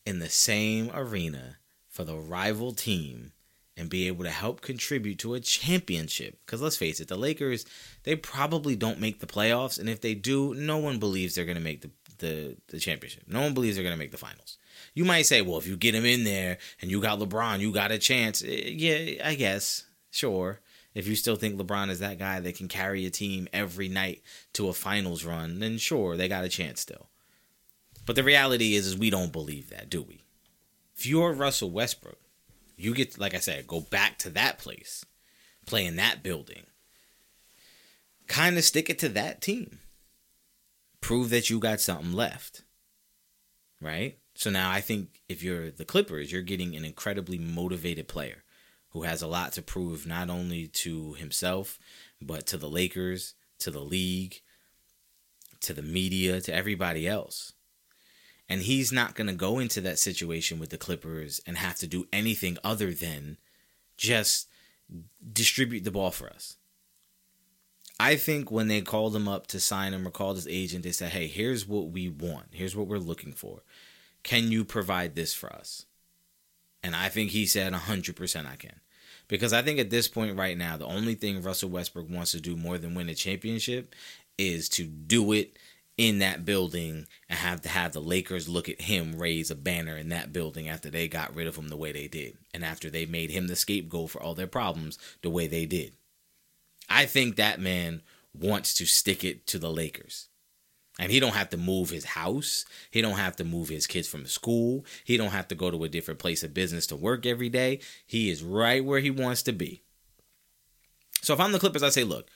in 0.05 0.19
the 0.19 0.29
same 0.29 0.91
arena 0.93 1.59
for 1.89 2.05
the 2.05 2.17
rival 2.17 2.73
team 2.73 3.33
and 3.77 3.89
be 3.89 4.07
able 4.07 4.25
to 4.25 4.31
help 4.31 4.61
contribute 4.61 5.19
to 5.19 5.35
a 5.35 5.41
championship. 5.41 6.39
Because 6.45 6.63
let's 6.63 6.77
face 6.77 7.01
it, 7.01 7.09
the 7.09 7.17
Lakers, 7.17 7.67
they 8.05 8.17
probably 8.17 8.77
don't 8.77 9.01
make 9.01 9.21
the 9.21 9.27
playoffs. 9.27 9.79
And 9.79 9.89
if 9.89 10.01
they 10.01 10.15
do, 10.15 10.55
no 10.55 10.79
one 10.79 10.99
believes 10.99 11.35
they're 11.35 11.45
going 11.45 11.57
to 11.57 11.63
make 11.63 11.83
the, 11.83 11.91
the, 12.19 12.57
the 12.69 12.79
championship. 12.79 13.25
No 13.27 13.41
one 13.41 13.55
believes 13.55 13.77
they're 13.77 13.85
going 13.85 13.97
to 13.97 13.99
make 13.99 14.13
the 14.13 14.17
finals. 14.17 14.59
You 14.95 15.05
might 15.05 15.27
say, 15.27 15.43
well, 15.43 15.59
if 15.59 15.67
you 15.67 15.77
get 15.77 15.95
him 15.95 16.05
in 16.05 16.25
there 16.25 16.59
and 16.81 16.91
you 16.91 17.01
got 17.01 17.19
LeBron, 17.19 17.61
you 17.61 17.73
got 17.73 17.91
a 17.91 17.99
chance. 17.99 18.43
Eh, 18.45 18.71
yeah, 18.75 19.29
I 19.29 19.35
guess. 19.35 19.85
Sure. 20.11 20.61
If 20.95 21.09
you 21.09 21.17
still 21.17 21.37
think 21.37 21.57
LeBron 21.57 21.91
is 21.91 21.99
that 21.99 22.19
guy 22.19 22.39
that 22.41 22.57
can 22.57 22.69
carry 22.69 23.05
a 23.05 23.11
team 23.11 23.49
every 23.53 23.89
night 23.89 24.23
to 24.53 24.69
a 24.69 24.73
finals 24.73 25.25
run, 25.25 25.59
then 25.59 25.77
sure, 25.77 26.17
they 26.17 26.29
got 26.29 26.45
a 26.45 26.49
chance 26.49 26.81
still. 26.81 27.09
But 28.07 28.17
the 28.17 28.23
reality 28.23 28.75
is, 28.75 28.87
is 28.87 28.97
we 28.97 29.11
don't 29.11 29.33
believe 29.33 29.71
that, 29.71 29.91
do 29.91 30.03
we? 30.03 30.25
If 30.97 31.07
you're 31.07 31.33
Russell 31.33 31.71
Westbrook, 31.71 32.19
you 32.77 32.95
get, 32.95 33.19
like 33.19 33.35
I 33.35 33.41
said, 33.41 33.67
go 33.67 33.81
back 33.81 34.19
to 34.19 34.31
that 34.31 34.59
place, 34.59 35.05
play 35.67 35.85
in 35.85 35.97
that 35.97 36.23
building, 36.23 36.67
kind 38.29 38.57
of 38.57 38.65
stick 38.65 38.89
it 38.89 38.99
to 39.01 39.09
that 39.11 39.41
team, 39.41 39.81
prove 41.01 41.31
that 41.31 41.51
you 41.51 41.59
got 41.59 41.81
something 41.81 42.13
left, 42.13 42.63
right? 43.81 44.19
So 44.35 44.51
now 44.51 44.71
I 44.71 44.81
think 44.81 45.23
if 45.29 45.43
you're 45.43 45.71
the 45.71 45.85
Clippers, 45.85 46.31
you're 46.31 46.43
getting 46.43 46.77
an 46.77 46.85
incredibly 46.85 47.39
motivated 47.39 48.07
player 48.07 48.45
who 48.95 49.03
has 49.03 49.21
a 49.21 49.27
lot 49.27 49.53
to 49.53 49.61
prove 49.61 50.07
not 50.07 50.31
only 50.31 50.69
to 50.69 51.13
himself, 51.15 51.79
but 52.23 52.47
to 52.47 52.57
the 52.57 52.71
Lakers, 52.71 53.35
to 53.59 53.71
the 53.71 53.81
league, 53.81 54.41
to 55.61 55.75
the 55.75 55.83
media, 55.83 56.41
to 56.41 56.55
everybody 56.55 57.07
else. 57.07 57.53
And 58.49 58.63
he's 58.63 58.93
not 58.93 59.15
going 59.15 59.27
to 59.27 59.35
go 59.35 59.59
into 59.59 59.81
that 59.81 59.99
situation 59.99 60.59
with 60.59 60.71
the 60.71 60.79
Clippers 60.79 61.41
and 61.47 61.59
have 61.59 61.77
to 61.79 61.87
do 61.87 62.07
anything 62.13 62.57
other 62.63 62.93
than 62.93 63.37
just 63.97 64.49
distribute 65.33 65.83
the 65.83 65.91
ball 65.91 66.11
for 66.11 66.31
us. 66.31 66.57
I 67.99 68.17
think 68.17 68.51
when 68.51 68.69
they 68.69 68.81
called 68.81 69.17
him 69.17 69.27
up 69.27 69.47
to 69.49 69.61
sign 69.61 69.93
him 69.93 70.07
or 70.07 70.11
called 70.11 70.37
his 70.37 70.49
agent, 70.49 70.85
they 70.85 70.93
said, 70.93 71.13
hey, 71.13 71.27
here's 71.27 71.67
what 71.67 71.91
we 71.91 72.09
want. 72.09 72.49
Here's 72.53 72.77
what 72.77 72.87
we're 72.87 72.99
looking 72.99 73.33
for. 73.33 73.63
Can 74.23 74.53
you 74.53 74.65
provide 74.65 75.15
this 75.15 75.35
for 75.35 75.53
us? 75.53 75.87
And 76.83 76.95
I 76.95 77.09
think 77.09 77.31
he 77.31 77.47
said 77.47 77.73
100% 77.73 78.47
I 78.47 78.57
can. 78.57 78.81
Because 79.29 79.53
I 79.53 79.63
think 79.63 79.79
at 79.79 79.91
this 79.91 80.09
point 80.09 80.37
right 80.37 80.57
now, 80.57 80.77
the 80.77 80.87
only 80.87 81.15
thing 81.15 81.43
Russell 81.43 81.71
Westbrook 81.71 82.11
wants 82.11 82.33
to 82.33 82.41
do 82.41 82.57
more 82.57 82.79
than 82.79 82.95
win 82.95 83.09
a 83.09 83.15
championship 83.15 83.95
is 84.37 84.69
to 84.71 84.85
do 84.85 85.33
it 85.33 85.59
in 85.97 86.19
that 86.19 86.45
building 86.45 87.07
and 87.29 87.39
have 87.39 87.63
to 87.63 87.69
have 87.69 87.93
the 87.93 88.01
Lakers 88.01 88.49
look 88.49 88.69
at 88.69 88.83
him 88.83 89.17
raise 89.17 89.51
a 89.51 89.55
banner 89.55 89.97
in 89.97 90.09
that 90.09 90.33
building 90.33 90.69
after 90.69 90.91
they 90.91 91.07
got 91.07 91.35
rid 91.35 91.47
of 91.47 91.57
him 91.57 91.69
the 91.69 91.77
way 91.77 91.93
they 91.93 92.09
did 92.09 92.37
and 92.53 92.65
after 92.65 92.91
they 92.91 93.07
made 93.07 93.31
him 93.31 93.47
the 93.47 93.55
scapegoat 93.55 94.11
for 94.11 94.21
all 94.21 94.35
their 94.35 94.49
problems 94.49 94.99
the 95.23 95.31
way 95.31 95.47
they 95.47 95.67
did. 95.67 95.93
I 96.89 97.07
think 97.07 97.37
that 97.37 97.61
man 97.61 98.03
wants 98.35 98.75
to 98.75 98.87
stick 98.87 99.23
it 99.23 99.47
to 99.47 99.59
the 99.59 99.71
Lakers. 99.71 100.29
And 100.99 101.11
he 101.11 101.19
don't 101.19 101.35
have 101.35 101.51
to 101.51 101.57
move 101.57 101.91
his 101.91 102.05
house. 102.05 102.65
He 102.91 103.03
don't 103.03 103.19
have 103.19 103.35
to 103.37 103.45
move 103.45 103.69
his 103.69 103.87
kids 103.87 104.07
from 104.07 104.27
school. 104.27 104.85
He 105.05 105.17
don't 105.17 105.31
have 105.31 105.49
to 105.49 105.55
go 105.57 105.71
to 105.71 105.85
a 105.85 105.89
different 105.89 106.21
place 106.21 106.45
of 106.45 106.55
business 106.55 106.87
to 106.89 106.97
work 106.97 107.27
every 107.27 107.49
day. 107.49 107.81
He 108.07 108.31
is 108.31 108.45
right 108.45 108.85
where 108.85 109.01
he 109.01 109.11
wants 109.11 109.43
to 109.45 109.53
be. 109.53 109.83
So 111.21 111.35
if 111.35 111.41
I'm 111.41 111.53
the 111.53 111.59
Clippers, 111.59 111.83
I 111.83 111.89
say, 111.89 112.05
look, 112.05 112.29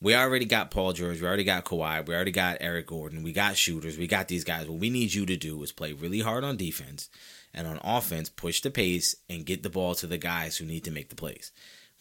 we 0.00 0.14
already 0.14 0.44
got 0.44 0.70
Paul 0.70 0.92
George, 0.92 1.20
we 1.20 1.26
already 1.26 1.44
got 1.44 1.64
Kawhi, 1.64 2.06
we 2.06 2.14
already 2.14 2.30
got 2.30 2.58
Eric 2.60 2.86
Gordon, 2.86 3.22
we 3.22 3.32
got 3.32 3.56
shooters, 3.56 3.96
we 3.98 4.06
got 4.06 4.28
these 4.28 4.44
guys. 4.44 4.68
What 4.68 4.78
we 4.78 4.90
need 4.90 5.14
you 5.14 5.26
to 5.26 5.36
do 5.36 5.62
is 5.62 5.72
play 5.72 5.92
really 5.92 6.20
hard 6.20 6.44
on 6.44 6.56
defense 6.56 7.08
and 7.54 7.66
on 7.66 7.80
offense, 7.82 8.28
push 8.28 8.60
the 8.60 8.70
pace 8.70 9.16
and 9.28 9.46
get 9.46 9.62
the 9.62 9.70
ball 9.70 9.94
to 9.96 10.06
the 10.06 10.18
guys 10.18 10.56
who 10.56 10.66
need 10.66 10.84
to 10.84 10.90
make 10.90 11.08
the 11.08 11.16
plays. 11.16 11.50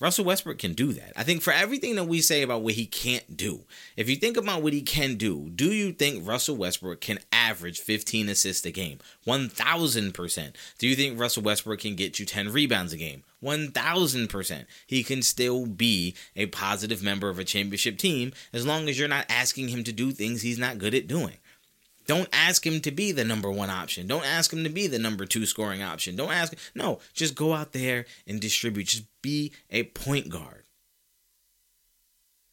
Russell 0.01 0.25
Westbrook 0.25 0.57
can 0.57 0.73
do 0.73 0.91
that. 0.91 1.13
I 1.15 1.23
think 1.23 1.41
for 1.41 1.53
everything 1.53 1.95
that 1.95 2.03
we 2.03 2.19
say 2.19 2.41
about 2.41 2.63
what 2.63 2.73
he 2.73 2.85
can't 2.85 3.37
do, 3.37 3.61
if 3.95 4.09
you 4.09 4.17
think 4.17 4.35
about 4.35 4.61
what 4.61 4.73
he 4.73 4.81
can 4.81 5.15
do, 5.15 5.49
do 5.55 5.71
you 5.71 5.93
think 5.93 6.27
Russell 6.27 6.57
Westbrook 6.57 6.99
can 6.99 7.19
average 7.31 7.79
15 7.79 8.27
assists 8.27 8.65
a 8.65 8.71
game? 8.71 8.99
1000%. 9.25 10.55
Do 10.77 10.87
you 10.87 10.95
think 10.97 11.17
Russell 11.17 11.43
Westbrook 11.43 11.79
can 11.79 11.95
get 11.95 12.19
you 12.19 12.25
10 12.25 12.51
rebounds 12.51 12.91
a 12.91 12.97
game? 12.97 13.23
1000%. 13.41 14.65
He 14.85 15.01
can 15.01 15.21
still 15.21 15.65
be 15.65 16.13
a 16.35 16.47
positive 16.47 17.01
member 17.01 17.29
of 17.29 17.39
a 17.39 17.45
championship 17.45 17.97
team 17.97 18.33
as 18.51 18.65
long 18.65 18.89
as 18.89 18.99
you're 18.99 19.07
not 19.07 19.25
asking 19.29 19.69
him 19.69 19.85
to 19.85 19.93
do 19.93 20.11
things 20.11 20.41
he's 20.41 20.59
not 20.59 20.77
good 20.77 20.93
at 20.93 21.07
doing. 21.07 21.37
Don't 22.05 22.29
ask 22.31 22.65
him 22.65 22.81
to 22.81 22.91
be 22.91 23.11
the 23.11 23.23
number 23.23 23.49
one 23.49 23.69
option. 23.69 24.07
Don't 24.07 24.25
ask 24.25 24.53
him 24.53 24.63
to 24.63 24.69
be 24.69 24.87
the 24.87 24.99
number 24.99 25.25
two 25.25 25.45
scoring 25.45 25.81
option. 25.81 26.15
Don't 26.15 26.31
ask. 26.31 26.53
No, 26.75 26.99
just 27.13 27.35
go 27.35 27.53
out 27.53 27.71
there 27.71 28.05
and 28.27 28.39
distribute. 28.39 28.87
Just 28.87 29.05
be 29.21 29.51
a 29.69 29.83
point 29.83 30.29
guard. 30.29 30.63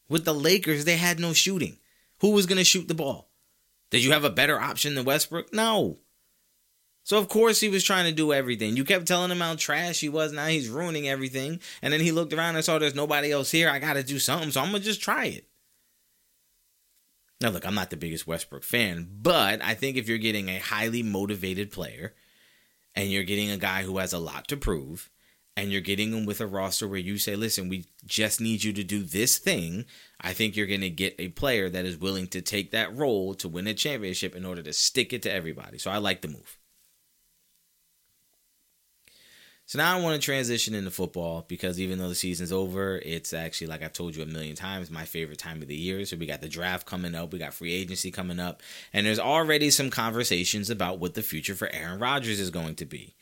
With 0.08 0.24
the 0.24 0.34
Lakers, 0.34 0.84
they 0.84 0.96
had 0.96 1.18
no 1.18 1.32
shooting. 1.32 1.78
Who 2.20 2.30
was 2.30 2.46
going 2.46 2.58
to 2.58 2.64
shoot 2.64 2.88
the 2.88 2.94
ball? 2.94 3.30
Did 3.90 4.04
you 4.04 4.12
have 4.12 4.24
a 4.24 4.30
better 4.30 4.60
option 4.60 4.94
than 4.94 5.04
Westbrook? 5.04 5.52
No. 5.52 5.98
So 7.04 7.18
of 7.18 7.28
course 7.28 7.60
he 7.60 7.68
was 7.68 7.84
trying 7.84 8.06
to 8.06 8.12
do 8.12 8.32
everything. 8.32 8.76
You 8.76 8.84
kept 8.84 9.06
telling 9.06 9.30
him 9.30 9.40
how 9.40 9.56
trash 9.56 10.00
he 10.00 10.08
was. 10.08 10.32
Now 10.32 10.46
he's 10.46 10.68
ruining 10.68 11.08
everything. 11.08 11.60
And 11.82 11.92
then 11.92 12.00
he 12.00 12.12
looked 12.12 12.32
around 12.32 12.56
and 12.56 12.64
saw 12.64 12.78
there's 12.78 12.94
nobody 12.94 13.32
else 13.32 13.50
here. 13.50 13.68
I 13.68 13.80
got 13.80 13.94
to 13.94 14.02
do 14.02 14.18
something, 14.18 14.50
so 14.50 14.60
I'm 14.60 14.68
gonna 14.68 14.80
just 14.80 15.02
try 15.02 15.26
it. 15.26 15.48
Now 17.42 17.50
look, 17.50 17.66
I'm 17.66 17.74
not 17.74 17.90
the 17.90 17.96
biggest 17.96 18.26
Westbrook 18.26 18.62
fan, 18.62 19.08
but 19.20 19.60
I 19.62 19.74
think 19.74 19.96
if 19.96 20.08
you're 20.08 20.18
getting 20.18 20.48
a 20.48 20.58
highly 20.58 21.02
motivated 21.02 21.72
player 21.72 22.14
and 22.94 23.10
you're 23.10 23.24
getting 23.24 23.50
a 23.50 23.56
guy 23.56 23.82
who 23.82 23.98
has 23.98 24.12
a 24.12 24.18
lot 24.18 24.46
to 24.48 24.56
prove 24.56 25.10
and 25.56 25.72
you're 25.72 25.80
getting 25.80 26.12
him 26.12 26.24
with 26.24 26.40
a 26.40 26.46
roster 26.46 26.86
where 26.86 27.00
you 27.00 27.18
say, 27.18 27.34
"Listen, 27.34 27.68
we 27.68 27.86
just 28.06 28.40
need 28.40 28.62
you 28.62 28.72
to 28.72 28.84
do 28.84 29.02
this 29.02 29.38
thing." 29.38 29.86
I 30.20 30.32
think 30.32 30.56
you're 30.56 30.68
going 30.68 30.82
to 30.82 30.88
get 30.88 31.16
a 31.18 31.28
player 31.30 31.68
that 31.68 31.84
is 31.84 31.98
willing 31.98 32.28
to 32.28 32.40
take 32.40 32.70
that 32.70 32.94
role 32.96 33.34
to 33.34 33.48
win 33.48 33.66
a 33.66 33.74
championship 33.74 34.36
in 34.36 34.46
order 34.46 34.62
to 34.62 34.72
stick 34.72 35.12
it 35.12 35.22
to 35.22 35.32
everybody. 35.32 35.78
So 35.78 35.90
I 35.90 35.98
like 35.98 36.22
the 36.22 36.28
move. 36.28 36.58
So 39.72 39.78
now 39.78 39.96
I 39.96 40.02
want 40.02 40.20
to 40.20 40.22
transition 40.22 40.74
into 40.74 40.90
football 40.90 41.46
because 41.48 41.80
even 41.80 41.98
though 41.98 42.10
the 42.10 42.14
season's 42.14 42.52
over, 42.52 42.98
it's 42.98 43.32
actually 43.32 43.68
like 43.68 43.82
I've 43.82 43.94
told 43.94 44.14
you 44.14 44.22
a 44.22 44.26
million 44.26 44.54
times, 44.54 44.90
my 44.90 45.06
favorite 45.06 45.38
time 45.38 45.62
of 45.62 45.68
the 45.68 45.74
year. 45.74 46.04
So 46.04 46.18
we 46.18 46.26
got 46.26 46.42
the 46.42 46.48
draft 46.50 46.86
coming 46.86 47.14
up, 47.14 47.32
we 47.32 47.38
got 47.38 47.54
free 47.54 47.72
agency 47.72 48.10
coming 48.10 48.38
up, 48.38 48.60
and 48.92 49.06
there's 49.06 49.18
already 49.18 49.70
some 49.70 49.88
conversations 49.88 50.68
about 50.68 50.98
what 50.98 51.14
the 51.14 51.22
future 51.22 51.54
for 51.54 51.70
Aaron 51.72 51.98
Rodgers 52.00 52.38
is 52.38 52.50
going 52.50 52.74
to 52.74 52.84
be. 52.84 53.14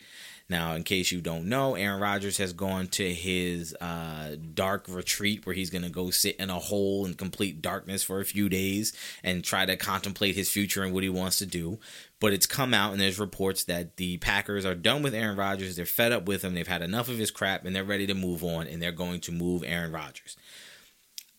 Now, 0.50 0.74
in 0.74 0.82
case 0.82 1.12
you 1.12 1.20
don't 1.20 1.46
know, 1.46 1.76
Aaron 1.76 2.00
Rodgers 2.00 2.38
has 2.38 2.52
gone 2.52 2.88
to 2.88 3.14
his 3.14 3.72
uh, 3.80 4.34
dark 4.52 4.86
retreat 4.88 5.46
where 5.46 5.54
he's 5.54 5.70
going 5.70 5.84
to 5.84 5.90
go 5.90 6.10
sit 6.10 6.34
in 6.36 6.50
a 6.50 6.58
hole 6.58 7.06
in 7.06 7.14
complete 7.14 7.62
darkness 7.62 8.02
for 8.02 8.18
a 8.18 8.24
few 8.24 8.48
days 8.48 8.92
and 9.22 9.44
try 9.44 9.64
to 9.64 9.76
contemplate 9.76 10.34
his 10.34 10.50
future 10.50 10.82
and 10.82 10.92
what 10.92 11.04
he 11.04 11.08
wants 11.08 11.38
to 11.38 11.46
do. 11.46 11.78
But 12.18 12.32
it's 12.32 12.46
come 12.46 12.74
out 12.74 12.90
and 12.90 13.00
there's 13.00 13.20
reports 13.20 13.62
that 13.64 13.96
the 13.96 14.16
Packers 14.18 14.66
are 14.66 14.74
done 14.74 15.02
with 15.02 15.14
Aaron 15.14 15.36
Rodgers. 15.36 15.76
They're 15.76 15.86
fed 15.86 16.10
up 16.10 16.26
with 16.26 16.42
him. 16.42 16.54
They've 16.54 16.66
had 16.66 16.82
enough 16.82 17.08
of 17.08 17.16
his 17.16 17.30
crap 17.30 17.64
and 17.64 17.74
they're 17.74 17.84
ready 17.84 18.08
to 18.08 18.14
move 18.14 18.42
on 18.42 18.66
and 18.66 18.82
they're 18.82 18.90
going 18.90 19.20
to 19.20 19.32
move 19.32 19.62
Aaron 19.64 19.92
Rodgers. 19.92 20.36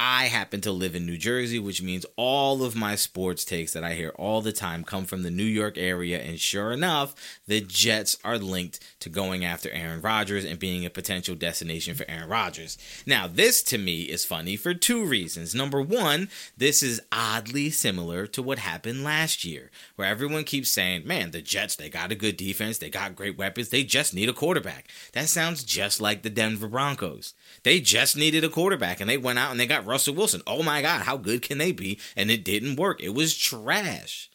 I 0.04 0.30
happen 0.30 0.62
to 0.62 0.72
live 0.72 0.95
in 0.95 1.06
New 1.06 1.20
Jersey, 1.20 1.60
which 1.60 1.84
means 1.84 2.08
all 2.16 2.64
of 2.64 2.76
my 2.76 2.95
sports 2.95 3.45
takes 3.45 3.74
that 3.74 3.84
I 3.84 3.93
hear 3.93 4.10
all 4.16 4.41
the 4.41 4.52
time 4.52 4.84
come 4.84 5.06
from 5.06 5.22
the 5.22 5.30
New 5.30 5.43
York 5.43 5.78
area. 5.78 6.20
And 6.20 6.39
sure 6.39 6.72
enough, 6.72 7.14
the 7.45 7.62
Jets 7.62 8.18
are 8.24 8.39
linked 8.39 8.80
to 9.02 9.10
going 9.10 9.45
after 9.45 9.70
Aaron 9.70 10.02
Rodgers 10.02 10.43
and 10.43 10.58
being 10.58 10.88
a 10.88 10.89
potential 10.89 11.36
destination 11.36 11.93
for 11.93 12.10
Aaron 12.10 12.30
Rodgers. 12.30 12.80
Now, 13.06 13.28
this 13.28 13.62
to 13.62 13.78
me 13.78 14.02
is 14.02 14.26
funny 14.26 14.56
for 14.56 14.74
two 14.74 15.06
reasons. 15.06 15.54
Number 15.54 15.84
one, 15.84 16.30
this 16.58 16.82
is 16.82 16.99
oddly 17.12 17.70
similar 17.70 18.26
to 18.26 18.41
what 18.41 18.58
happened 18.58 19.04
last 19.04 19.45
year, 19.45 19.70
where 19.97 20.08
everyone 20.08 20.45
keeps 20.45 20.72
saying, 20.72 21.06
man, 21.06 21.30
the 21.30 21.43
Jets, 21.43 21.76
they 21.76 21.89
got 21.89 22.12
a 22.12 22.16
good 22.16 22.38
defense, 22.38 22.80
they 22.80 22.89
got 22.89 23.16
great 23.16 23.38
weapons, 23.38 23.70
they 23.70 23.84
just 23.84 24.16
need 24.16 24.30
a 24.30 24.34
quarterback. 24.34 24.89
That 25.14 25.30
sounds 25.30 25.64
just 25.64 26.02
like 26.02 26.24
the 26.24 26.32
Denver 26.32 26.68
Broncos. 26.68 27.36
They 27.62 27.80
just 27.80 28.18
needed 28.18 28.43
a 28.43 28.49
quarterback 28.49 28.99
and 28.99 29.08
they 29.08 29.18
went 29.18 29.38
out 29.38 29.52
and 29.52 29.60
they 29.60 29.68
got 29.68 29.91
Russell 29.92 30.16
Wilson. 30.16 30.42
Oh 30.48 30.64
my 30.64 30.82
God, 30.82 31.04
how 31.04 31.18
good 31.18 31.42
can 31.42 31.58
they 31.58 31.72
be? 31.72 32.00
And 32.16 32.32
it 32.32 32.44
didn't 32.44 32.78
work. 32.78 33.02
It 33.02 33.14
was 33.14 33.38
trash. 33.38 34.30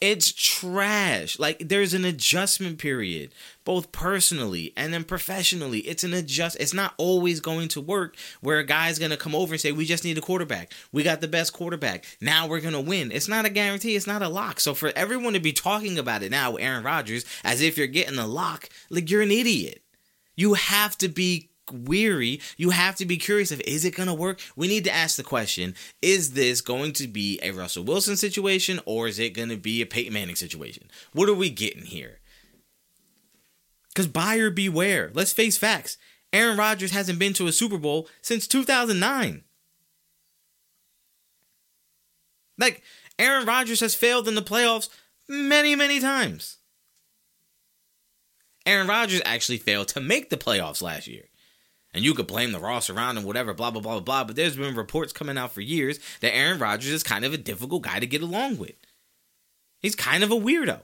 It's 0.00 0.30
trash. 0.30 1.40
Like 1.40 1.68
there's 1.68 1.92
an 1.92 2.04
adjustment 2.04 2.78
period, 2.78 3.34
both 3.64 3.90
personally 3.90 4.72
and 4.76 4.94
then 4.94 5.02
professionally. 5.02 5.80
It's 5.80 6.04
an 6.04 6.14
adjust. 6.14 6.56
It's 6.60 6.72
not 6.72 6.94
always 6.98 7.40
going 7.40 7.66
to 7.68 7.80
work 7.80 8.14
where 8.40 8.60
a 8.60 8.64
guy's 8.64 9.00
gonna 9.00 9.16
come 9.16 9.34
over 9.34 9.54
and 9.54 9.60
say, 9.60 9.72
"We 9.72 9.84
just 9.84 10.04
need 10.04 10.16
a 10.16 10.20
quarterback. 10.20 10.72
We 10.92 11.02
got 11.02 11.20
the 11.20 11.26
best 11.26 11.52
quarterback. 11.52 12.04
Now 12.20 12.46
we're 12.46 12.60
gonna 12.60 12.80
win." 12.80 13.10
It's 13.10 13.26
not 13.26 13.44
a 13.44 13.50
guarantee. 13.50 13.96
It's 13.96 14.06
not 14.06 14.22
a 14.22 14.28
lock. 14.28 14.60
So 14.60 14.72
for 14.72 14.92
everyone 14.94 15.32
to 15.32 15.40
be 15.40 15.52
talking 15.52 15.98
about 15.98 16.22
it 16.22 16.30
now, 16.30 16.54
Aaron 16.54 16.84
Rodgers, 16.84 17.24
as 17.42 17.60
if 17.60 17.76
you're 17.76 17.88
getting 17.88 18.18
a 18.20 18.26
lock, 18.26 18.68
like 18.90 19.10
you're 19.10 19.22
an 19.22 19.32
idiot. 19.32 19.82
You 20.36 20.54
have 20.54 20.96
to 20.98 21.08
be 21.08 21.50
weary. 21.72 22.40
You 22.56 22.70
have 22.70 22.96
to 22.96 23.06
be 23.06 23.16
curious 23.16 23.50
of 23.50 23.60
is 23.62 23.84
it 23.84 23.94
going 23.94 24.08
to 24.08 24.14
work? 24.14 24.40
We 24.56 24.68
need 24.68 24.84
to 24.84 24.94
ask 24.94 25.16
the 25.16 25.22
question, 25.22 25.74
is 26.02 26.32
this 26.32 26.60
going 26.60 26.92
to 26.94 27.08
be 27.08 27.38
a 27.42 27.50
Russell 27.50 27.84
Wilson 27.84 28.16
situation 28.16 28.80
or 28.84 29.08
is 29.08 29.18
it 29.18 29.34
going 29.34 29.48
to 29.48 29.56
be 29.56 29.82
a 29.82 29.86
Peyton 29.86 30.12
Manning 30.12 30.36
situation? 30.36 30.90
What 31.12 31.28
are 31.28 31.34
we 31.34 31.50
getting 31.50 31.86
here? 31.86 32.20
Cuz 33.94 34.06
buyer 34.06 34.50
beware. 34.50 35.10
Let's 35.12 35.32
face 35.32 35.58
facts. 35.58 35.98
Aaron 36.32 36.58
Rodgers 36.58 36.90
hasn't 36.90 37.18
been 37.18 37.32
to 37.34 37.46
a 37.46 37.52
Super 37.52 37.78
Bowl 37.78 38.08
since 38.22 38.46
2009. 38.46 39.44
Like 42.58 42.82
Aaron 43.18 43.46
Rodgers 43.46 43.80
has 43.80 43.94
failed 43.94 44.28
in 44.28 44.34
the 44.34 44.42
playoffs 44.42 44.88
many, 45.28 45.74
many 45.74 46.00
times. 46.00 46.58
Aaron 48.66 48.86
Rodgers 48.86 49.22
actually 49.24 49.58
failed 49.58 49.88
to 49.88 50.00
make 50.00 50.28
the 50.28 50.36
playoffs 50.36 50.82
last 50.82 51.06
year. 51.06 51.24
And 51.94 52.04
you 52.04 52.14
could 52.14 52.26
blame 52.26 52.52
the 52.52 52.60
Ross 52.60 52.90
around 52.90 53.16
and 53.16 53.26
whatever, 53.26 53.54
blah, 53.54 53.70
blah, 53.70 53.80
blah, 53.80 54.00
blah. 54.00 54.24
But 54.24 54.36
there's 54.36 54.56
been 54.56 54.74
reports 54.74 55.12
coming 55.12 55.38
out 55.38 55.52
for 55.52 55.62
years 55.62 55.98
that 56.20 56.34
Aaron 56.34 56.58
Rodgers 56.58 56.92
is 56.92 57.02
kind 57.02 57.24
of 57.24 57.32
a 57.32 57.38
difficult 57.38 57.82
guy 57.82 57.98
to 57.98 58.06
get 58.06 58.22
along 58.22 58.58
with. 58.58 58.74
He's 59.80 59.94
kind 59.94 60.22
of 60.22 60.30
a 60.30 60.36
weirdo. 60.36 60.80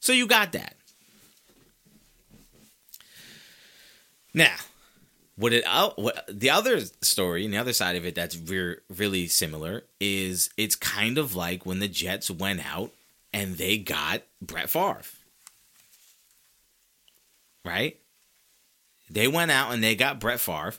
So 0.00 0.12
you 0.12 0.26
got 0.26 0.52
that. 0.52 0.76
Now, 4.32 4.54
what 5.36 5.52
it 5.52 5.64
uh, 5.66 5.90
what, 5.96 6.24
the 6.28 6.50
other 6.50 6.80
story 7.00 7.44
and 7.44 7.52
the 7.52 7.58
other 7.58 7.72
side 7.72 7.96
of 7.96 8.04
it 8.04 8.14
that's 8.14 8.36
re- 8.36 8.76
really 8.94 9.26
similar 9.26 9.84
is 9.98 10.50
it's 10.56 10.76
kind 10.76 11.18
of 11.18 11.34
like 11.34 11.66
when 11.66 11.80
the 11.80 11.88
Jets 11.88 12.30
went 12.30 12.64
out 12.70 12.92
and 13.32 13.56
they 13.56 13.78
got 13.78 14.22
Brett 14.40 14.70
Favre. 14.70 15.02
Right? 17.64 17.99
They 19.10 19.26
went 19.26 19.50
out 19.50 19.72
and 19.72 19.82
they 19.82 19.96
got 19.96 20.20
Brett 20.20 20.40
Favre, 20.40 20.74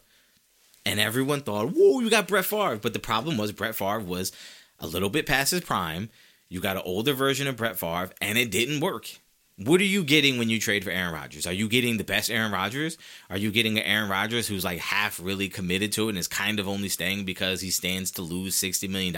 and 0.86 1.00
everyone 1.00 1.42
thought, 1.42 1.74
whoa, 1.76 2.00
you 2.00 2.10
got 2.10 2.28
Brett 2.28 2.46
Favre. 2.46 2.78
But 2.78 2.94
the 2.94 3.00
problem 3.00 3.38
was 3.38 3.52
Brett 3.52 3.76
Favre 3.76 4.00
was 4.00 4.32
a 4.80 4.88
little 4.88 5.10
bit 5.10 5.26
past 5.26 5.52
his 5.52 5.62
prime. 5.62 6.10
You 6.50 6.62
got 6.62 6.78
an 6.78 6.84
older 6.86 7.14
version 7.14 7.48
of 7.48 7.58
Brett 7.58 7.78
Favre, 7.78 8.12
and 8.22 8.38
it 8.38 8.52
didn't 8.52 8.80
work. 8.80 9.10
What 9.58 9.80
are 9.80 9.86
you 9.86 10.04
getting 10.04 10.40
when 10.40 10.50
you 10.50 10.60
trade 10.60 10.84
for 10.84 10.90
Aaron 10.90 11.14
Rodgers? 11.14 11.46
Are 11.46 11.54
you 11.54 11.68
getting 11.68 11.98
the 11.98 12.04
best 12.04 12.32
Aaron 12.32 12.52
Rodgers? 12.52 12.98
Are 13.30 13.38
you 13.38 13.52
getting 13.52 13.78
an 13.78 13.84
Aaron 13.84 14.10
Rodgers 14.10 14.48
who's 14.48 14.64
like 14.64 14.80
half 14.80 15.20
really 15.22 15.50
committed 15.50 15.92
to 15.92 16.08
it 16.08 16.10
and 16.10 16.18
is 16.18 16.28
kind 16.28 16.60
of 16.60 16.68
only 16.68 16.90
staying 16.90 17.26
because 17.26 17.62
he 17.62 17.70
stands 17.70 18.10
to 18.12 18.24
lose 18.24 18.60
$60 18.60 18.90
million 18.90 19.16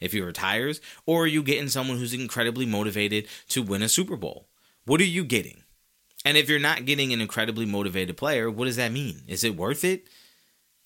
if 0.00 0.12
he 0.12 0.20
retires? 0.20 0.80
Or 1.04 1.24
are 1.24 1.28
you 1.28 1.42
getting 1.42 1.68
someone 1.68 1.98
who's 1.98 2.14
incredibly 2.14 2.66
motivated 2.66 3.28
to 3.50 3.62
win 3.62 3.82
a 3.82 3.88
Super 3.88 4.16
Bowl? 4.16 4.48
What 4.86 5.00
are 5.00 5.04
you 5.04 5.24
getting? 5.24 5.62
And 6.26 6.36
if 6.36 6.48
you're 6.48 6.58
not 6.58 6.86
getting 6.86 7.12
an 7.12 7.20
incredibly 7.20 7.66
motivated 7.66 8.16
player, 8.16 8.50
what 8.50 8.64
does 8.64 8.74
that 8.74 8.90
mean? 8.90 9.22
Is 9.28 9.44
it 9.44 9.56
worth 9.56 9.84
it? 9.84 10.08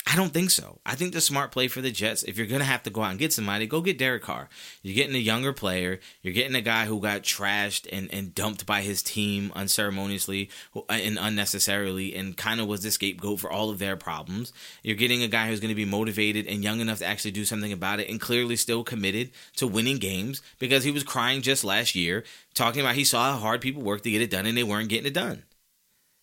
I 0.07 0.16
don't 0.16 0.32
think 0.32 0.51
so. 0.51 0.80
I 0.84 0.94
think 0.94 1.12
the 1.12 1.20
smart 1.20 1.53
play 1.53 1.68
for 1.68 1.80
the 1.80 1.90
Jets, 1.90 2.22
if 2.22 2.36
you're 2.36 2.46
going 2.46 2.61
to 2.61 2.66
have 2.66 2.82
to 2.84 2.90
go 2.90 3.03
out 3.03 3.11
and 3.11 3.18
get 3.18 3.32
somebody, 3.32 3.66
go 3.66 3.80
get 3.80 3.98
Derek 3.98 4.22
Carr. 4.22 4.48
You're 4.82 4.94
getting 4.94 5.14
a 5.14 5.18
younger 5.18 5.53
player. 5.53 6.01
You're 6.22 6.34
getting 6.34 6.57
a 6.57 6.62
guy 6.62 6.86
who 6.86 7.01
got 7.01 7.22
trashed 7.22 7.86
and, 7.92 8.12
and 8.12 8.34
dumped 8.34 8.66
by 8.66 8.80
his 8.80 9.03
team 9.03 9.53
unceremoniously 9.55 10.51
uh, 10.74 10.80
and 10.88 11.18
unnecessarily 11.20 12.16
and 12.16 12.36
kind 12.36 12.61
of 12.61 12.66
was 12.66 12.82
the 12.82 12.90
scapegoat 12.90 13.40
for 13.40 13.53
all 13.53 13.70
of 13.70 13.78
their 13.78 13.96
problems. 13.96 14.53
You're 14.82 14.96
getting 14.96 15.22
a 15.22 15.28
guy 15.28 15.48
who's 15.48 15.61
going 15.61 15.68
to 15.68 15.74
be 15.74 15.84
motivated 15.84 16.46
and 16.46 16.64
young 16.64 16.80
enough 16.80 16.98
to 16.98 17.07
actually 17.07 17.32
do 17.32 17.44
something 17.44 17.72
about 17.72 18.01
it 18.01 18.09
and 18.09 18.20
clearly 18.20 18.57
still 18.57 18.82
committed 18.82 19.30
to 19.57 19.66
winning 19.66 19.98
games 19.98 20.42
because 20.59 20.82
he 20.82 20.90
was 20.90 21.05
crying 21.05 21.42
just 21.42 21.62
last 21.62 21.94
year, 21.94 22.24
talking 22.55 22.80
about 22.80 22.94
he 22.94 23.05
saw 23.05 23.32
how 23.32 23.38
hard 23.38 23.61
people 23.61 23.82
work 23.82 24.03
to 24.03 24.11
get 24.11 24.22
it 24.22 24.30
done 24.30 24.46
and 24.46 24.57
they 24.57 24.64
weren't 24.64 24.88
getting 24.88 25.07
it 25.07 25.14
done. 25.14 25.44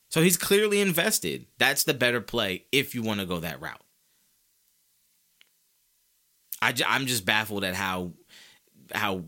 So 0.10 0.22
he's 0.22 0.38
clearly 0.38 0.80
invested. 0.80 1.48
That's 1.58 1.84
the 1.84 1.94
better 1.94 2.22
play 2.22 2.66
if 2.72 2.96
you 2.96 3.02
want 3.02 3.20
to 3.20 3.26
go 3.26 3.40
that 3.40 3.62
route. 3.62 3.82
I, 6.62 6.74
I'm 6.88 7.06
just 7.06 7.26
baffled 7.26 7.64
at 7.64 7.76
how 7.76 8.14
how 8.94 9.24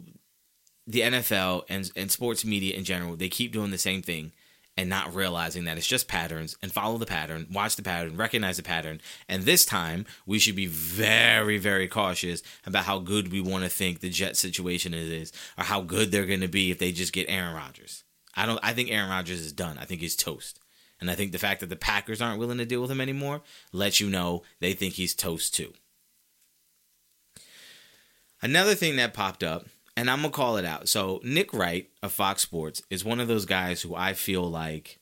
the 0.88 1.02
NFL 1.02 1.64
and, 1.70 1.92
and 1.96 2.10
sports 2.10 2.46
media 2.46 2.76
in 2.76 2.84
general 2.84 3.16
they 3.16 3.30
keep 3.30 3.52
doing 3.52 3.72
the 3.72 3.78
same 3.78 4.02
thing 4.02 4.32
and 4.80 4.90
not 4.90 5.14
realizing 5.14 5.66
that 5.66 5.78
it's 5.78 5.86
just 5.86 6.08
patterns 6.08 6.56
and 6.62 6.72
follow 6.72 6.98
the 6.98 7.06
pattern, 7.06 7.46
watch 7.52 7.76
the 7.76 7.84
pattern, 7.84 8.16
recognize 8.16 8.56
the 8.56 8.64
pattern. 8.64 9.02
And 9.28 9.44
this 9.44 9.66
time, 9.66 10.06
we 10.26 10.40
should 10.40 10.56
be 10.56 10.68
very, 10.68 11.58
very 11.58 11.90
cautious 11.90 12.42
about 12.66 12.86
how 12.86 13.00
good 13.00 13.30
we 13.30 13.42
want 13.42 13.66
to 13.66 13.70
think 13.70 14.00
the 14.00 14.10
Jet 14.10 14.38
situation 14.38 14.94
is 14.94 15.34
or 15.58 15.66
how 15.66 15.82
good 15.82 16.12
they're 16.12 16.26
going 16.26 16.40
to 16.40 16.48
be 16.48 16.72
if 16.72 16.80
they 16.80 16.94
just 16.94 17.12
get 17.12 17.30
Aaron 17.30 17.54
Rodgers. 17.54 18.06
I 18.36 18.46
don't 18.46 18.60
I 18.64 18.72
think 18.72 18.90
Aaron 18.90 19.10
Rodgers 19.10 19.42
is 19.42 19.52
done. 19.52 19.78
I 19.78 19.84
think 19.84 20.00
he's 20.00 20.16
toast. 20.16 20.62
And 21.00 21.10
I 21.10 21.16
think 21.16 21.32
the 21.32 21.40
fact 21.40 21.62
that 21.62 21.70
the 21.70 21.76
Packers 21.76 22.22
aren't 22.22 22.40
willing 22.40 22.58
to 22.58 22.66
deal 22.66 22.82
with 22.82 22.92
him 22.92 23.02
anymore 23.02 23.42
lets 23.72 24.00
you 24.00 24.10
know 24.10 24.44
they 24.60 24.74
think 24.74 24.96
he's 24.96 25.16
toast 25.16 25.56
too. 25.56 25.74
Another 28.42 28.76
thing 28.76 28.96
that 28.96 29.14
popped 29.14 29.44
up, 29.44 29.66
and 29.98 30.10
I'm 30.10 30.22
gonna 30.22 30.32
call 30.32 30.58
it 30.58 30.66
out. 30.66 30.88
So 30.88 31.20
Nick 31.24 31.54
Wright 31.54 31.90
of 32.02 32.12
Fox 32.12 32.42
Sports 32.42 32.82
is 32.90 33.04
one 33.04 33.20
of 33.20 33.28
those 33.28 33.46
guys 33.46 33.82
who 33.82 33.96
I 33.96 34.14
feel 34.14 34.50
like 34.50 35.00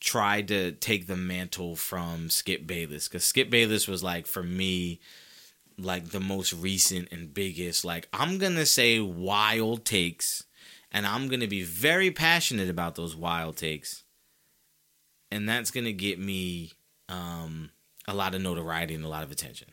tried 0.00 0.48
to 0.48 0.72
take 0.72 1.06
the 1.06 1.16
mantle 1.16 1.76
from 1.76 2.28
Skip 2.28 2.66
Bayless 2.66 3.08
because 3.08 3.24
Skip 3.24 3.50
Bayless 3.50 3.88
was 3.88 4.02
like 4.02 4.26
for 4.26 4.42
me 4.42 5.00
like 5.78 6.10
the 6.10 6.20
most 6.20 6.52
recent 6.52 7.08
and 7.12 7.32
biggest 7.34 7.84
like 7.84 8.08
I'm 8.12 8.38
going 8.38 8.54
to 8.54 8.66
say 8.66 9.00
wild 9.00 9.84
takes 9.84 10.44
and 10.90 11.06
I'm 11.06 11.28
going 11.28 11.40
to 11.40 11.46
be 11.46 11.62
very 11.62 12.10
passionate 12.10 12.70
about 12.70 12.94
those 12.94 13.14
wild 13.16 13.56
takes 13.56 14.04
and 15.30 15.48
that's 15.48 15.70
going 15.70 15.84
to 15.84 15.92
get 15.92 16.18
me 16.18 16.72
um 17.08 17.70
a 18.08 18.14
lot 18.14 18.34
of 18.34 18.42
notoriety 18.42 18.94
and 18.94 19.04
a 19.04 19.08
lot 19.08 19.24
of 19.24 19.30
attention. 19.30 19.68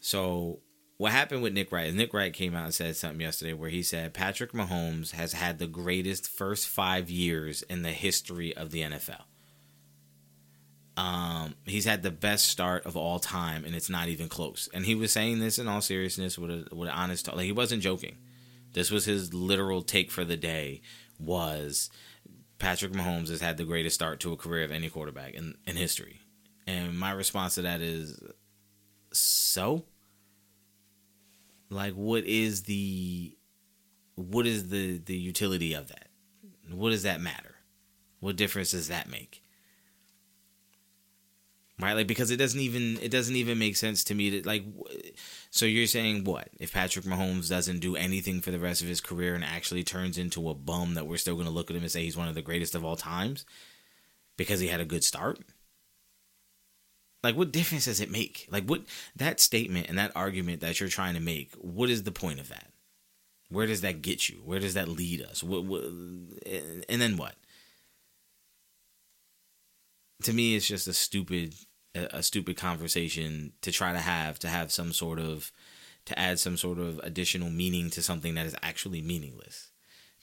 So 0.00 0.60
what 0.96 1.12
happened 1.12 1.42
with 1.42 1.52
Nick 1.52 1.72
Wright 1.72 1.88
is 1.88 1.94
Nick 1.94 2.14
Wright 2.14 2.32
came 2.32 2.54
out 2.54 2.64
and 2.64 2.74
said 2.74 2.96
something 2.96 3.20
yesterday 3.20 3.52
where 3.52 3.70
he 3.70 3.82
said 3.82 4.14
Patrick 4.14 4.52
Mahomes 4.52 5.12
has 5.12 5.32
had 5.32 5.58
the 5.58 5.66
greatest 5.66 6.28
first 6.28 6.68
five 6.68 7.10
years 7.10 7.62
in 7.62 7.82
the 7.82 7.90
history 7.90 8.56
of 8.56 8.70
the 8.70 8.82
NFL. 8.82 9.22
Um, 10.96 11.56
he's 11.64 11.86
had 11.86 12.02
the 12.02 12.12
best 12.12 12.46
start 12.46 12.86
of 12.86 12.96
all 12.96 13.18
time, 13.18 13.64
and 13.64 13.74
it's 13.74 13.90
not 13.90 14.08
even 14.08 14.28
close. 14.28 14.68
And 14.72 14.84
he 14.86 14.94
was 14.94 15.10
saying 15.10 15.40
this 15.40 15.58
in 15.58 15.66
all 15.66 15.80
seriousness, 15.80 16.38
with 16.38 16.50
a 16.50 16.74
with 16.74 16.88
an 16.88 16.94
honest 16.94 17.24
talk. 17.24 17.34
Like 17.34 17.46
he 17.46 17.52
wasn't 17.52 17.82
joking. 17.82 18.16
This 18.74 18.90
was 18.90 19.04
his 19.04 19.34
literal 19.34 19.82
take 19.82 20.12
for 20.12 20.24
the 20.24 20.36
day. 20.36 20.82
Was 21.18 21.90
Patrick 22.58 22.92
Mahomes 22.92 23.28
has 23.28 23.40
had 23.40 23.56
the 23.56 23.64
greatest 23.64 23.94
start 23.94 24.20
to 24.20 24.32
a 24.32 24.36
career 24.36 24.64
of 24.64 24.70
any 24.70 24.88
quarterback 24.88 25.34
in 25.34 25.54
in 25.66 25.76
history? 25.76 26.20
And 26.66 26.98
my 26.98 27.12
response 27.12 27.56
to 27.56 27.62
that 27.62 27.80
is, 27.80 28.18
so? 29.12 29.84
Like 31.70 31.94
what 31.94 32.24
is 32.24 32.62
the 32.62 33.36
what 34.14 34.46
is 34.46 34.68
the 34.68 34.98
the 34.98 35.16
utility 35.16 35.74
of 35.74 35.88
that? 35.88 36.08
What 36.70 36.90
does 36.90 37.02
that 37.02 37.20
matter? 37.20 37.56
What 38.20 38.36
difference 38.36 38.70
does 38.70 38.88
that 38.88 39.08
make 39.08 39.43
right 41.80 41.94
like 41.94 42.06
because 42.06 42.30
it 42.30 42.36
doesn't 42.36 42.60
even 42.60 42.98
it 43.02 43.10
doesn't 43.10 43.36
even 43.36 43.58
make 43.58 43.76
sense 43.76 44.04
to 44.04 44.14
me 44.14 44.30
that 44.30 44.46
like 44.46 44.64
so 45.50 45.66
you're 45.66 45.86
saying 45.86 46.24
what 46.24 46.48
if 46.58 46.72
patrick 46.72 47.04
mahomes 47.04 47.48
doesn't 47.48 47.80
do 47.80 47.96
anything 47.96 48.40
for 48.40 48.50
the 48.50 48.58
rest 48.58 48.80
of 48.80 48.88
his 48.88 49.00
career 49.00 49.34
and 49.34 49.44
actually 49.44 49.82
turns 49.82 50.16
into 50.16 50.48
a 50.48 50.54
bum 50.54 50.94
that 50.94 51.06
we're 51.06 51.16
still 51.16 51.34
going 51.34 51.46
to 51.46 51.52
look 51.52 51.70
at 51.70 51.76
him 51.76 51.82
and 51.82 51.90
say 51.90 52.04
he's 52.04 52.16
one 52.16 52.28
of 52.28 52.34
the 52.34 52.42
greatest 52.42 52.74
of 52.74 52.84
all 52.84 52.96
times 52.96 53.44
because 54.36 54.60
he 54.60 54.68
had 54.68 54.80
a 54.80 54.84
good 54.84 55.04
start 55.04 55.40
like, 57.24 57.36
what 57.36 57.52
difference 57.52 57.86
does 57.86 58.00
it 58.00 58.10
make? 58.10 58.46
Like, 58.50 58.64
what 58.64 58.82
that 59.16 59.40
statement 59.40 59.88
and 59.88 59.98
that 59.98 60.12
argument 60.14 60.60
that 60.60 60.78
you're 60.78 60.90
trying 60.90 61.14
to 61.14 61.20
make, 61.20 61.54
what 61.54 61.88
is 61.88 62.02
the 62.02 62.12
point 62.12 62.38
of 62.38 62.50
that? 62.50 62.70
Where 63.48 63.66
does 63.66 63.80
that 63.80 64.02
get 64.02 64.28
you? 64.28 64.42
Where 64.44 64.60
does 64.60 64.74
that 64.74 64.88
lead 64.88 65.22
us? 65.22 65.42
What, 65.42 65.64
what 65.64 65.84
and 65.84 66.84
then 67.00 67.16
what? 67.16 67.34
To 70.24 70.32
me, 70.32 70.56
it's 70.56 70.66
just 70.66 70.88
a 70.88 70.92
stupid, 70.92 71.54
a 71.94 72.22
stupid 72.22 72.56
conversation 72.56 73.52
to 73.62 73.72
try 73.72 73.92
to 73.92 73.98
have 73.98 74.38
to 74.40 74.48
have 74.48 74.72
some 74.72 74.92
sort 74.92 75.18
of, 75.18 75.52
to 76.06 76.18
add 76.18 76.38
some 76.38 76.56
sort 76.56 76.78
of 76.78 76.98
additional 77.02 77.50
meaning 77.50 77.90
to 77.90 78.02
something 78.02 78.34
that 78.34 78.46
is 78.46 78.56
actually 78.62 79.00
meaningless 79.00 79.70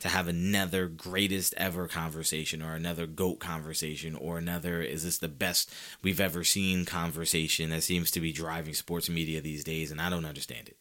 to 0.02 0.10
have 0.10 0.28
another 0.28 0.88
greatest 0.88 1.54
ever 1.58 1.88
conversation 1.88 2.62
or 2.62 2.74
another 2.74 3.06
goat 3.06 3.40
conversation 3.40 4.16
or 4.16 4.38
another 4.38 4.82
is 4.82 5.04
this 5.04 5.20
the 5.20 5.28
best 5.28 5.72
we've 6.02 6.20
ever 6.20 6.44
seen 6.44 6.86
conversation 6.86 7.70
that 7.70 7.84
seems 7.84 8.10
to 8.10 8.20
be 8.20 8.32
driving 8.32 8.74
sports 8.74 9.10
media 9.10 9.42
these 9.42 9.64
days 9.64 9.92
and 9.92 10.02
I 10.02 10.10
don't 10.10 10.26
understand 10.26 10.70
it. 10.70 10.78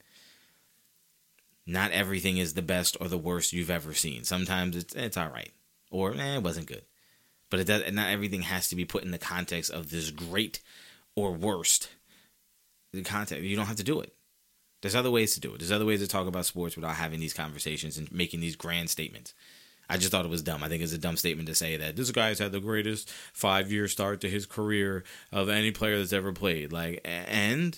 Not 1.67 1.93
everything 1.93 2.39
is 2.39 2.55
the 2.55 2.63
best 2.63 2.97
or 2.99 3.09
the 3.09 3.19
worst 3.19 3.53
you've 3.53 3.71
ever 3.71 3.93
seen. 3.93 4.25
Sometimes 4.25 4.75
it's 4.75 4.95
it's 4.95 5.17
all 5.19 5.29
right 5.29 5.53
or 5.91 6.15
eh, 6.15 6.37
it 6.37 6.43
wasn't 6.43 6.67
good. 6.67 6.83
But 7.51 7.61
it 7.61 7.67
does 7.67 7.93
not 7.93 8.11
everything 8.11 8.43
has 8.43 8.69
to 8.69 8.77
be 8.77 8.85
put 8.85 9.05
in 9.05 9.11
the 9.11 9.19
context 9.19 9.71
of 9.71 9.91
this 9.91 10.11
great 10.11 10.61
or 11.17 11.33
worst. 11.33 11.91
The 12.93 13.03
context 13.03 13.45
you 13.45 13.57
don't 13.57 13.67
have 13.67 13.77
to 13.77 13.85
do 13.85 14.01
it. 14.01 14.15
There's 14.83 14.95
other 14.95 15.11
ways 15.11 15.35
to 15.35 15.41
do 15.41 15.55
it. 15.55 15.59
There's 15.59 15.73
other 15.73 15.85
ways 15.85 16.01
to 16.01 16.09
talk 16.09 16.27
about 16.27 16.47
sports 16.47 16.77
without 16.77 16.95
having 16.97 17.21
these 17.21 17.35
conversations 17.35 17.99
and 17.99 18.11
making 18.11 18.41
these 18.41 18.57
grand 18.57 18.89
statements. 18.89 19.35
I 19.91 19.97
just 19.97 20.13
thought 20.13 20.25
it 20.25 20.31
was 20.31 20.43
dumb. 20.43 20.63
I 20.63 20.69
think 20.69 20.83
it's 20.85 20.93
a 20.93 20.99
dumb 20.99 21.17
statement 21.17 21.49
to 21.49 21.55
say 21.55 21.77
that 21.77 21.97
this 21.97 22.13
guy's 22.13 22.39
had 22.39 22.53
the 22.53 22.61
greatest 22.61 23.11
five 23.33 23.73
year 23.73 23.89
start 23.89 24.21
to 24.21 24.31
his 24.31 24.47
career 24.47 25.03
of 25.33 25.49
any 25.49 25.73
player 25.73 25.99
that's 25.99 26.13
ever 26.13 26.33
played. 26.33 26.73
Like, 26.73 27.01
and 27.05 27.77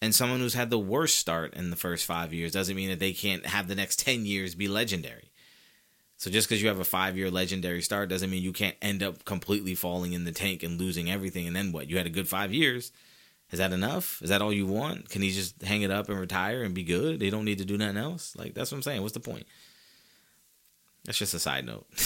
and 0.00 0.14
someone 0.14 0.40
who's 0.40 0.54
had 0.54 0.70
the 0.70 0.78
worst 0.78 1.18
start 1.18 1.54
in 1.54 1.68
the 1.68 1.76
first 1.76 2.06
five 2.06 2.32
years 2.32 2.52
doesn't 2.52 2.74
mean 2.74 2.88
that 2.88 3.00
they 3.00 3.12
can't 3.12 3.44
have 3.46 3.68
the 3.68 3.74
next 3.74 4.00
ten 4.00 4.24
years 4.24 4.54
be 4.54 4.66
legendary. 4.66 5.27
So 6.18 6.30
just 6.30 6.48
because 6.48 6.60
you 6.60 6.68
have 6.68 6.80
a 6.80 6.84
five 6.84 7.16
year 7.16 7.30
legendary 7.30 7.80
start 7.80 8.08
doesn't 8.08 8.30
mean 8.30 8.42
you 8.42 8.52
can't 8.52 8.76
end 8.82 9.02
up 9.02 9.24
completely 9.24 9.74
falling 9.74 10.12
in 10.12 10.24
the 10.24 10.32
tank 10.32 10.62
and 10.62 10.78
losing 10.78 11.10
everything. 11.10 11.46
And 11.46 11.56
then 11.56 11.72
what? 11.72 11.88
You 11.88 11.96
had 11.96 12.06
a 12.06 12.10
good 12.10 12.28
five 12.28 12.52
years 12.52 12.92
is 13.50 13.58
that 13.60 13.72
enough? 13.72 14.20
Is 14.22 14.28
that 14.28 14.42
all 14.42 14.52
you 14.52 14.66
want? 14.66 15.08
Can 15.08 15.22
he 15.22 15.30
just 15.30 15.62
hang 15.62 15.82
it 15.82 15.90
up 15.90 16.08
and 16.08 16.20
retire 16.20 16.62
and 16.62 16.74
be 16.74 16.84
good? 16.84 17.18
They 17.18 17.30
don't 17.30 17.46
need 17.46 17.58
to 17.58 17.64
do 17.64 17.78
nothing 17.78 17.96
else. 17.96 18.36
Like 18.36 18.54
that's 18.54 18.70
what 18.70 18.78
I'm 18.78 18.82
saying. 18.82 19.00
What's 19.00 19.14
the 19.14 19.20
point? 19.20 19.46
That's 21.04 21.18
just 21.18 21.32
a 21.32 21.38
side 21.38 21.64
note. 21.64 21.86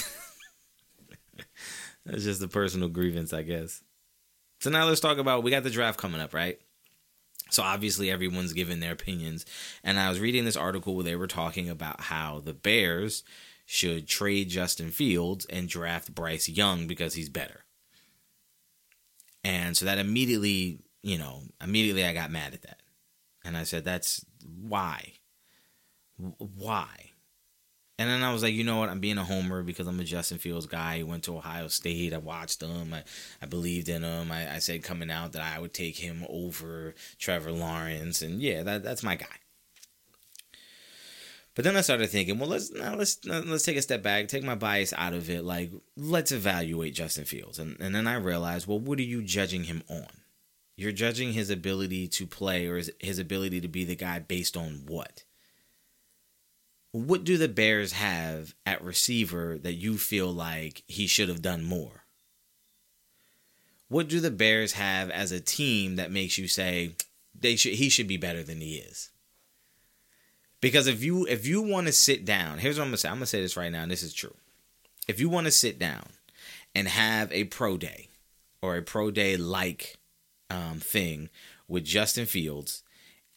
that's 2.06 2.22
just 2.22 2.42
a 2.42 2.48
personal 2.48 2.88
grievance, 2.88 3.32
I 3.32 3.42
guess. 3.42 3.82
So 4.60 4.70
now 4.70 4.86
let's 4.86 5.00
talk 5.00 5.18
about 5.18 5.42
we 5.42 5.50
got 5.50 5.64
the 5.64 5.70
draft 5.70 5.98
coming 5.98 6.20
up, 6.20 6.32
right? 6.32 6.60
So 7.50 7.64
obviously 7.64 8.08
everyone's 8.10 8.52
giving 8.52 8.78
their 8.78 8.92
opinions. 8.92 9.44
And 9.82 9.98
I 9.98 10.08
was 10.08 10.20
reading 10.20 10.44
this 10.44 10.56
article 10.56 10.94
where 10.94 11.04
they 11.04 11.16
were 11.16 11.26
talking 11.26 11.68
about 11.68 12.02
how 12.02 12.40
the 12.44 12.54
Bears 12.54 13.24
should 13.73 14.07
trade 14.07 14.51
Justin 14.51 14.91
Fields 14.91 15.47
and 15.47 15.68
draft 15.68 16.14
Bryce 16.14 16.49
Young 16.49 16.87
because 16.87 17.14
he's 17.14 17.29
better. 17.29 17.64
And 19.45 19.77
so 19.77 19.87
that 19.87 19.99
immediately 19.99 20.81
you 21.03 21.18
know, 21.18 21.41
immediately 21.62 22.05
I 22.05 22.12
got 22.12 22.31
mad 22.31 22.55
at 22.55 22.62
that. 22.62 22.81
And 23.45 23.57
I 23.57 23.64
said, 23.64 23.85
that's 23.85 24.25
why. 24.61 25.14
Why? 26.16 27.11
And 27.99 28.09
then 28.09 28.23
I 28.23 28.33
was 28.33 28.43
like, 28.43 28.55
you 28.55 28.64
know 28.64 28.79
what? 28.79 28.89
I'm 28.89 29.01
being 29.01 29.18
a 29.18 29.25
homer 29.25 29.62
because 29.62 29.87
I'm 29.87 30.01
a 30.01 30.05
Justin 30.05 30.39
Fields 30.39 30.66
guy. 30.66 30.99
He 30.99 31.03
went 31.03 31.25
to 31.25 31.37
Ohio 31.37 31.68
State. 31.68 32.14
I 32.14 32.18
watched 32.18 32.62
him. 32.62 32.95
I, 32.95 33.03
I 33.41 33.47
believed 33.47 33.89
in 33.89 34.03
him. 34.03 34.33
I, 34.33 34.55
I 34.55 34.59
said 34.59 34.83
coming 34.83 35.11
out 35.11 35.33
that 35.33 35.43
I 35.43 35.59
would 35.59 35.75
take 35.75 35.99
him 35.99 36.25
over 36.29 36.95
Trevor 37.18 37.53
Lawrence. 37.53 38.23
And 38.23 38.41
yeah, 38.41 38.62
that, 38.62 38.83
that's 38.83 39.03
my 39.03 39.16
guy. 39.16 39.27
But 41.55 41.64
then 41.64 41.76
I 41.76 41.82
started 41.82 42.09
thinking, 42.09 42.38
well, 42.38 42.48
let's 42.48 42.72
now 42.72 42.94
let's 42.94 43.22
let's 43.26 43.64
take 43.64 43.76
a 43.76 43.82
step 43.82 44.03
back, 44.03 44.28
take 44.28 44.42
my 44.42 44.55
bias 44.55 44.94
out 44.96 45.12
of 45.12 45.28
it. 45.28 45.44
Like, 45.44 45.70
let's 45.96 46.32
evaluate 46.32 46.94
Justin 46.94 47.24
Fields. 47.24 47.59
And 47.59 47.76
and 47.78 47.94
then 47.94 48.07
I 48.07 48.14
realized, 48.14 48.66
well, 48.66 48.78
what 48.78 48.98
are 48.98 49.03
you 49.03 49.22
judging 49.22 49.64
him 49.64 49.82
on? 49.88 50.09
You're 50.76 50.92
judging 50.92 51.34
his 51.34 51.50
ability 51.50 52.09
to 52.09 52.26
play 52.26 52.66
or 52.66 52.76
his, 52.76 52.90
his 52.98 53.18
ability 53.18 53.61
to 53.61 53.68
be 53.68 53.84
the 53.84 53.94
guy 53.94 54.18
based 54.18 54.57
on 54.57 54.84
what? 54.86 55.24
What 56.92 57.24
do 57.24 57.36
the 57.36 57.48
Bears 57.48 57.92
have 57.92 58.55
at 58.66 58.82
receiver 58.82 59.59
that 59.59 59.74
you 59.74 59.96
feel 59.98 60.32
like 60.32 60.82
he 60.86 61.07
should 61.07 61.28
have 61.28 61.42
done 61.42 61.64
more? 61.64 62.05
What 63.88 64.09
do 64.09 64.20
the 64.20 64.30
Bears 64.30 64.72
have 64.72 65.11
as 65.11 65.32
a 65.32 65.40
team 65.40 65.96
that 65.96 66.11
makes 66.11 66.38
you 66.38 66.48
say 66.48 66.96
they 67.38 67.57
should 67.57 67.74
he 67.74 67.90
should 67.90 68.09
be 68.09 68.16
better 68.16 68.42
than 68.42 68.61
he 68.62 68.76
is? 68.76 69.11
Because 70.62 70.86
if 70.86 71.04
you 71.04 71.26
if 71.26 71.46
you 71.46 71.60
want 71.60 71.88
to 71.88 71.92
sit 71.92 72.24
down, 72.24 72.58
here's 72.58 72.78
what 72.78 72.84
I'm 72.84 72.88
gonna 72.88 72.96
say. 72.96 73.08
I'm 73.10 73.16
gonna 73.16 73.26
say 73.26 73.42
this 73.42 73.56
right 73.58 73.70
now, 73.70 73.82
and 73.82 73.90
this 73.90 74.02
is 74.02 74.14
true. 74.14 74.34
If 75.06 75.20
you 75.20 75.28
want 75.28 75.46
to 75.46 75.50
sit 75.50 75.78
down 75.78 76.04
and 76.74 76.88
have 76.88 77.30
a 77.32 77.44
pro 77.44 77.76
day 77.76 78.08
or 78.62 78.76
a 78.76 78.82
pro 78.82 79.10
day 79.10 79.36
like 79.36 79.98
um, 80.48 80.78
thing 80.78 81.28
with 81.68 81.84
Justin 81.84 82.26
Fields 82.26 82.82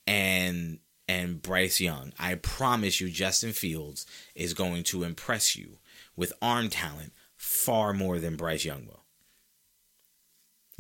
and 0.08 0.80
and 1.08 1.42
Bryce 1.42 1.80
Young. 1.80 2.14
I 2.18 2.36
promise 2.36 3.00
you, 3.00 3.10
Justin 3.10 3.52
Fields 3.52 4.06
is 4.34 4.54
going 4.54 4.84
to 4.84 5.04
impress 5.04 5.56
you 5.56 5.78
with 6.16 6.34
arm 6.42 6.70
talent 6.70 7.14
far 7.38 7.94
more 7.94 8.20
than 8.20 8.36
Bryce 8.36 8.66
Young 8.66 8.86
will. 8.86 9.04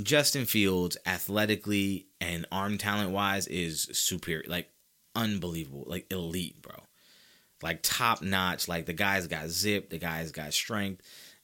Justin 0.01 0.45
Fields, 0.45 0.97
athletically 1.05 2.07
and 2.19 2.45
arm 2.51 2.77
talent 2.77 3.11
wise, 3.11 3.47
is 3.47 3.87
superior, 3.93 4.43
like 4.47 4.69
unbelievable, 5.15 5.83
like 5.87 6.11
elite, 6.11 6.61
bro. 6.61 6.75
Like 7.61 7.79
top 7.81 8.21
notch. 8.21 8.67
Like 8.67 8.85
the 8.85 8.93
guy's 8.93 9.27
got 9.27 9.49
zip, 9.49 9.89
the 9.89 9.97
guy's 9.97 10.31
got 10.31 10.53
strength. 10.53 11.01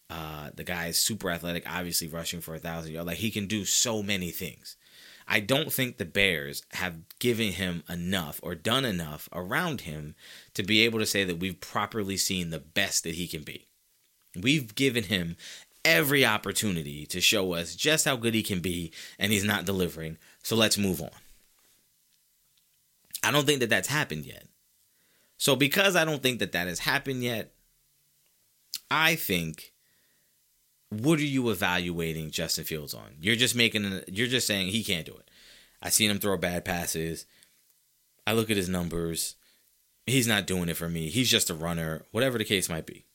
Uh, 0.09 0.49
the 0.53 0.63
guy 0.63 0.87
is 0.87 0.97
super 0.97 1.31
athletic, 1.31 1.63
obviously 1.65 2.07
rushing 2.07 2.41
for 2.41 2.53
a 2.53 2.59
thousand 2.59 2.93
yards. 2.93 3.07
Like 3.07 3.17
he 3.17 3.31
can 3.31 3.47
do 3.47 3.63
so 3.63 4.03
many 4.03 4.29
things. 4.29 4.75
I 5.27 5.39
don't 5.39 5.71
think 5.71 5.97
the 5.97 6.05
Bears 6.05 6.63
have 6.73 7.17
given 7.19 7.53
him 7.53 7.83
enough 7.87 8.41
or 8.43 8.53
done 8.53 8.83
enough 8.83 9.29
around 9.31 9.81
him 9.81 10.15
to 10.55 10.63
be 10.63 10.81
able 10.81 10.99
to 10.99 11.05
say 11.05 11.23
that 11.23 11.39
we've 11.39 11.61
properly 11.61 12.17
seen 12.17 12.49
the 12.49 12.59
best 12.59 13.05
that 13.05 13.15
he 13.15 13.27
can 13.27 13.43
be. 13.43 13.67
We've 14.35 14.75
given 14.75 15.05
him 15.05 15.37
every 15.85 16.25
opportunity 16.25 17.05
to 17.05 17.21
show 17.21 17.53
us 17.53 17.75
just 17.75 18.05
how 18.05 18.17
good 18.17 18.33
he 18.33 18.43
can 18.43 18.59
be, 18.59 18.91
and 19.17 19.31
he's 19.31 19.45
not 19.45 19.65
delivering. 19.65 20.17
So 20.43 20.55
let's 20.55 20.77
move 20.77 21.01
on. 21.01 21.11
I 23.23 23.31
don't 23.31 23.45
think 23.45 23.59
that 23.59 23.69
that's 23.69 23.87
happened 23.87 24.25
yet. 24.25 24.47
So 25.37 25.55
because 25.55 25.95
I 25.95 26.05
don't 26.05 26.21
think 26.21 26.39
that 26.39 26.51
that 26.51 26.67
has 26.67 26.79
happened 26.79 27.23
yet, 27.23 27.53
I 28.89 29.15
think 29.15 29.73
what 30.89 31.19
are 31.19 31.23
you 31.23 31.49
evaluating 31.49 32.31
Justin 32.31 32.65
Fields 32.65 32.93
on? 32.93 33.15
You're 33.21 33.35
just 33.35 33.55
making 33.55 34.01
you're 34.07 34.27
just 34.27 34.47
saying 34.47 34.67
he 34.67 34.83
can't 34.83 35.05
do 35.05 35.13
it. 35.13 35.29
I 35.81 35.89
seen 35.89 36.11
him 36.11 36.19
throw 36.19 36.37
bad 36.37 36.65
passes. 36.65 37.25
I 38.27 38.33
look 38.33 38.51
at 38.51 38.57
his 38.57 38.69
numbers. 38.69 39.35
He's 40.05 40.27
not 40.27 40.47
doing 40.47 40.69
it 40.69 40.77
for 40.77 40.89
me. 40.89 41.09
He's 41.09 41.29
just 41.29 41.49
a 41.49 41.55
runner, 41.55 42.03
whatever 42.11 42.37
the 42.37 42.45
case 42.45 42.69
might 42.69 42.85
be. 42.85 43.05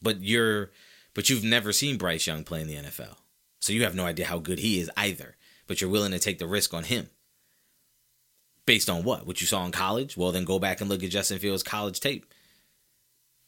But 0.00 0.22
you're 0.22 0.70
but 1.14 1.28
you've 1.28 1.44
never 1.44 1.72
seen 1.72 1.98
Bryce 1.98 2.26
Young 2.26 2.44
play 2.44 2.60
in 2.60 2.68
the 2.68 2.76
NFL. 2.76 3.16
So 3.60 3.72
you 3.72 3.82
have 3.84 3.94
no 3.94 4.06
idea 4.06 4.26
how 4.26 4.38
good 4.38 4.58
he 4.58 4.80
is 4.80 4.90
either. 4.96 5.36
But 5.66 5.80
you're 5.80 5.90
willing 5.90 6.12
to 6.12 6.18
take 6.18 6.38
the 6.38 6.46
risk 6.46 6.72
on 6.74 6.84
him. 6.84 7.10
Based 8.66 8.88
on 8.88 9.02
what? 9.02 9.26
What 9.26 9.40
you 9.40 9.46
saw 9.46 9.64
in 9.64 9.72
college? 9.72 10.16
Well, 10.16 10.32
then 10.32 10.44
go 10.44 10.58
back 10.58 10.80
and 10.80 10.88
look 10.88 11.02
at 11.02 11.10
Justin 11.10 11.38
Fields' 11.38 11.62
college 11.62 12.00
tape. 12.00 12.26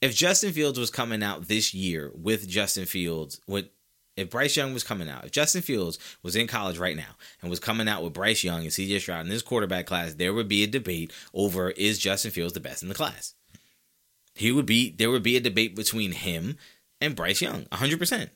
If 0.00 0.14
Justin 0.14 0.52
Fields 0.52 0.78
was 0.78 0.90
coming 0.90 1.22
out 1.22 1.48
this 1.48 1.72
year 1.72 2.10
with 2.14 2.48
Justin 2.48 2.84
Fields, 2.84 3.40
with 3.46 3.66
if 4.16 4.30
Bryce 4.30 4.56
Young 4.56 4.72
was 4.72 4.84
coming 4.84 5.08
out, 5.08 5.24
if 5.24 5.32
Justin 5.32 5.62
Fields 5.62 5.98
was 6.22 6.36
in 6.36 6.46
college 6.46 6.78
right 6.78 6.96
now 6.96 7.16
and 7.40 7.50
was 7.50 7.60
coming 7.60 7.88
out 7.88 8.02
with 8.02 8.12
Bryce 8.12 8.44
Young 8.44 8.60
and 8.60 8.70
CJ 8.70 9.00
Stroud 9.00 9.24
in 9.24 9.28
this 9.28 9.42
quarterback 9.42 9.86
class, 9.86 10.14
there 10.14 10.32
would 10.32 10.48
be 10.48 10.62
a 10.62 10.68
debate 10.68 11.12
over 11.32 11.70
is 11.70 11.98
Justin 11.98 12.30
Fields 12.30 12.52
the 12.52 12.60
best 12.60 12.82
in 12.82 12.88
the 12.88 12.94
class. 12.94 13.34
He 14.34 14.52
would 14.52 14.66
be 14.66 14.90
there 14.90 15.10
would 15.10 15.22
be 15.22 15.36
a 15.36 15.40
debate 15.40 15.74
between 15.76 16.12
him 16.12 16.56
and 17.00 17.16
Bryce 17.16 17.40
Young, 17.40 17.64
100%. 17.66 18.30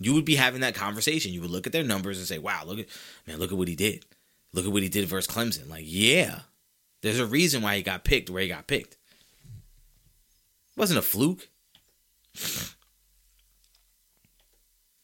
You 0.00 0.14
would 0.14 0.24
be 0.24 0.36
having 0.36 0.60
that 0.60 0.74
conversation. 0.74 1.32
You 1.32 1.40
would 1.40 1.50
look 1.50 1.66
at 1.66 1.72
their 1.72 1.84
numbers 1.84 2.18
and 2.18 2.26
say, 2.26 2.38
"Wow, 2.38 2.62
look 2.64 2.78
at 2.78 2.86
man, 3.26 3.38
look 3.38 3.50
at 3.50 3.58
what 3.58 3.68
he 3.68 3.74
did. 3.74 4.04
Look 4.52 4.66
at 4.66 4.72
what 4.72 4.82
he 4.82 4.88
did 4.88 5.08
versus 5.08 5.32
Clemson." 5.32 5.68
Like, 5.68 5.84
yeah. 5.86 6.40
There's 7.02 7.20
a 7.20 7.26
reason 7.26 7.62
why 7.62 7.76
he 7.76 7.82
got 7.82 8.04
picked 8.04 8.30
where 8.30 8.42
he 8.42 8.48
got 8.48 8.66
picked. 8.66 8.94
It 8.94 10.76
wasn't 10.76 10.98
a 10.98 11.02
fluke. 11.02 11.48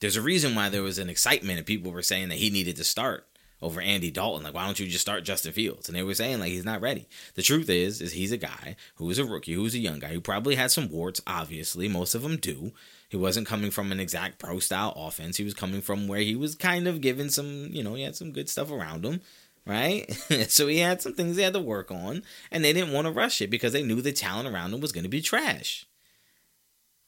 There's 0.01 0.17
a 0.17 0.23
reason 0.23 0.55
why 0.55 0.69
there 0.69 0.83
was 0.83 0.99
an 0.99 1.09
excitement 1.09 1.59
and 1.59 1.67
people 1.67 1.91
were 1.91 2.03
saying 2.03 2.29
that 2.29 2.39
he 2.39 2.51
needed 2.51 2.77
to 2.77 2.85
start 2.85 3.27
over 3.63 3.81
Andy 3.81 4.11
Dalton. 4.11 4.45
Like, 4.45 4.53
why 4.55 4.67
don't 4.67 4.79
you 4.79 4.87
just 4.87 5.01
start 5.01 5.25
Justin 5.25 5.53
Fields? 5.53 5.89
And 5.89 5.97
they 5.97 6.03
were 6.03 6.15
saying 6.15 6.41
like 6.41 6.51
he's 6.51 6.65
not 6.65 6.83
ready. 6.83 7.09
The 7.35 7.43
truth 7.43 7.71
is, 7.71 8.03
is 8.03 8.13
he's 8.13 8.33
a 8.33 8.37
guy 8.37 8.77
who 8.97 9.09
is 9.09 9.19
a 9.19 9.25
rookie, 9.25 9.55
who's 9.55 9.75
a 9.75 9.79
young 9.79 10.01
guy 10.01 10.13
who 10.13 10.21
probably 10.21 10.57
had 10.57 10.71
some 10.71 10.91
warts. 10.91 11.23
Obviously, 11.27 11.89
most 11.89 12.15
of 12.15 12.23
them 12.23 12.37
do. 12.37 12.73
He 13.09 13.17
wasn't 13.17 13.47
coming 13.47 13.71
from 13.71 13.93
an 13.93 14.01
exact 14.01 14.39
pro 14.39 14.59
style 14.59 14.93
offense. 14.97 15.37
He 15.37 15.45
was 15.45 15.55
coming 15.55 15.81
from 15.81 16.09
where 16.09 16.21
he 16.21 16.35
was 16.35 16.55
kind 16.55 16.89
of 16.89 17.01
given 17.01 17.31
some, 17.31 17.69
you 17.71 17.83
know, 17.83 17.95
he 17.95 18.03
had 18.03 18.17
some 18.17 18.33
good 18.33 18.49
stuff 18.49 18.71
around 18.71 19.05
him 19.05 19.21
right? 19.67 20.13
so 20.49 20.67
he 20.67 20.79
had 20.79 21.01
some 21.01 21.15
things 21.15 21.37
he 21.37 21.43
had 21.43 21.55
to 21.55 21.61
work 21.61 21.91
on, 21.91 22.23
and 22.51 22.65
they 22.65 22.73
didn't 22.73 22.93
want 22.93 23.07
to 23.07 23.13
rush 23.13 23.41
it 23.41 23.51
because 23.51 23.73
they 23.73 23.83
knew 23.83 24.03
the 24.03 24.13
talent 24.13 24.49
around 24.49 24.75
him 24.75 24.81
was 24.81 24.93
going 24.93 25.05
to 25.05 25.09
be 25.09 25.23
trash. 25.23 25.87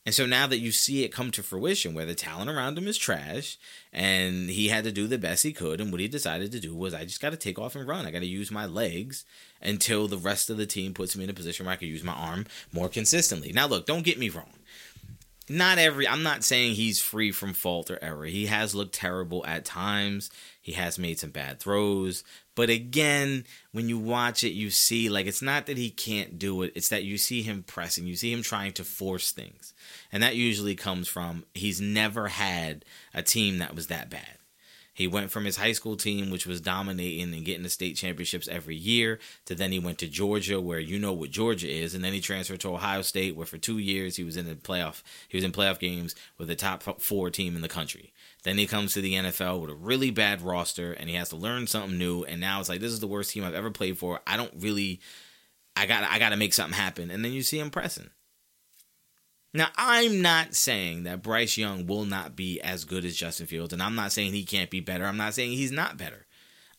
And 0.06 0.14
so 0.14 0.24
now 0.24 0.46
that 0.46 0.60
you 0.60 0.70
see 0.70 1.02
it 1.02 1.08
come 1.08 1.32
to 1.32 1.42
fruition 1.42 1.92
where 1.92 2.06
the 2.06 2.14
talent 2.14 2.48
around 2.48 2.78
him 2.78 2.86
is 2.86 2.96
trash 2.96 3.58
and 3.92 4.48
he 4.48 4.68
had 4.68 4.84
to 4.84 4.92
do 4.92 5.08
the 5.08 5.18
best 5.18 5.42
he 5.42 5.52
could, 5.52 5.80
and 5.80 5.90
what 5.90 6.00
he 6.00 6.06
decided 6.06 6.52
to 6.52 6.60
do 6.60 6.76
was 6.76 6.94
I 6.94 7.04
just 7.04 7.20
got 7.20 7.30
to 7.30 7.36
take 7.36 7.58
off 7.58 7.74
and 7.74 7.88
run. 7.88 8.06
I 8.06 8.12
got 8.12 8.20
to 8.20 8.26
use 8.26 8.52
my 8.52 8.66
legs 8.66 9.24
until 9.60 10.06
the 10.06 10.16
rest 10.16 10.48
of 10.48 10.58
the 10.58 10.66
team 10.66 10.94
puts 10.94 11.16
me 11.16 11.24
in 11.24 11.30
a 11.30 11.34
position 11.34 11.66
where 11.66 11.72
I 11.72 11.76
can 11.76 11.88
use 11.88 12.04
my 12.04 12.12
arm 12.12 12.46
more 12.72 12.88
consistently. 12.88 13.52
Now, 13.52 13.66
look, 13.66 13.84
don't 13.84 14.04
get 14.04 14.18
me 14.18 14.28
wrong. 14.28 14.60
Not 15.48 15.78
every, 15.78 16.08
I'm 16.08 16.24
not 16.24 16.42
saying 16.42 16.74
he's 16.74 17.00
free 17.00 17.30
from 17.30 17.52
fault 17.52 17.90
or 17.90 17.98
error. 18.02 18.24
He 18.24 18.46
has 18.46 18.74
looked 18.74 18.94
terrible 18.94 19.46
at 19.46 19.64
times. 19.64 20.30
He 20.60 20.72
has 20.72 20.98
made 20.98 21.20
some 21.20 21.30
bad 21.30 21.60
throws, 21.60 22.24
but 22.56 22.70
again, 22.70 23.44
when 23.70 23.88
you 23.88 23.98
watch 23.98 24.42
it, 24.42 24.50
you 24.50 24.70
see 24.70 25.08
like 25.08 25.26
it's 25.26 25.42
not 25.42 25.66
that 25.66 25.76
he 25.76 25.90
can't 25.90 26.38
do 26.38 26.62
it, 26.62 26.72
it's 26.74 26.88
that 26.88 27.04
you 27.04 27.18
see 27.18 27.42
him 27.42 27.62
pressing, 27.62 28.06
you 28.06 28.16
see 28.16 28.32
him 28.32 28.42
trying 28.42 28.72
to 28.72 28.82
force 28.84 29.30
things. 29.30 29.74
And 30.10 30.22
that 30.22 30.34
usually 30.34 30.74
comes 30.74 31.06
from 31.06 31.44
he's 31.54 31.80
never 31.80 32.26
had 32.28 32.84
a 33.14 33.22
team 33.22 33.58
that 33.58 33.76
was 33.76 33.86
that 33.88 34.10
bad. 34.10 34.38
He 34.96 35.06
went 35.06 35.30
from 35.30 35.44
his 35.44 35.58
high 35.58 35.72
school 35.72 35.94
team, 35.94 36.30
which 36.30 36.46
was 36.46 36.58
dominating 36.58 37.34
and 37.34 37.44
getting 37.44 37.64
the 37.64 37.68
state 37.68 37.96
championships 37.96 38.48
every 38.48 38.76
year, 38.76 39.18
to 39.44 39.54
then 39.54 39.70
he 39.70 39.78
went 39.78 39.98
to 39.98 40.08
Georgia, 40.08 40.58
where 40.58 40.80
you 40.80 40.98
know 40.98 41.12
what 41.12 41.30
Georgia 41.30 41.68
is, 41.68 41.94
and 41.94 42.02
then 42.02 42.14
he 42.14 42.20
transferred 42.22 42.60
to 42.60 42.72
Ohio 42.72 43.02
State, 43.02 43.36
where 43.36 43.44
for 43.44 43.58
two 43.58 43.76
years 43.76 44.16
he 44.16 44.24
was 44.24 44.38
in 44.38 44.46
the 44.46 44.54
playoff. 44.54 45.02
He 45.28 45.36
was 45.36 45.44
in 45.44 45.52
playoff 45.52 45.78
games 45.78 46.14
with 46.38 46.48
the 46.48 46.56
top 46.56 46.82
four 46.82 47.28
team 47.28 47.56
in 47.56 47.60
the 47.60 47.68
country. 47.68 48.14
Then 48.42 48.56
he 48.56 48.66
comes 48.66 48.94
to 48.94 49.02
the 49.02 49.12
NFL 49.12 49.60
with 49.60 49.70
a 49.70 49.74
really 49.74 50.10
bad 50.10 50.40
roster, 50.40 50.94
and 50.94 51.10
he 51.10 51.16
has 51.16 51.28
to 51.28 51.36
learn 51.36 51.66
something 51.66 51.98
new. 51.98 52.24
And 52.24 52.40
now 52.40 52.60
it's 52.60 52.70
like 52.70 52.80
this 52.80 52.92
is 52.92 53.00
the 53.00 53.06
worst 53.06 53.32
team 53.32 53.44
I've 53.44 53.52
ever 53.52 53.70
played 53.70 53.98
for. 53.98 54.20
I 54.26 54.38
don't 54.38 54.54
really, 54.56 55.00
I 55.76 55.84
got, 55.84 56.04
I 56.04 56.18
got 56.18 56.30
to 56.30 56.36
make 56.36 56.54
something 56.54 56.78
happen. 56.78 57.10
And 57.10 57.22
then 57.22 57.32
you 57.32 57.42
see 57.42 57.58
him 57.58 57.68
pressing. 57.70 58.08
Now, 59.54 59.68
I'm 59.76 60.20
not 60.20 60.54
saying 60.54 61.04
that 61.04 61.22
Bryce 61.22 61.56
Young 61.56 61.86
will 61.86 62.04
not 62.04 62.36
be 62.36 62.60
as 62.60 62.84
good 62.84 63.04
as 63.04 63.16
Justin 63.16 63.46
Fields, 63.46 63.72
and 63.72 63.82
I'm 63.82 63.94
not 63.94 64.12
saying 64.12 64.32
he 64.32 64.44
can't 64.44 64.70
be 64.70 64.80
better. 64.80 65.04
I'm 65.06 65.16
not 65.16 65.34
saying 65.34 65.52
he's 65.52 65.72
not 65.72 65.96
better. 65.96 66.26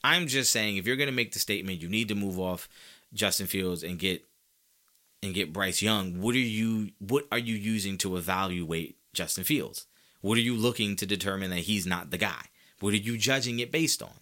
I'm 0.03 0.27
just 0.27 0.51
saying 0.51 0.77
if 0.77 0.85
you're 0.85 0.95
going 0.95 1.09
to 1.09 1.15
make 1.15 1.33
the 1.33 1.39
statement, 1.39 1.81
you 1.81 1.89
need 1.89 2.07
to 2.09 2.15
move 2.15 2.39
off 2.39 2.69
Justin 3.13 3.47
Fields 3.47 3.83
and 3.83 3.97
get 3.97 4.23
and 5.23 5.33
get 5.33 5.53
Bryce 5.53 5.81
Young. 5.81 6.21
What 6.21 6.35
are 6.35 6.39
you 6.39 6.91
what 6.99 7.25
are 7.31 7.39
you 7.39 7.55
using 7.55 7.97
to 7.99 8.17
evaluate 8.17 8.97
Justin 9.13 9.43
Fields? 9.43 9.87
What 10.21 10.37
are 10.37 10.41
you 10.41 10.55
looking 10.55 10.95
to 10.97 11.05
determine 11.05 11.49
that 11.49 11.59
he's 11.59 11.85
not 11.87 12.11
the 12.11 12.17
guy? 12.17 12.45
What 12.79 12.93
are 12.93 12.97
you 12.97 13.17
judging 13.17 13.59
it 13.59 13.71
based 13.71 14.01
on? 14.03 14.13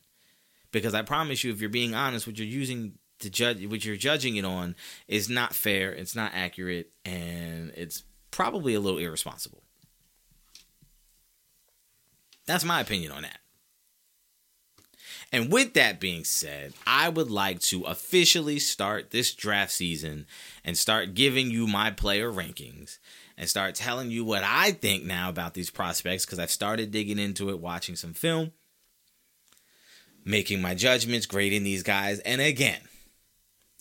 Because 0.72 0.94
I 0.94 1.02
promise 1.02 1.44
you, 1.44 1.52
if 1.52 1.62
you're 1.62 1.70
being 1.70 1.96
honest, 1.96 2.28
what 2.28 2.38
you're 2.38 2.48
using 2.48 2.94
to 3.20 3.30
judge, 3.30 3.66
what 3.66 3.86
you're 3.86 3.96
judging 3.96 4.36
it 4.36 4.46
on, 4.46 4.76
is 5.08 5.30
not 5.30 5.54
fair. 5.54 5.92
It's 5.92 6.16
not 6.16 6.32
accurate, 6.34 6.92
and 7.04 7.72
it's 7.76 8.04
probably 8.36 8.74
a 8.74 8.80
little 8.82 9.00
irresponsible. 9.00 9.64
That's 12.46 12.66
my 12.66 12.82
opinion 12.82 13.14
on 13.14 13.22
that. 13.22 13.40
And 15.32 15.52
with 15.52 15.74
that 15.74 16.00
being 16.02 16.26
said, 16.26 16.74
I 16.86 17.10
would 17.10 17.32
like 17.32 17.60
to 17.62 17.84
officially 17.84 18.60
start 18.60 19.10
this 19.10 19.34
draft 19.34 19.72
season 19.72 20.28
and 20.64 20.78
start 20.78 21.16
giving 21.16 21.50
you 21.50 21.66
my 21.66 21.92
player 21.92 22.32
rankings 22.32 23.00
and 23.38 23.50
start 23.50 23.74
telling 23.74 24.12
you 24.12 24.26
what 24.26 24.44
I 24.44 24.72
think 24.72 25.06
now 25.06 25.30
about 25.30 25.54
these 25.54 25.70
prospects 25.70 26.26
because 26.26 26.38
I've 26.38 26.52
started 26.52 26.92
digging 26.92 27.20
into 27.20 27.50
it, 27.50 27.60
watching 27.60 27.96
some 27.96 28.14
film, 28.14 28.52
making 30.24 30.62
my 30.62 30.76
judgments, 30.76 31.26
grading 31.26 31.64
these 31.64 31.84
guys. 31.84 32.20
And 32.20 32.42
again, 32.42 32.82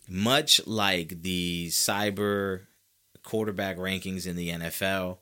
much 0.08 0.64
like 0.66 1.22
the 1.22 1.68
cyber 1.70 2.62
quarterback 3.24 3.76
rankings 3.76 4.26
in 4.26 4.36
the 4.36 4.50
NFL. 4.50 5.18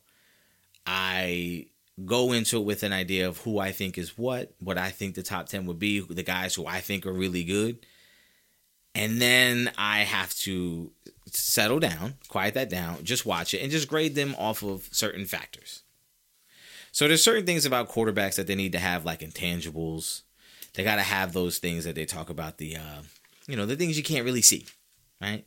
I 0.87 1.67
go 2.05 2.33
into 2.33 2.59
it 2.59 2.65
with 2.65 2.83
an 2.83 2.93
idea 2.93 3.29
of 3.29 3.39
who 3.39 3.59
I 3.59 3.73
think 3.73 3.97
is 3.97 4.19
what, 4.19 4.53
what 4.59 4.79
I 4.79 4.91
think 4.91 5.15
the 5.15 5.23
top 5.23 5.47
10 5.47 5.67
would 5.67 5.79
be, 5.79 6.01
the 6.01 6.23
guys 6.23 6.55
who 6.55 6.67
I 6.67 6.81
think 6.81 7.07
are 7.07 7.13
really 7.13 7.45
good. 7.45 7.87
And 8.95 9.21
then 9.21 9.71
I 9.79 10.01
have 10.01 10.35
to 10.41 10.91
settle 11.27 11.81
down, 11.81 12.15
quiet 12.29 12.55
that 12.55 12.69
down, 12.69 13.05
just 13.05 13.25
watch 13.25 13.55
it, 13.55 13.63
and 13.63 13.71
just 13.71 13.89
grade 13.89 14.15
them 14.15 14.35
off 14.39 14.63
of 14.63 14.89
certain 14.93 15.25
factors. 15.25 15.83
So 16.91 17.09
there's 17.09 17.25
certain 17.25 17.47
things 17.47 17.65
about 17.65 17.89
quarterbacks 17.89 18.37
that 18.37 18.47
they 18.47 18.55
need 18.55 18.73
to 18.73 18.79
have, 18.79 19.05
like 19.05 19.21
intangibles. 19.21 20.23
They 20.75 20.85
got 20.85 20.97
to 20.97 21.03
have 21.03 21.33
those 21.33 21.59
things 21.59 21.85
that 21.85 21.95
they 21.95 22.05
talk 22.05 22.29
about 22.29 22.59
the, 22.59 22.77
uh, 22.77 23.03
you 23.47 23.57
know, 23.57 23.65
the 23.65 23.77
things 23.77 23.97
you 23.97 24.03
can't 24.03 24.27
really 24.27 24.43
see, 24.43 24.67
right? 25.21 25.47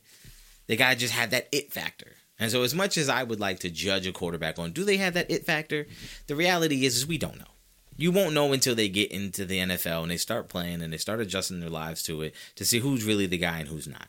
They 0.66 0.76
got 0.76 0.90
to 0.90 0.96
just 0.96 1.14
have 1.14 1.30
that 1.30 1.48
it 1.52 1.72
factor. 1.72 2.14
And 2.38 2.50
so, 2.50 2.62
as 2.62 2.74
much 2.74 2.98
as 2.98 3.08
I 3.08 3.22
would 3.22 3.40
like 3.40 3.60
to 3.60 3.70
judge 3.70 4.06
a 4.06 4.12
quarterback 4.12 4.58
on 4.58 4.72
do 4.72 4.84
they 4.84 4.98
have 4.98 5.14
that 5.14 5.30
it 5.30 5.46
factor, 5.46 5.86
the 6.26 6.36
reality 6.36 6.84
is, 6.84 6.96
is 6.96 7.06
we 7.06 7.18
don't 7.18 7.38
know. 7.38 7.46
You 7.96 8.12
won't 8.12 8.34
know 8.34 8.52
until 8.52 8.74
they 8.74 8.90
get 8.90 9.10
into 9.10 9.46
the 9.46 9.58
NFL 9.58 10.02
and 10.02 10.10
they 10.10 10.18
start 10.18 10.48
playing 10.48 10.82
and 10.82 10.92
they 10.92 10.98
start 10.98 11.20
adjusting 11.20 11.60
their 11.60 11.70
lives 11.70 12.02
to 12.04 12.20
it 12.22 12.34
to 12.56 12.64
see 12.64 12.80
who's 12.80 13.04
really 13.04 13.26
the 13.26 13.38
guy 13.38 13.60
and 13.60 13.68
who's 13.68 13.88
not. 13.88 14.08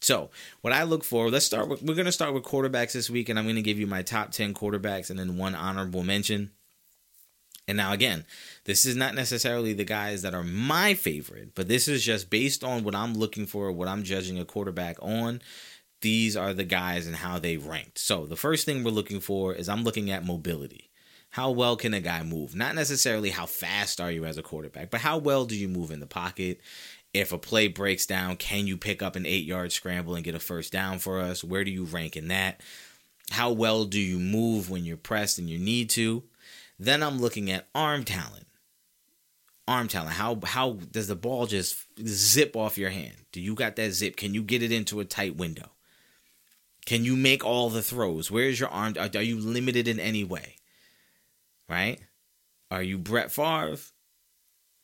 So, 0.00 0.30
what 0.62 0.72
I 0.72 0.84
look 0.84 1.04
for, 1.04 1.28
let's 1.28 1.44
start 1.44 1.68
with, 1.68 1.82
we're 1.82 1.94
going 1.94 2.06
to 2.06 2.12
start 2.12 2.32
with 2.32 2.44
quarterbacks 2.44 2.92
this 2.92 3.10
week, 3.10 3.28
and 3.28 3.38
I'm 3.38 3.44
going 3.44 3.56
to 3.56 3.62
give 3.62 3.80
you 3.80 3.86
my 3.86 4.02
top 4.02 4.30
10 4.30 4.54
quarterbacks 4.54 5.10
and 5.10 5.18
then 5.18 5.36
one 5.36 5.56
honorable 5.56 6.04
mention. 6.04 6.52
And 7.66 7.76
now, 7.76 7.92
again, 7.92 8.24
this 8.64 8.86
is 8.86 8.96
not 8.96 9.14
necessarily 9.14 9.74
the 9.74 9.84
guys 9.84 10.22
that 10.22 10.34
are 10.34 10.44
my 10.44 10.94
favorite, 10.94 11.54
but 11.54 11.68
this 11.68 11.88
is 11.88 12.02
just 12.02 12.30
based 12.30 12.64
on 12.64 12.84
what 12.84 12.94
I'm 12.94 13.12
looking 13.12 13.44
for, 13.44 13.70
what 13.72 13.88
I'm 13.88 14.04
judging 14.04 14.38
a 14.38 14.44
quarterback 14.44 14.96
on 15.02 15.42
these 16.00 16.36
are 16.36 16.54
the 16.54 16.64
guys 16.64 17.06
and 17.06 17.16
how 17.16 17.38
they 17.38 17.56
ranked. 17.56 17.98
So 17.98 18.26
the 18.26 18.36
first 18.36 18.64
thing 18.64 18.84
we're 18.84 18.90
looking 18.90 19.20
for 19.20 19.54
is 19.54 19.68
I'm 19.68 19.84
looking 19.84 20.10
at 20.10 20.24
mobility. 20.24 20.90
How 21.30 21.50
well 21.50 21.76
can 21.76 21.92
a 21.92 22.00
guy 22.00 22.22
move? 22.22 22.54
Not 22.54 22.74
necessarily 22.74 23.30
how 23.30 23.46
fast 23.46 24.00
are 24.00 24.10
you 24.10 24.24
as 24.24 24.38
a 24.38 24.42
quarterback, 24.42 24.90
but 24.90 25.00
how 25.02 25.18
well 25.18 25.44
do 25.44 25.56
you 25.56 25.68
move 25.68 25.90
in 25.90 26.00
the 26.00 26.06
pocket? 26.06 26.60
If 27.12 27.32
a 27.32 27.38
play 27.38 27.68
breaks 27.68 28.06
down, 28.06 28.36
can 28.36 28.66
you 28.66 28.76
pick 28.76 29.02
up 29.02 29.16
an 29.16 29.26
eight 29.26 29.44
yard 29.44 29.72
scramble 29.72 30.14
and 30.14 30.24
get 30.24 30.34
a 30.34 30.38
first 30.40 30.72
down 30.72 30.98
for 30.98 31.20
us? 31.20 31.42
Where 31.44 31.64
do 31.64 31.70
you 31.70 31.84
rank 31.84 32.16
in 32.16 32.28
that? 32.28 32.60
How 33.30 33.50
well 33.52 33.84
do 33.84 34.00
you 34.00 34.18
move 34.18 34.70
when 34.70 34.84
you're 34.84 34.96
pressed 34.96 35.38
and 35.38 35.50
you 35.50 35.58
need 35.58 35.90
to? 35.90 36.22
Then 36.78 37.02
I'm 37.02 37.18
looking 37.20 37.50
at 37.50 37.68
arm 37.74 38.04
talent. 38.04 38.46
arm 39.66 39.88
talent. 39.88 40.14
How 40.14 40.38
how 40.44 40.72
does 40.90 41.08
the 41.08 41.16
ball 41.16 41.46
just 41.46 41.76
zip 42.06 42.56
off 42.56 42.78
your 42.78 42.90
hand? 42.90 43.16
Do 43.32 43.40
you 43.40 43.54
got 43.54 43.76
that 43.76 43.92
zip? 43.92 44.16
Can 44.16 44.32
you 44.32 44.42
get 44.42 44.62
it 44.62 44.72
into 44.72 45.00
a 45.00 45.04
tight 45.04 45.36
window? 45.36 45.70
Can 46.88 47.04
you 47.04 47.16
make 47.16 47.44
all 47.44 47.68
the 47.68 47.82
throws? 47.82 48.30
Where's 48.30 48.58
your 48.58 48.70
arm? 48.70 48.94
Are, 48.98 49.10
are 49.14 49.22
you 49.22 49.38
limited 49.38 49.86
in 49.86 50.00
any 50.00 50.24
way? 50.24 50.56
Right? 51.68 52.00
Are 52.70 52.82
you 52.82 52.96
Brett 52.96 53.30
Favre 53.30 53.76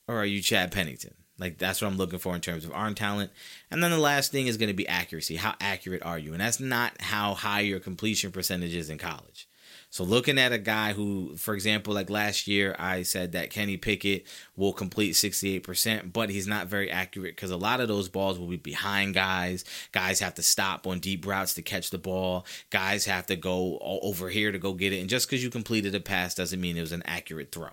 or 0.07 0.17
are 0.17 0.27
you 0.27 0.43
Chad 0.43 0.71
Pennington? 0.71 1.15
Like 1.39 1.57
that's 1.57 1.81
what 1.81 1.89
I'm 1.89 1.97
looking 1.97 2.19
for 2.19 2.35
in 2.35 2.43
terms 2.43 2.67
of 2.67 2.75
arm 2.75 2.95
talent. 2.95 3.31
And 3.71 3.83
then 3.83 3.91
the 3.91 3.97
last 3.97 4.33
thing 4.33 4.49
is 4.49 4.59
going 4.59 4.69
to 4.69 4.75
be 4.75 4.87
accuracy. 4.87 5.37
How 5.37 5.55
accurate 5.63 6.03
are 6.03 6.19
you? 6.19 6.33
And 6.33 6.43
that's 6.43 6.61
not 6.61 6.93
how 7.01 7.33
high 7.33 7.61
your 7.61 7.81
completion 7.81 8.33
percentage 8.33 8.75
is 8.75 8.91
in 8.91 8.99
college. 8.99 9.49
So 9.95 10.03
looking 10.03 10.41
at 10.41 10.51
a 10.51 10.59
guy 10.59 10.93
who, 10.93 11.37
for 11.37 11.55
example, 11.55 11.95
like 11.95 12.11
last 12.11 12.49
year, 12.49 12.75
I 12.81 13.05
said 13.05 13.31
that 13.31 13.51
Kenny 13.51 13.77
Pickett 13.77 14.27
will 14.57 14.73
complete 14.73 15.13
68%, 15.13 16.13
but 16.13 16.31
he's 16.31 16.49
not 16.49 16.67
very 16.67 16.91
accurate 16.91 17.37
because 17.37 17.53
a 17.53 17.57
lot 17.57 17.79
of 17.79 17.87
those 17.87 18.09
balls 18.09 18.37
will 18.37 18.49
be 18.49 18.57
behind 18.57 19.15
guys. 19.15 19.65
Guys 19.93 20.19
have 20.19 20.35
to 20.35 20.43
stop 20.43 20.89
on 20.89 20.99
deep 20.99 21.25
routes 21.25 21.55
to 21.55 21.63
catch 21.63 21.91
the 21.91 21.99
ball. 21.99 22.45
Guys 22.71 23.05
have 23.05 23.27
to 23.27 23.37
go 23.37 23.79
over 23.81 24.31
here 24.31 24.51
to 24.51 24.59
go 24.59 24.73
get 24.73 24.93
it. 24.93 24.99
And 24.99 25.09
just 25.09 25.29
because 25.29 25.45
you 25.45 25.49
completed 25.49 25.95
a 25.95 26.01
pass 26.01 26.35
doesn't 26.35 26.61
mean 26.61 26.77
it 26.77 26.81
was 26.81 26.91
an 26.91 27.05
accurate 27.07 27.53
throw. 27.53 27.71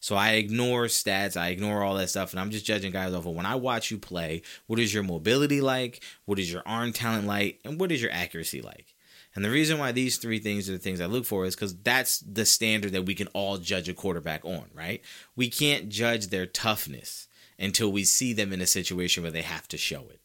So 0.00 0.16
I 0.16 0.30
ignore 0.30 0.86
stats, 0.86 1.36
I 1.36 1.50
ignore 1.50 1.84
all 1.84 1.94
that 1.98 2.10
stuff, 2.10 2.32
and 2.32 2.40
I'm 2.40 2.50
just 2.50 2.66
judging 2.66 2.90
guys 2.90 3.14
over 3.14 3.30
when 3.30 3.46
I 3.46 3.54
watch 3.54 3.92
you 3.92 3.98
play, 3.98 4.42
what 4.66 4.80
is 4.80 4.92
your 4.92 5.04
mobility 5.04 5.60
like? 5.60 6.02
What 6.24 6.40
is 6.40 6.52
your 6.52 6.64
arm 6.66 6.92
talent 6.92 7.28
like? 7.28 7.60
And 7.64 7.78
what 7.78 7.92
is 7.92 8.02
your 8.02 8.10
accuracy 8.10 8.60
like? 8.60 8.92
And 9.34 9.44
the 9.44 9.50
reason 9.50 9.78
why 9.78 9.92
these 9.92 10.16
three 10.16 10.40
things 10.40 10.68
are 10.68 10.72
the 10.72 10.78
things 10.78 11.00
I 11.00 11.06
look 11.06 11.24
for 11.24 11.44
is 11.44 11.54
because 11.54 11.76
that's 11.76 12.18
the 12.20 12.44
standard 12.44 12.92
that 12.92 13.06
we 13.06 13.14
can 13.14 13.28
all 13.28 13.58
judge 13.58 13.88
a 13.88 13.94
quarterback 13.94 14.44
on, 14.44 14.64
right? 14.74 15.02
We 15.36 15.48
can't 15.48 15.88
judge 15.88 16.28
their 16.28 16.46
toughness 16.46 17.28
until 17.58 17.92
we 17.92 18.04
see 18.04 18.32
them 18.32 18.52
in 18.52 18.60
a 18.60 18.66
situation 18.66 19.22
where 19.22 19.30
they 19.30 19.42
have 19.42 19.68
to 19.68 19.76
show 19.76 20.00
it, 20.10 20.20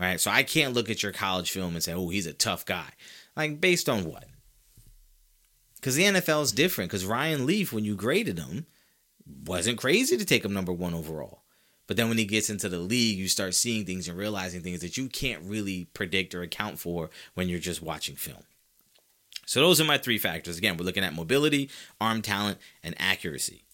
right? 0.00 0.20
So 0.20 0.30
I 0.30 0.42
can't 0.42 0.74
look 0.74 0.90
at 0.90 1.02
your 1.02 1.12
college 1.12 1.50
film 1.50 1.74
and 1.74 1.82
say, 1.82 1.92
oh, 1.92 2.08
he's 2.08 2.26
a 2.26 2.32
tough 2.32 2.66
guy. 2.66 2.90
Like, 3.36 3.60
based 3.60 3.88
on 3.88 4.04
what? 4.04 4.24
Because 5.76 5.94
the 5.94 6.04
NFL 6.04 6.42
is 6.42 6.52
different. 6.52 6.90
Because 6.90 7.04
Ryan 7.04 7.46
Leaf, 7.46 7.72
when 7.72 7.84
you 7.84 7.94
graded 7.94 8.38
him, 8.38 8.66
wasn't 9.46 9.78
crazy 9.78 10.16
to 10.16 10.24
take 10.24 10.44
him 10.44 10.52
number 10.52 10.72
one 10.72 10.94
overall. 10.94 11.41
But 11.86 11.96
then 11.96 12.08
when 12.08 12.18
he 12.18 12.24
gets 12.24 12.48
into 12.48 12.68
the 12.68 12.78
league, 12.78 13.18
you 13.18 13.28
start 13.28 13.54
seeing 13.54 13.84
things 13.84 14.08
and 14.08 14.16
realizing 14.16 14.60
things 14.62 14.80
that 14.80 14.96
you 14.96 15.08
can't 15.08 15.42
really 15.44 15.88
predict 15.94 16.34
or 16.34 16.42
account 16.42 16.78
for 16.78 17.10
when 17.34 17.48
you're 17.48 17.58
just 17.58 17.82
watching 17.82 18.16
film. 18.16 18.44
So 19.46 19.60
those 19.60 19.80
are 19.80 19.84
my 19.84 19.98
three 19.98 20.18
factors. 20.18 20.58
Again, 20.58 20.76
we're 20.76 20.84
looking 20.84 21.04
at 21.04 21.12
mobility, 21.12 21.68
arm 22.00 22.22
talent, 22.22 22.58
and 22.82 22.94
accuracy. 22.98 23.64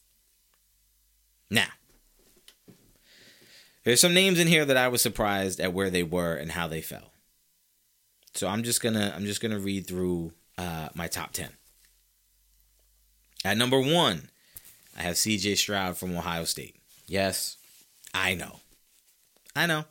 Now, 1.51 1.69
there's 3.85 4.01
some 4.01 4.15
names 4.15 4.39
in 4.39 4.49
here 4.49 4.65
that 4.65 4.77
I 4.77 4.89
was 4.89 5.03
surprised 5.03 5.61
at 5.61 5.73
where 5.73 5.91
they 5.91 6.03
were 6.03 6.35
and 6.35 6.53
how 6.53 6.67
they 6.67 6.81
fell. 6.81 7.13
So 8.35 8.49
I'm 8.49 8.63
just 8.63 8.83
gonna 8.83 9.13
I'm 9.15 9.25
just 9.25 9.41
gonna 9.41 9.59
read 9.59 9.87
through 9.87 10.33
uh, 10.57 10.89
my 10.95 11.07
top 11.07 11.33
ten. 11.33 11.51
At 13.45 13.57
number 13.57 13.81
one, 13.81 14.31
I 14.97 15.03
have 15.03 15.17
C.J. 15.17 15.55
Stroud 15.55 15.97
from 15.97 16.17
Ohio 16.17 16.45
State. 16.45 16.77
Yes, 17.07 17.57
I 18.15 18.35
know. 18.35 18.61
I 19.55 19.67
know. 19.67 19.85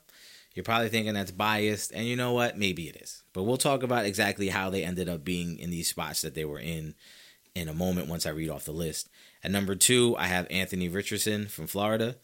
You're 0.54 0.64
probably 0.64 0.90
thinking 0.90 1.14
that's 1.14 1.32
biased, 1.32 1.92
and 1.92 2.08
you 2.08 2.16
know 2.16 2.34
what? 2.34 2.58
Maybe 2.58 2.88
it 2.88 2.96
is. 2.96 3.24
But 3.32 3.44
we'll 3.44 3.58
talk 3.58 3.84
about 3.84 4.06
exactly 4.06 4.50
how 4.50 4.70
they 4.70 4.84
ended 4.84 5.08
up 5.08 5.24
being 5.24 5.60
in 5.60 5.70
these 5.70 5.90
spots 5.90 6.22
that 6.22 6.34
they 6.34 6.46
were 6.46 6.60
in 6.60 6.96
in 7.54 7.70
a 7.70 7.74
moment 7.74 8.08
once 8.08 8.26
I 8.26 8.32
read 8.32 8.50
off 8.50 8.66
the 8.66 8.72
list. 8.72 9.10
At 9.44 9.52
number 9.52 9.76
two, 9.76 10.16
I 10.18 10.26
have 10.28 10.48
Anthony 10.50 10.90
Richardson 10.90 11.48
from 11.48 11.68
Florida. 11.68 12.18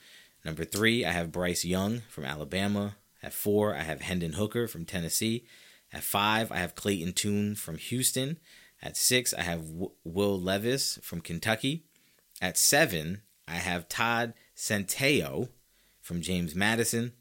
Number 0.43 0.65
three, 0.65 1.05
I 1.05 1.11
have 1.11 1.31
Bryce 1.31 1.63
Young 1.63 2.01
from 2.09 2.25
Alabama. 2.25 2.95
At 3.21 3.33
four, 3.33 3.75
I 3.75 3.83
have 3.83 4.01
Hendon 4.01 4.33
Hooker 4.33 4.67
from 4.67 4.85
Tennessee. 4.85 5.45
At 5.91 6.03
five, 6.03 6.51
I 6.51 6.57
have 6.57 6.75
Clayton 6.75 7.13
Tune 7.13 7.55
from 7.55 7.77
Houston. 7.77 8.39
At 8.81 8.97
six, 8.97 9.33
I 9.33 9.41
have 9.43 9.67
w- 9.67 9.91
Will 10.03 10.39
Levis 10.39 10.99
from 11.01 11.21
Kentucky. 11.21 11.85
At 12.41 12.57
seven, 12.57 13.21
I 13.47 13.55
have 13.55 13.87
Todd 13.87 14.33
Centeio 14.57 15.49
from 16.03 16.21
James 16.21 16.53
Madison. 16.53 17.13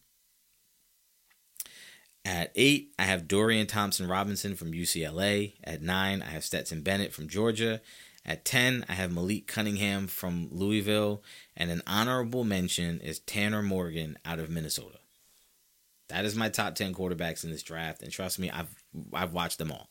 At 2.24 2.52
eight, 2.54 2.92
I 2.98 3.04
have 3.04 3.26
Dorian 3.26 3.66
Thompson 3.66 4.06
Robinson 4.06 4.54
from 4.54 4.72
UCLA. 4.72 5.54
At 5.64 5.82
nine, 5.82 6.22
I 6.22 6.26
have 6.26 6.44
Stetson 6.44 6.82
Bennett 6.82 7.12
from 7.12 7.28
Georgia. 7.28 7.80
At 8.24 8.44
10, 8.44 8.84
I 8.88 8.92
have 8.92 9.12
Malik 9.12 9.48
Cunningham 9.48 10.06
from 10.06 10.48
Louisville. 10.52 11.22
And 11.56 11.70
an 11.70 11.82
honorable 11.86 12.44
mention 12.44 13.00
is 13.00 13.18
Tanner 13.18 13.62
Morgan 13.62 14.18
out 14.24 14.38
of 14.38 14.50
Minnesota. 14.50 14.98
That 16.08 16.24
is 16.24 16.36
my 16.36 16.48
top 16.48 16.74
10 16.74 16.94
quarterbacks 16.94 17.42
in 17.42 17.50
this 17.50 17.62
draft. 17.62 18.02
And 18.02 18.12
trust 18.12 18.38
me, 18.38 18.50
I've 18.50 18.72
I've 19.12 19.32
watched 19.32 19.58
them 19.58 19.72
all. 19.72 19.88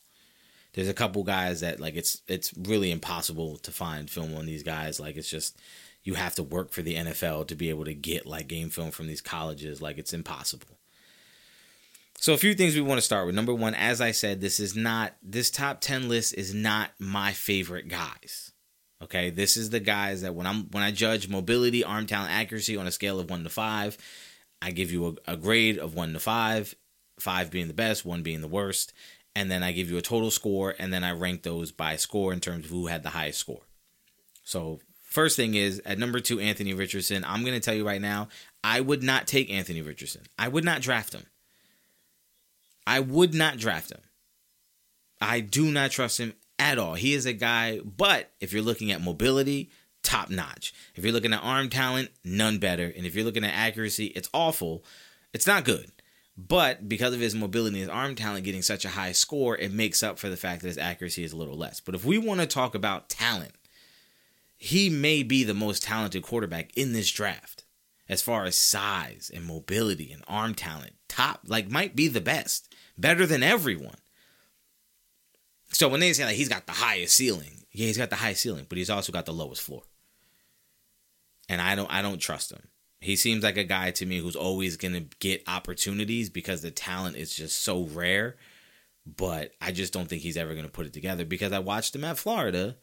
There's 0.74 0.88
a 0.88 0.94
couple 0.94 1.24
guys 1.24 1.60
that 1.62 1.82
like 1.82 1.96
it's 1.96 2.22
it's 2.28 2.54
really 2.56 2.92
impossible 2.92 3.58
to 3.58 3.72
find 3.72 4.10
film 4.10 4.38
on 4.38 4.46
these 4.46 4.64
guys. 4.64 5.00
Like 5.00 5.18
it's 5.18 5.30
just 5.30 5.60
you 6.04 6.16
have 6.16 6.36
to 6.36 6.44
work 6.44 6.72
for 6.72 6.82
the 6.82 6.96
NFL 6.96 7.48
to 7.48 7.56
be 7.56 7.70
able 7.70 7.86
to 7.86 7.94
get 7.94 8.26
like 8.26 8.48
game 8.48 8.70
film 8.70 8.92
from 8.92 9.08
these 9.08 9.22
colleges. 9.22 9.82
Like 9.82 9.98
it's 9.98 10.14
impossible. 10.14 10.78
So 12.18 12.34
a 12.34 12.38
few 12.38 12.54
things 12.54 12.76
we 12.76 12.82
want 12.82 13.00
to 13.00 13.06
start 13.06 13.26
with. 13.26 13.36
Number 13.36 13.54
one, 13.54 13.74
as 13.74 14.00
I 14.00 14.12
said, 14.12 14.42
this 14.42 14.60
is 14.60 14.76
not 14.76 15.14
this 15.24 15.50
top 15.50 15.82
ten 15.82 16.08
list 16.08 16.36
is 16.36 16.54
not 16.54 16.92
my 17.00 17.34
favorite 17.34 17.88
guys. 17.88 18.52
Okay, 19.02 19.32
this 19.32 19.58
is 19.58 19.72
the 19.72 19.80
guys 19.80 20.22
that 20.22 20.36
when 20.36 20.46
I'm 20.46 20.66
when 20.72 20.84
I 20.84 20.92
judge 20.92 21.28
mobility, 21.28 21.84
arm 21.84 22.06
talent, 22.06 22.32
accuracy 22.32 22.78
on 22.78 22.86
a 22.86 22.92
scale 22.92 23.20
of 23.20 23.30
one 23.30 23.44
to 23.44 23.50
five, 23.50 23.98
I 24.62 24.72
give 24.72 24.92
you 24.92 25.18
a, 25.28 25.34
a 25.34 25.38
grade 25.38 25.80
of 25.80 25.96
one 25.96 26.14
to 26.14 26.20
five, 26.20 26.76
five 27.20 27.50
being 27.50 27.68
the 27.68 27.74
best, 27.74 28.06
one 28.06 28.22
being 28.22 28.42
the 28.42 28.48
worst, 28.48 28.94
and 29.36 29.50
then 29.50 29.64
I 29.64 29.72
give 29.72 29.90
you 29.90 29.98
a 29.98 30.04
total 30.04 30.30
score, 30.30 30.76
and 30.78 30.94
then 30.94 31.04
I 31.04 31.14
rank 31.14 31.42
those 31.42 31.72
by 31.72 31.96
score 31.96 32.32
in 32.32 32.40
terms 32.40 32.66
of 32.66 32.72
who 32.72 32.86
had 32.86 33.02
the 33.02 33.10
highest 33.10 33.40
score. 33.40 33.64
So 34.44 34.80
First 35.12 35.36
thing 35.36 35.56
is 35.56 35.82
at 35.86 36.00
number 36.00 36.22
two, 36.22 36.40
Anthony 36.40 36.74
Richardson. 36.74 37.26
I'm 37.26 37.42
going 37.42 37.54
to 37.54 37.60
tell 37.60 37.74
you 37.74 37.86
right 37.86 38.00
now, 38.00 38.30
I 38.64 38.80
would 38.80 39.04
not 39.04 39.28
take 39.28 39.52
Anthony 39.52 39.82
Richardson. 39.82 40.22
I 40.40 40.48
would 40.48 40.64
not 40.64 40.82
draft 40.82 41.12
him. 41.12 41.26
I 42.88 43.02
would 43.02 43.34
not 43.34 43.58
draft 43.58 43.92
him. 43.92 44.00
I 45.20 45.42
do 45.42 45.66
not 45.66 45.92
trust 45.92 46.18
him 46.18 46.34
at 46.58 46.80
all. 46.80 46.94
He 46.94 47.14
is 47.14 47.26
a 47.26 47.34
guy, 47.34 47.80
but 47.80 48.32
if 48.40 48.54
you're 48.54 48.62
looking 48.62 48.90
at 48.94 49.02
mobility, 49.02 49.70
top 50.02 50.30
notch. 50.30 50.74
If 50.96 51.04
you're 51.04 51.12
looking 51.12 51.34
at 51.34 51.44
arm 51.44 51.68
talent, 51.68 52.12
none 52.24 52.60
better. 52.60 52.86
And 52.96 53.06
if 53.06 53.14
you're 53.14 53.26
looking 53.26 53.44
at 53.44 53.54
accuracy, 53.54 54.06
it's 54.08 54.30
awful. 54.34 54.86
It's 55.34 55.46
not 55.46 55.66
good. 55.66 55.92
But 56.38 56.88
because 56.88 57.14
of 57.14 57.20
his 57.20 57.36
mobility 57.36 57.82
and 57.82 57.90
his 57.90 57.90
arm 57.90 58.16
talent 58.16 58.46
getting 58.46 58.62
such 58.62 58.86
a 58.86 58.90
high 58.90 59.12
score, 59.12 59.58
it 59.58 59.74
makes 59.74 60.04
up 60.04 60.20
for 60.20 60.30
the 60.30 60.38
fact 60.38 60.62
that 60.62 60.70
his 60.70 60.78
accuracy 60.78 61.26
is 61.26 61.34
a 61.34 61.38
little 61.38 61.58
less. 61.58 61.82
But 61.82 61.96
if 61.96 62.06
we 62.06 62.18
want 62.18 62.40
to 62.40 62.48
talk 62.48 62.76
about 62.76 63.10
talent, 63.10 63.52
he 64.64 64.92
may 64.92 65.24
be 65.24 65.44
the 65.44 65.56
most 65.56 65.82
talented 65.82 66.22
quarterback 66.22 66.70
in 66.78 66.94
this 66.94 67.10
draft 67.10 67.66
as 68.08 68.22
far 68.22 68.46
as 68.46 68.56
size 68.56 69.32
and 69.34 69.44
mobility 69.44 70.12
and 70.12 70.24
arm 70.28 70.54
talent. 70.54 70.94
Top, 71.10 71.40
like, 71.48 71.72
might 71.72 71.96
be 71.96 72.08
the 72.08 72.22
best, 72.22 72.72
better 72.96 73.26
than 73.26 73.42
everyone. 73.42 73.98
So 75.72 75.90
when 75.90 76.00
they 76.00 76.14
say 76.14 76.26
like 76.26 76.36
he's 76.36 76.48
got 76.48 76.68
the 76.68 76.74
highest 76.74 77.16
ceiling, 77.16 77.66
yeah, 77.72 77.88
he's 77.88 77.98
got 77.98 78.12
the 78.12 78.18
highest 78.18 78.44
ceiling, 78.44 78.68
but 78.70 78.78
he's 78.78 78.92
also 78.92 79.12
got 79.12 79.26
the 79.26 79.34
lowest 79.34 79.64
floor. 79.64 79.82
And 81.50 81.60
I 81.60 81.74
don't, 81.74 81.92
I 81.92 82.04
don't 82.04 82.20
trust 82.20 82.52
him. 82.52 82.68
He 83.00 83.16
seems 83.16 83.44
like 83.44 83.58
a 83.58 83.64
guy 83.64 83.90
to 83.90 84.06
me 84.06 84.20
who's 84.20 84.36
always 84.36 84.78
gonna 84.78 85.06
get 85.18 85.42
opportunities 85.48 86.30
because 86.30 86.62
the 86.62 86.70
talent 86.70 87.16
is 87.16 87.34
just 87.34 87.64
so 87.64 87.86
rare. 87.86 88.36
But 89.08 89.54
I 89.60 89.72
just 89.72 89.92
don't 89.92 90.08
think 90.08 90.22
he's 90.22 90.38
ever 90.38 90.54
gonna 90.54 90.68
put 90.68 90.86
it 90.86 90.94
together 90.94 91.26
because 91.26 91.52
I 91.52 91.58
watched 91.58 91.96
him 91.96 92.04
at 92.04 92.20
Florida 92.20 92.76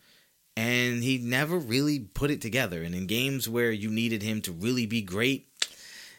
and 0.59 1.05
he 1.05 1.19
never 1.19 1.57
really 1.57 2.01
put 2.01 2.33
it 2.33 2.43
together. 2.43 2.83
And 2.83 2.93
in 2.93 3.07
games 3.07 3.49
where 3.49 3.71
you 3.71 3.89
needed 3.91 4.25
him 4.25 4.43
to 4.43 4.51
really 4.51 4.87
be 4.87 5.03
great, 5.03 5.47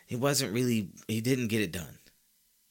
he 0.07 0.15
wasn't 0.15 0.53
really, 0.53 0.87
he 1.09 1.19
didn't 1.19 1.49
get 1.49 1.59
it 1.59 1.73
done. 1.73 1.97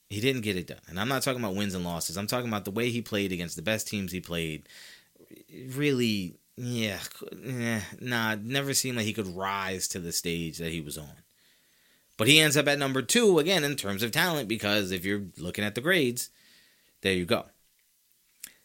He 0.09 0.23
didn't 0.23 0.41
get 0.41 0.57
it 0.57 0.67
done. 0.67 0.81
And 0.89 0.99
I'm 0.99 1.09
not 1.09 1.23
talking 1.23 1.45
about 1.45 1.57
wins 1.57 1.75
and 1.75 1.85
losses. 1.85 2.17
I'm 2.17 2.27
talking 2.27 2.49
about 2.49 2.65
the 2.65 2.71
way 2.71 2.89
he 2.89 3.03
played 3.03 3.33
against 3.33 3.55
the 3.55 3.61
best 3.61 3.87
teams 3.87 4.13
he 4.13 4.21
played. 4.21 4.67
Really, 5.75 6.37
yeah, 6.57 7.01
eh, 7.47 7.83
nah, 8.01 8.37
never 8.43 8.73
seemed 8.73 8.97
like 8.97 9.05
he 9.05 9.13
could 9.13 9.37
rise 9.37 9.89
to 9.89 9.99
the 9.99 10.13
stage 10.13 10.57
that 10.57 10.73
he 10.73 10.81
was 10.81 10.97
on. 10.97 11.23
But 12.17 12.29
he 12.29 12.41
ends 12.41 12.57
up 12.57 12.67
at 12.67 12.79
number 12.79 13.03
two 13.03 13.39
again 13.39 13.63
in 13.63 13.77
terms 13.77 14.03
of 14.03 14.11
talent 14.11 14.49
because 14.49 14.91
if 14.91 15.05
you're 15.05 15.25
looking 15.37 15.65
at 15.65 15.75
the 15.75 15.83
grades, 15.83 16.31
there 17.03 17.13
you 17.13 17.27
go. 17.27 17.45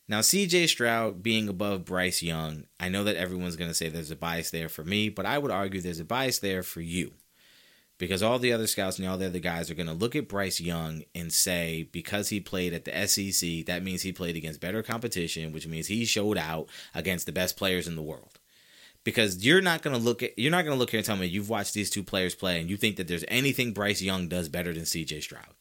Now, 0.07 0.19
CJ 0.19 0.67
Stroud 0.67 1.23
being 1.23 1.47
above 1.47 1.85
Bryce 1.85 2.21
Young, 2.21 2.65
I 2.79 2.89
know 2.89 3.03
that 3.05 3.15
everyone's 3.15 3.55
going 3.55 3.69
to 3.69 3.73
say 3.73 3.87
there's 3.87 4.11
a 4.11 4.15
bias 4.17 4.51
there 4.51 4.67
for 4.69 4.83
me, 4.83 5.09
but 5.09 5.25
I 5.25 5.37
would 5.37 5.51
argue 5.51 5.79
there's 5.81 5.99
a 6.01 6.05
bias 6.05 6.39
there 6.39 6.61
for 6.61 6.81
you. 6.81 7.13
Because 7.99 8.21
all 8.21 8.37
the 8.37 8.51
other 8.51 8.67
scouts 8.67 8.99
and 8.99 9.07
all 9.07 9.17
the 9.17 9.27
other 9.27 9.39
guys 9.39 9.71
are 9.71 9.75
going 9.75 9.87
to 9.87 9.93
look 9.93 10.15
at 10.15 10.27
Bryce 10.27 10.59
Young 10.59 11.03
and 11.15 11.31
say, 11.31 11.87
because 11.91 12.29
he 12.29 12.41
played 12.41 12.73
at 12.73 12.83
the 12.83 13.07
SEC, 13.07 13.65
that 13.67 13.83
means 13.83 14.01
he 14.01 14.11
played 14.11 14.35
against 14.35 14.59
better 14.59 14.83
competition, 14.83 15.53
which 15.53 15.67
means 15.67 15.87
he 15.87 16.03
showed 16.03 16.37
out 16.37 16.67
against 16.93 17.25
the 17.25 17.31
best 17.31 17.55
players 17.55 17.87
in 17.87 17.95
the 17.95 18.01
world. 18.01 18.39
because 19.05 19.45
you're 19.45 19.61
not 19.61 19.81
gonna 19.81 19.97
look 19.97 20.23
at 20.23 20.37
you're 20.39 20.51
not 20.51 20.63
gonna 20.63 20.77
look 20.77 20.91
here 20.91 20.97
and 20.99 21.05
tell 21.05 21.17
me 21.17 21.25
you've 21.27 21.49
watched 21.49 21.73
these 21.73 21.89
two 21.89 22.03
players 22.03 22.35
play 22.35 22.59
and 22.59 22.69
you 22.69 22.77
think 22.77 22.95
that 22.95 23.07
there's 23.07 23.25
anything 23.27 23.73
Bryce 23.73 24.01
Young 24.01 24.27
does 24.29 24.47
better 24.49 24.73
than 24.73 24.85
C.J. 24.85 25.21
Stroud. 25.21 25.53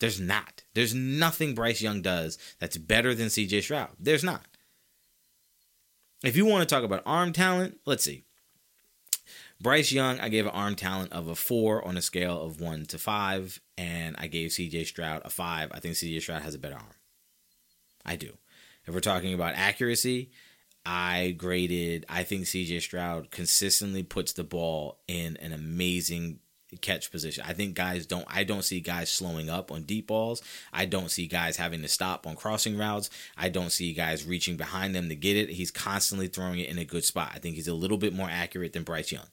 There's 0.00 0.20
not. 0.20 0.62
There's 0.74 0.94
nothing 0.94 1.54
Bryce 1.54 1.82
Young 1.82 2.02
does 2.02 2.38
that's 2.58 2.76
better 2.76 3.14
than 3.14 3.30
C.J. 3.30 3.62
Stroud. 3.62 3.90
There's 3.98 4.24
not. 4.24 4.46
If 6.22 6.36
you 6.36 6.44
want 6.44 6.68
to 6.68 6.72
talk 6.72 6.84
about 6.84 7.02
arm 7.06 7.32
talent, 7.32 7.78
let's 7.84 8.04
see. 8.04 8.24
Bryce 9.60 9.90
Young, 9.90 10.20
I 10.20 10.28
gave 10.28 10.46
an 10.46 10.52
arm 10.52 10.76
talent 10.76 11.12
of 11.12 11.26
a 11.26 11.34
four 11.34 11.84
on 11.86 11.96
a 11.96 12.02
scale 12.02 12.40
of 12.40 12.60
one 12.60 12.86
to 12.86 12.98
five, 12.98 13.60
and 13.76 14.14
I 14.18 14.28
gave 14.28 14.50
CJ 14.50 14.86
Stroud 14.86 15.22
a 15.24 15.30
five. 15.30 15.70
I 15.72 15.80
think 15.80 15.94
CJ 15.94 16.22
Stroud 16.22 16.42
has 16.42 16.54
a 16.54 16.58
better 16.58 16.76
arm. 16.76 16.94
I 18.04 18.16
do. 18.16 18.32
If 18.86 18.94
we're 18.94 19.00
talking 19.00 19.34
about 19.34 19.54
accuracy, 19.54 20.30
I 20.86 21.34
graded, 21.36 22.06
I 22.08 22.22
think 22.22 22.44
CJ 22.44 22.82
Stroud 22.82 23.30
consistently 23.30 24.02
puts 24.02 24.32
the 24.32 24.44
ball 24.44 25.00
in 25.08 25.36
an 25.38 25.52
amazing 25.52 26.38
catch 26.76 27.10
position. 27.10 27.44
I 27.46 27.54
think 27.54 27.74
guys 27.74 28.06
don't 28.06 28.26
I 28.28 28.44
don't 28.44 28.64
see 28.64 28.80
guys 28.80 29.10
slowing 29.10 29.48
up 29.48 29.72
on 29.72 29.82
deep 29.82 30.08
balls. 30.08 30.42
I 30.72 30.84
don't 30.84 31.10
see 31.10 31.26
guys 31.26 31.56
having 31.56 31.82
to 31.82 31.88
stop 31.88 32.26
on 32.26 32.36
crossing 32.36 32.76
routes. 32.76 33.10
I 33.36 33.48
don't 33.48 33.72
see 33.72 33.92
guys 33.94 34.26
reaching 34.26 34.56
behind 34.56 34.94
them 34.94 35.08
to 35.08 35.16
get 35.16 35.36
it. 35.36 35.50
He's 35.50 35.70
constantly 35.70 36.28
throwing 36.28 36.60
it 36.60 36.68
in 36.68 36.78
a 36.78 36.84
good 36.84 37.04
spot. 37.04 37.32
I 37.34 37.38
think 37.38 37.56
he's 37.56 37.68
a 37.68 37.74
little 37.74 37.98
bit 37.98 38.14
more 38.14 38.28
accurate 38.30 38.72
than 38.72 38.82
Bryce 38.82 39.10
Young. 39.10 39.28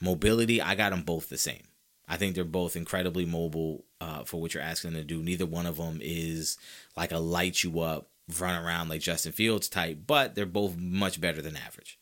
Mobility, 0.00 0.60
I 0.60 0.74
got 0.74 0.90
them 0.90 1.02
both 1.02 1.28
the 1.28 1.38
same. 1.38 1.62
I 2.08 2.16
think 2.16 2.34
they're 2.34 2.44
both 2.44 2.74
incredibly 2.74 3.24
mobile 3.24 3.84
uh, 4.00 4.24
for 4.24 4.40
what 4.40 4.52
you're 4.52 4.62
asking 4.62 4.92
them 4.92 5.02
to 5.02 5.06
do. 5.06 5.22
Neither 5.22 5.46
one 5.46 5.66
of 5.66 5.76
them 5.76 6.00
is 6.02 6.58
like 6.96 7.12
a 7.12 7.18
light 7.18 7.62
you 7.62 7.80
up, 7.80 8.08
run 8.38 8.62
around 8.62 8.88
like 8.88 9.00
Justin 9.00 9.32
Fields 9.32 9.68
type, 9.68 10.00
but 10.06 10.34
they're 10.34 10.46
both 10.46 10.76
much 10.76 11.20
better 11.20 11.40
than 11.40 11.56
average. 11.56 11.98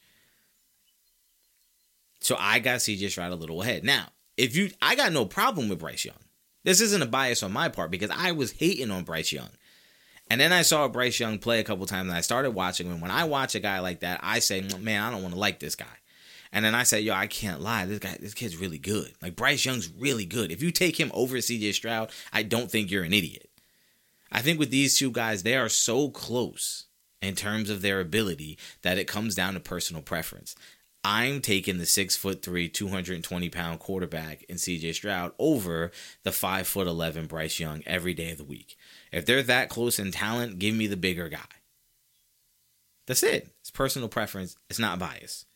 So 2.20 2.36
I 2.38 2.58
got 2.58 2.78
CJ 2.78 3.10
Stroud 3.10 3.32
a 3.32 3.36
little 3.36 3.62
ahead. 3.62 3.84
Now, 3.84 4.08
if 4.38 4.56
you, 4.56 4.70
I 4.80 4.94
got 4.94 5.12
no 5.12 5.26
problem 5.26 5.68
with 5.68 5.80
Bryce 5.80 6.04
Young. 6.04 6.16
This 6.64 6.80
isn't 6.80 7.02
a 7.02 7.06
bias 7.06 7.42
on 7.42 7.52
my 7.52 7.68
part 7.68 7.90
because 7.90 8.10
I 8.10 8.32
was 8.32 8.52
hating 8.52 8.90
on 8.90 9.04
Bryce 9.04 9.32
Young. 9.32 9.50
And 10.30 10.40
then 10.40 10.52
I 10.52 10.62
saw 10.62 10.86
Bryce 10.88 11.18
Young 11.18 11.38
play 11.38 11.60
a 11.60 11.64
couple 11.64 11.86
times 11.86 12.08
and 12.08 12.16
I 12.16 12.20
started 12.20 12.52
watching 12.52 12.86
him. 12.86 13.00
When 13.00 13.10
I 13.10 13.24
watch 13.24 13.54
a 13.54 13.60
guy 13.60 13.80
like 13.80 14.00
that, 14.00 14.20
I 14.22 14.38
say, 14.38 14.60
man, 14.80 15.02
I 15.02 15.10
don't 15.10 15.22
want 15.22 15.34
to 15.34 15.40
like 15.40 15.58
this 15.58 15.74
guy. 15.74 15.86
And 16.52 16.64
then 16.64 16.74
I 16.74 16.84
say, 16.84 17.00
yo, 17.00 17.14
I 17.14 17.26
can't 17.26 17.60
lie. 17.60 17.84
This 17.84 17.98
guy, 17.98 18.16
this 18.20 18.34
kid's 18.34 18.56
really 18.56 18.78
good. 18.78 19.12
Like 19.20 19.36
Bryce 19.36 19.64
Young's 19.64 19.90
really 19.90 20.24
good. 20.24 20.52
If 20.52 20.62
you 20.62 20.70
take 20.70 20.98
him 20.98 21.10
over 21.14 21.36
CJ 21.36 21.74
Stroud, 21.74 22.10
I 22.32 22.42
don't 22.42 22.70
think 22.70 22.90
you're 22.90 23.04
an 23.04 23.12
idiot. 23.12 23.50
I 24.30 24.40
think 24.40 24.58
with 24.58 24.70
these 24.70 24.96
two 24.96 25.10
guys, 25.10 25.42
they 25.42 25.56
are 25.56 25.68
so 25.68 26.10
close 26.10 26.86
in 27.20 27.34
terms 27.34 27.70
of 27.70 27.82
their 27.82 28.00
ability 28.00 28.58
that 28.82 28.98
it 28.98 29.08
comes 29.08 29.34
down 29.34 29.54
to 29.54 29.60
personal 29.60 30.02
preference. 30.02 30.54
I'm 31.10 31.40
taking 31.40 31.78
the 31.78 31.86
six 31.86 32.16
foot 32.16 32.42
three, 32.42 32.68
220 32.68 33.48
pound 33.48 33.78
quarterback 33.78 34.42
in 34.42 34.56
CJ 34.56 34.94
Stroud 34.94 35.32
over 35.38 35.90
the 36.22 36.32
five 36.32 36.66
foot 36.66 36.86
11 36.86 37.28
Bryce 37.28 37.58
Young 37.58 37.82
every 37.86 38.12
day 38.12 38.30
of 38.32 38.36
the 38.36 38.44
week. 38.44 38.76
If 39.10 39.24
they're 39.24 39.42
that 39.44 39.70
close 39.70 39.98
in 39.98 40.10
talent, 40.10 40.58
give 40.58 40.74
me 40.74 40.86
the 40.86 40.98
bigger 40.98 41.30
guy. 41.30 41.38
That's 43.06 43.22
it. 43.22 43.48
It's 43.62 43.70
personal 43.70 44.10
preference. 44.10 44.58
It's 44.68 44.78
not 44.78 44.98
bias. 44.98 45.46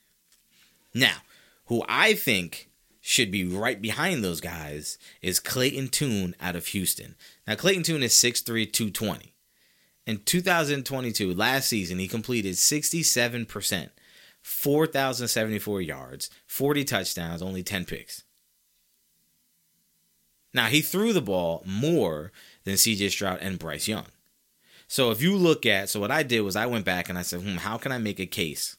Now, 0.95 1.19
who 1.67 1.85
I 1.87 2.15
think 2.15 2.71
should 3.03 3.31
be 3.31 3.45
right 3.45 3.83
behind 3.83 4.25
those 4.25 4.41
guys 4.41 4.97
is 5.21 5.39
Clayton 5.39 5.89
Tune 5.89 6.35
out 6.41 6.57
of 6.57 6.69
Houston. 6.69 7.15
Now, 7.47 7.57
Clayton 7.57 7.83
Tune 7.83 8.03
is 8.03 8.15
6'3, 8.15 8.73
220. 8.73 9.35
In 10.07 10.23
2022, 10.25 11.35
last 11.35 11.69
season, 11.69 11.99
he 11.99 12.09
completed 12.09 12.55
67%, 12.55 13.91
4,074 14.43 15.81
yards, 15.81 16.31
40 16.47 16.85
touchdowns, 16.85 17.43
only 17.43 17.63
10 17.63 17.85
picks. 17.85 18.25
Now, 20.55 20.67
he 20.67 20.83
threw 20.83 21.13
the 21.13 21.23
ball 21.23 21.63
more 21.65 22.31
than 22.65 22.75
CJ 22.75 23.11
Stroud 23.11 23.39
and 23.41 23.59
Bryce 23.59 23.89
Young. 23.89 24.07
So 24.87 25.11
if 25.11 25.23
you 25.23 25.37
look 25.37 25.65
at, 25.65 25.89
so 25.89 26.01
what 26.01 26.11
I 26.11 26.23
did 26.23 26.43
was 26.43 26.57
I 26.57 26.67
went 26.67 26.85
back 26.85 27.09
and 27.09 27.19
I 27.19 27.23
said, 27.23 27.41
hmm, 27.41 27.57
how 27.57 27.79
can 27.79 27.93
I 27.93 27.99
make 27.99 28.21
a 28.21 28.27
case 28.27 28.77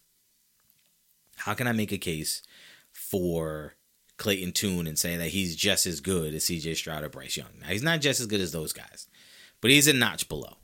how 1.37 1.53
can 1.53 1.67
I 1.67 1.71
make 1.71 1.91
a 1.91 1.97
case 1.97 2.41
for 2.91 3.75
Clayton 4.17 4.53
Tune 4.53 4.87
and 4.87 4.97
say 4.97 5.17
that 5.17 5.29
he's 5.29 5.55
just 5.55 5.85
as 5.85 5.99
good 5.99 6.33
as 6.33 6.45
CJ 6.45 6.75
Stroud 6.75 7.03
or 7.03 7.09
Bryce 7.09 7.37
Young? 7.37 7.49
Now, 7.61 7.67
he's 7.67 7.83
not 7.83 8.01
just 8.01 8.19
as 8.19 8.27
good 8.27 8.41
as 8.41 8.51
those 8.51 8.73
guys, 8.73 9.07
but 9.61 9.71
he's 9.71 9.87
a 9.87 9.93
notch 9.93 10.29
below. 10.29 10.57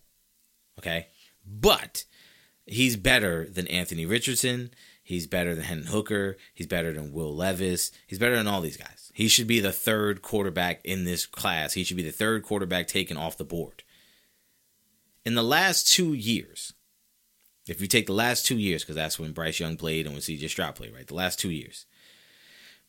Okay? 0.78 1.08
But 1.46 2.06
he's 2.66 2.96
better 2.96 3.48
than 3.50 3.68
Anthony 3.68 4.06
Richardson. 4.06 4.72
He's 5.10 5.26
better 5.26 5.56
than 5.56 5.64
Hendon 5.64 5.88
Hooker. 5.88 6.38
He's 6.54 6.68
better 6.68 6.94
than 6.94 7.12
Will 7.12 7.36
Levis. 7.36 7.92
He's 8.06 8.20
better 8.20 8.36
than 8.36 8.46
all 8.46 8.62
these 8.62 8.78
guys. 8.78 9.12
He 9.12 9.28
should 9.28 9.48
be 9.48 9.60
the 9.60 9.72
third 9.72 10.22
quarterback 10.22 10.82
in 10.86 11.04
this 11.04 11.26
class. 11.26 11.74
He 11.74 11.84
should 11.84 11.98
be 11.98 12.04
the 12.04 12.12
third 12.12 12.44
quarterback 12.44 12.86
taken 12.86 13.18
off 13.18 13.36
the 13.36 13.44
board. 13.44 13.82
In 15.26 15.34
the 15.34 15.42
last 15.42 15.92
two 15.92 16.14
years, 16.14 16.74
if 17.68 17.82
you 17.82 17.88
take 17.88 18.06
the 18.06 18.14
last 18.14 18.46
two 18.46 18.60
years, 18.60 18.84
because 18.84 18.98
that's 18.98 19.18
when 19.18 19.32
Bryce 19.32 19.60
Young 19.60 19.78
played 19.78 20.06
and 20.06 20.14
when 20.14 20.22
CJ 20.22 20.48
Stroud 20.48 20.76
played, 20.76 20.94
right? 20.94 21.08
The 21.08 21.16
last 21.16 21.40
two 21.40 21.50
years. 21.50 21.88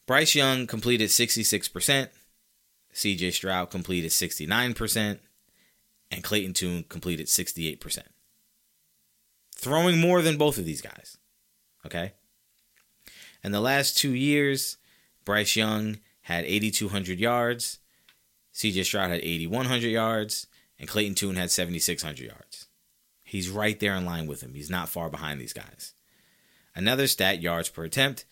Bryce 0.06 0.34
Young 0.34 0.66
completed 0.66 1.08
66%, 1.08 2.08
CJ 2.92 3.32
Stroud 3.32 3.70
completed 3.70 4.10
69%, 4.10 5.20
and 6.10 6.22
Clayton 6.22 6.52
Tune 6.52 6.84
completed 6.86 7.28
68%. 7.28 8.00
Throwing 9.56 9.98
more 9.98 10.20
than 10.20 10.36
both 10.36 10.58
of 10.58 10.66
these 10.66 10.82
guys. 10.82 11.16
Okay? 11.84 12.12
In 13.42 13.52
the 13.52 13.60
last 13.60 13.96
two 13.96 14.12
years, 14.12 14.76
Bryce 15.24 15.56
Young 15.56 15.98
had 16.22 16.44
8,200 16.44 17.18
yards, 17.18 17.78
CJ 18.54 18.84
Stroud 18.84 19.10
had 19.10 19.20
8,100 19.22 19.88
yards, 19.88 20.46
and 20.78 20.88
Clayton 20.88 21.14
Tune 21.14 21.36
had 21.36 21.50
7,600 21.50 22.26
yards. 22.26 22.66
He's 23.22 23.48
right 23.48 23.78
there 23.78 23.94
in 23.94 24.04
line 24.04 24.26
with 24.26 24.42
him. 24.42 24.54
He's 24.54 24.70
not 24.70 24.88
far 24.88 25.08
behind 25.08 25.40
these 25.40 25.52
guys. 25.52 25.94
Another 26.74 27.06
stat 27.06 27.40
yards 27.40 27.68
per 27.68 27.84
attempt 27.84 28.24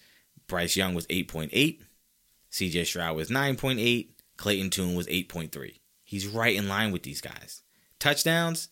Bryce 0.47 0.77
Young 0.77 0.95
was 0.95 1.07
8.8, 1.07 1.81
CJ 2.51 2.87
Stroud 2.87 3.17
was 3.17 3.29
9.8, 3.29 4.09
Clayton 4.37 4.71
Tune 4.71 4.95
was 4.95 5.07
8.3. 5.07 5.79
He's 6.05 6.27
right 6.27 6.57
in 6.57 6.69
line 6.69 6.91
with 6.91 7.03
these 7.03 7.21
guys. 7.21 7.63
Touchdowns 7.99 8.69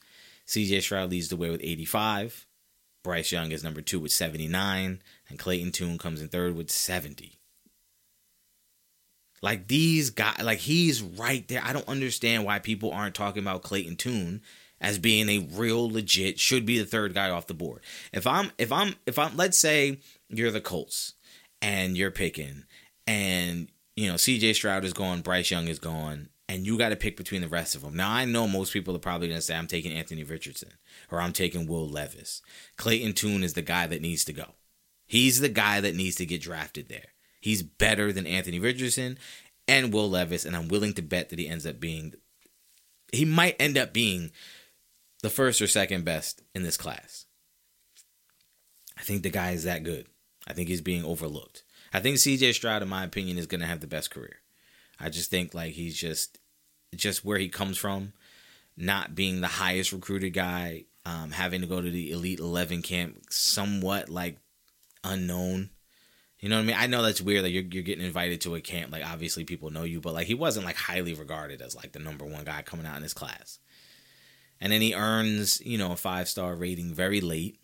CJ 0.47 0.83
Stroud 0.83 1.11
leads 1.11 1.29
the 1.29 1.37
way 1.37 1.51
with 1.51 1.61
85. 1.63 2.46
Bryce 3.07 3.31
Young 3.31 3.53
is 3.53 3.63
number 3.63 3.81
two 3.81 4.01
with 4.01 4.11
79, 4.11 5.01
and 5.29 5.39
Clayton 5.39 5.71
Tune 5.71 5.97
comes 5.97 6.21
in 6.21 6.27
third 6.27 6.57
with 6.57 6.73
70. 6.73 7.39
Like 9.41 9.69
these 9.69 10.11
guys, 10.11 10.43
like 10.43 10.59
he's 10.59 11.03
right 11.03 11.47
there. 11.47 11.63
I 11.63 11.73
don't 11.73 11.89
understand 11.89 12.45
why 12.45 12.59
people 12.59 12.91
aren't 12.91 13.15
talking 13.15 13.45
about 13.45 13.63
Clayton 13.63 13.95
Tune 13.95 14.43
as 14.81 14.99
being 14.99 15.29
a 15.29 15.47
real 15.53 15.89
legit 15.89 16.41
should 16.41 16.67
be 16.67 16.81
the 16.81 16.85
third 16.85 17.15
guy 17.15 17.31
off 17.31 17.47
the 17.47 17.55
board. 17.55 17.83
If 18.13 18.27
I'm 18.27 18.51
if 18.59 18.73
I'm 18.73 18.97
if 19.07 19.21
I'm 19.21 19.37
let's 19.37 19.57
say 19.57 20.01
you're 20.29 20.51
the 20.51 20.61
Colts 20.61 21.15
and 21.63 21.97
you're 21.97 22.11
picking 22.11 22.65
and 23.07 23.69
you 23.95 24.09
know 24.09 24.15
CJ 24.15 24.57
Stroud 24.57 24.85
is 24.85 24.93
gone, 24.95 25.21
Bryce 25.21 25.53
Young 25.53 25.69
is 25.69 25.79
gone, 25.79 26.29
and 26.49 26.67
you 26.67 26.79
got 26.79 26.91
to 26.91 26.97
pick 26.97 27.17
between 27.17 27.41
the 27.41 27.49
rest 27.49 27.75
of 27.75 27.83
them. 27.83 27.97
Now 27.97 28.11
I 28.11 28.25
know 28.25 28.47
most 28.47 28.73
people 28.73 28.95
are 28.95 29.01
probably 29.01 29.29
going 29.29 29.39
to 29.39 29.43
say 29.43 29.57
I'm 29.57 29.67
taking 29.67 29.93
Anthony 29.93 30.25
Richardson 30.25 30.71
or 31.11 31.21
I'm 31.21 31.33
taking 31.33 31.67
Will 31.67 31.89
Levis. 31.89 32.43
Clayton 32.77 33.15
Tune 33.15 33.43
is 33.43 33.55
the 33.55 33.63
guy 33.63 33.87
that 33.87 34.03
needs 34.03 34.25
to 34.25 34.33
go. 34.33 34.55
He's 35.07 35.41
the 35.41 35.49
guy 35.49 35.81
that 35.81 35.95
needs 35.95 36.17
to 36.17 36.27
get 36.27 36.43
drafted 36.43 36.89
there. 36.89 37.09
He's 37.41 37.63
better 37.63 38.13
than 38.13 38.27
Anthony 38.27 38.59
Richardson 38.59 39.19
and 39.69 39.93
Will 39.93 40.11
Levis, 40.11 40.45
and 40.45 40.57
I'm 40.57 40.69
willing 40.69 40.95
to 40.95 41.03
bet 41.03 41.29
that 41.29 41.39
he 41.39 41.49
ends 41.49 41.67
up 41.67 41.81
being 41.81 42.15
he 43.13 43.25
might 43.25 43.57
end 43.61 43.79
up 43.79 43.93
being 43.93 44.33
the 45.23 45.31
first 45.31 45.63
or 45.63 45.67
second 45.67 46.05
best 46.05 46.43
in 46.55 46.63
this 46.63 46.77
class. 46.77 47.27
I 48.99 49.03
think 49.03 49.23
the 49.23 49.31
guy 49.31 49.53
is 49.53 49.65
that 49.65 49.85
good. 49.85 50.07
I 50.47 50.53
think 50.53 50.69
he's 50.69 50.81
being 50.81 51.05
overlooked. 51.05 51.63
I 51.93 52.01
think 52.01 52.17
CJ 52.17 52.55
Stroud, 52.55 52.83
in 52.83 52.89
my 52.89 53.05
opinion, 53.05 53.39
is 53.39 53.47
going 53.47 53.61
to 53.61 53.67
have 53.67 53.81
the 53.81 53.87
best 53.87 54.11
career. 54.11 54.41
I 54.99 55.09
just 55.11 55.31
think 55.31 55.55
like 55.55 55.73
he's 55.73 55.97
just 55.97 56.39
just 56.95 57.25
where 57.25 57.39
he 57.39 57.49
comes 57.49 57.79
from, 57.79 58.13
not 58.77 59.15
being 59.15 59.41
the 59.41 59.47
highest 59.47 59.93
recruited 59.93 60.33
guy, 60.33 60.85
um, 61.05 61.31
having 61.31 61.61
to 61.61 61.67
go 61.67 61.81
to 61.81 61.91
the 61.91 62.11
Elite 62.13 62.41
Eleven 62.41 62.83
camp, 62.83 63.19
somewhat 63.31 64.09
like 64.09 64.39
unknown. 65.05 65.71
You 66.41 66.51
know 66.51 66.57
what 66.57 66.63
I 66.63 66.67
mean? 66.67 66.77
I 66.79 66.87
know 66.87 67.03
that's 67.03 67.21
weird. 67.23 67.43
Like 67.43 67.53
you're 67.53 67.65
you're 67.65 67.83
getting 67.83 68.05
invited 68.05 68.41
to 68.43 68.55
a 68.55 68.61
camp. 68.61 68.93
Like 68.93 69.07
obviously 69.07 69.45
people 69.45 69.71
know 69.71 69.85
you, 69.85 70.01
but 70.01 70.15
like 70.15 70.27
he 70.27 70.35
wasn't 70.35 70.67
like 70.67 70.77
highly 70.77 71.15
regarded 71.15 71.63
as 71.63 71.75
like 71.75 71.93
the 71.93 71.99
number 71.99 72.25
one 72.25 72.45
guy 72.45 72.63
coming 72.63 72.87
out 72.87 72.97
in 72.97 73.03
his 73.03 73.15
class 73.15 73.59
and 74.61 74.73
then 74.73 74.81
he 74.81 74.95
earns 74.95 75.61
you 75.65 75.79
know 75.79 75.93
a 75.93 75.97
five 75.97 76.29
star 76.29 76.55
rating 76.55 76.95
very 76.95 77.21
late. 77.21 77.59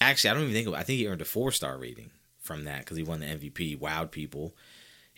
Actually, 0.00 0.30
I 0.30 0.34
don't 0.34 0.42
even 0.44 0.54
think 0.54 0.76
I 0.76 0.82
think 0.82 0.98
he 0.98 1.08
earned 1.08 1.20
a 1.20 1.26
four 1.26 1.52
star 1.52 1.78
rating 1.78 2.10
from 2.38 2.64
that 2.64 2.80
because 2.80 2.96
he 2.96 3.02
won 3.02 3.20
the 3.20 3.26
MVP. 3.26 3.78
Wowed 3.78 4.10
people. 4.10 4.56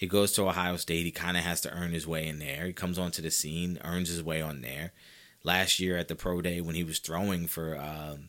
He 0.05 0.09
goes 0.09 0.33
to 0.33 0.47
Ohio 0.47 0.77
State. 0.77 1.07
He 1.07 1.11
kind 1.11 1.35
of 1.35 1.45
has 1.45 1.63
to 1.63 1.73
earn 1.73 1.93
his 1.93 2.07
way 2.07 2.29
in 2.29 2.39
there. 2.39 2.67
He 2.67 2.75
comes 2.75 2.99
onto 2.99 3.23
the 3.23 3.31
scene, 3.31 3.79
earns 3.83 4.11
his 4.11 4.23
way 4.23 4.43
on 4.43 4.61
there. 4.61 4.93
Last 5.45 5.81
year 5.81 5.97
at 5.97 6.09
the 6.09 6.15
pro 6.15 6.43
day 6.43 6.61
when 6.61 6.75
he 6.75 6.85
was 6.85 6.99
throwing 6.99 7.47
for 7.47 7.75
um, 7.79 8.29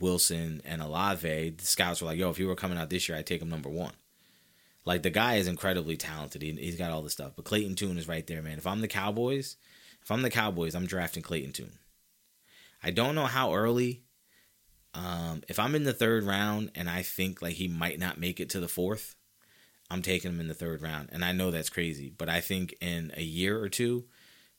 Wilson 0.00 0.60
and 0.64 0.82
Olave, 0.82 1.50
the 1.50 1.64
scouts 1.64 2.02
were 2.02 2.08
like, 2.08 2.18
"Yo, 2.18 2.28
if 2.28 2.38
he 2.38 2.44
were 2.44 2.56
coming 2.56 2.76
out 2.76 2.90
this 2.90 3.08
year, 3.08 3.16
I'd 3.16 3.24
take 3.24 3.40
him 3.40 3.50
number 3.50 3.68
one." 3.68 3.92
Like 4.84 5.04
the 5.04 5.10
guy 5.10 5.36
is 5.36 5.46
incredibly 5.46 5.96
talented. 5.96 6.42
He, 6.42 6.50
he's 6.50 6.74
got 6.74 6.90
all 6.90 7.02
the 7.02 7.08
stuff. 7.08 7.34
But 7.36 7.44
Clayton 7.44 7.76
Tune 7.76 7.96
is 7.96 8.08
right 8.08 8.26
there, 8.26 8.42
man. 8.42 8.58
If 8.58 8.66
I'm 8.66 8.80
the 8.80 8.88
Cowboys, 8.88 9.54
if 10.02 10.10
I'm 10.10 10.22
the 10.22 10.28
Cowboys, 10.28 10.74
I'm 10.74 10.86
drafting 10.86 11.22
Clayton 11.22 11.52
Tune. 11.52 11.78
I 12.82 12.90
don't 12.90 13.14
know 13.14 13.26
how 13.26 13.54
early. 13.54 14.02
Um, 14.92 15.44
if 15.48 15.60
I'm 15.60 15.76
in 15.76 15.84
the 15.84 15.92
third 15.92 16.24
round 16.24 16.72
and 16.74 16.90
I 16.90 17.02
think 17.02 17.40
like 17.40 17.54
he 17.54 17.68
might 17.68 18.00
not 18.00 18.18
make 18.18 18.40
it 18.40 18.50
to 18.50 18.58
the 18.58 18.66
fourth, 18.66 19.14
I'm 19.90 20.02
taking 20.02 20.32
him 20.32 20.40
in 20.40 20.48
the 20.48 20.54
third 20.54 20.82
round. 20.82 21.10
And 21.12 21.24
I 21.24 21.32
know 21.32 21.50
that's 21.50 21.70
crazy, 21.70 22.12
but 22.16 22.28
I 22.28 22.40
think 22.40 22.74
in 22.80 23.12
a 23.16 23.22
year 23.22 23.60
or 23.60 23.68
two, 23.68 24.04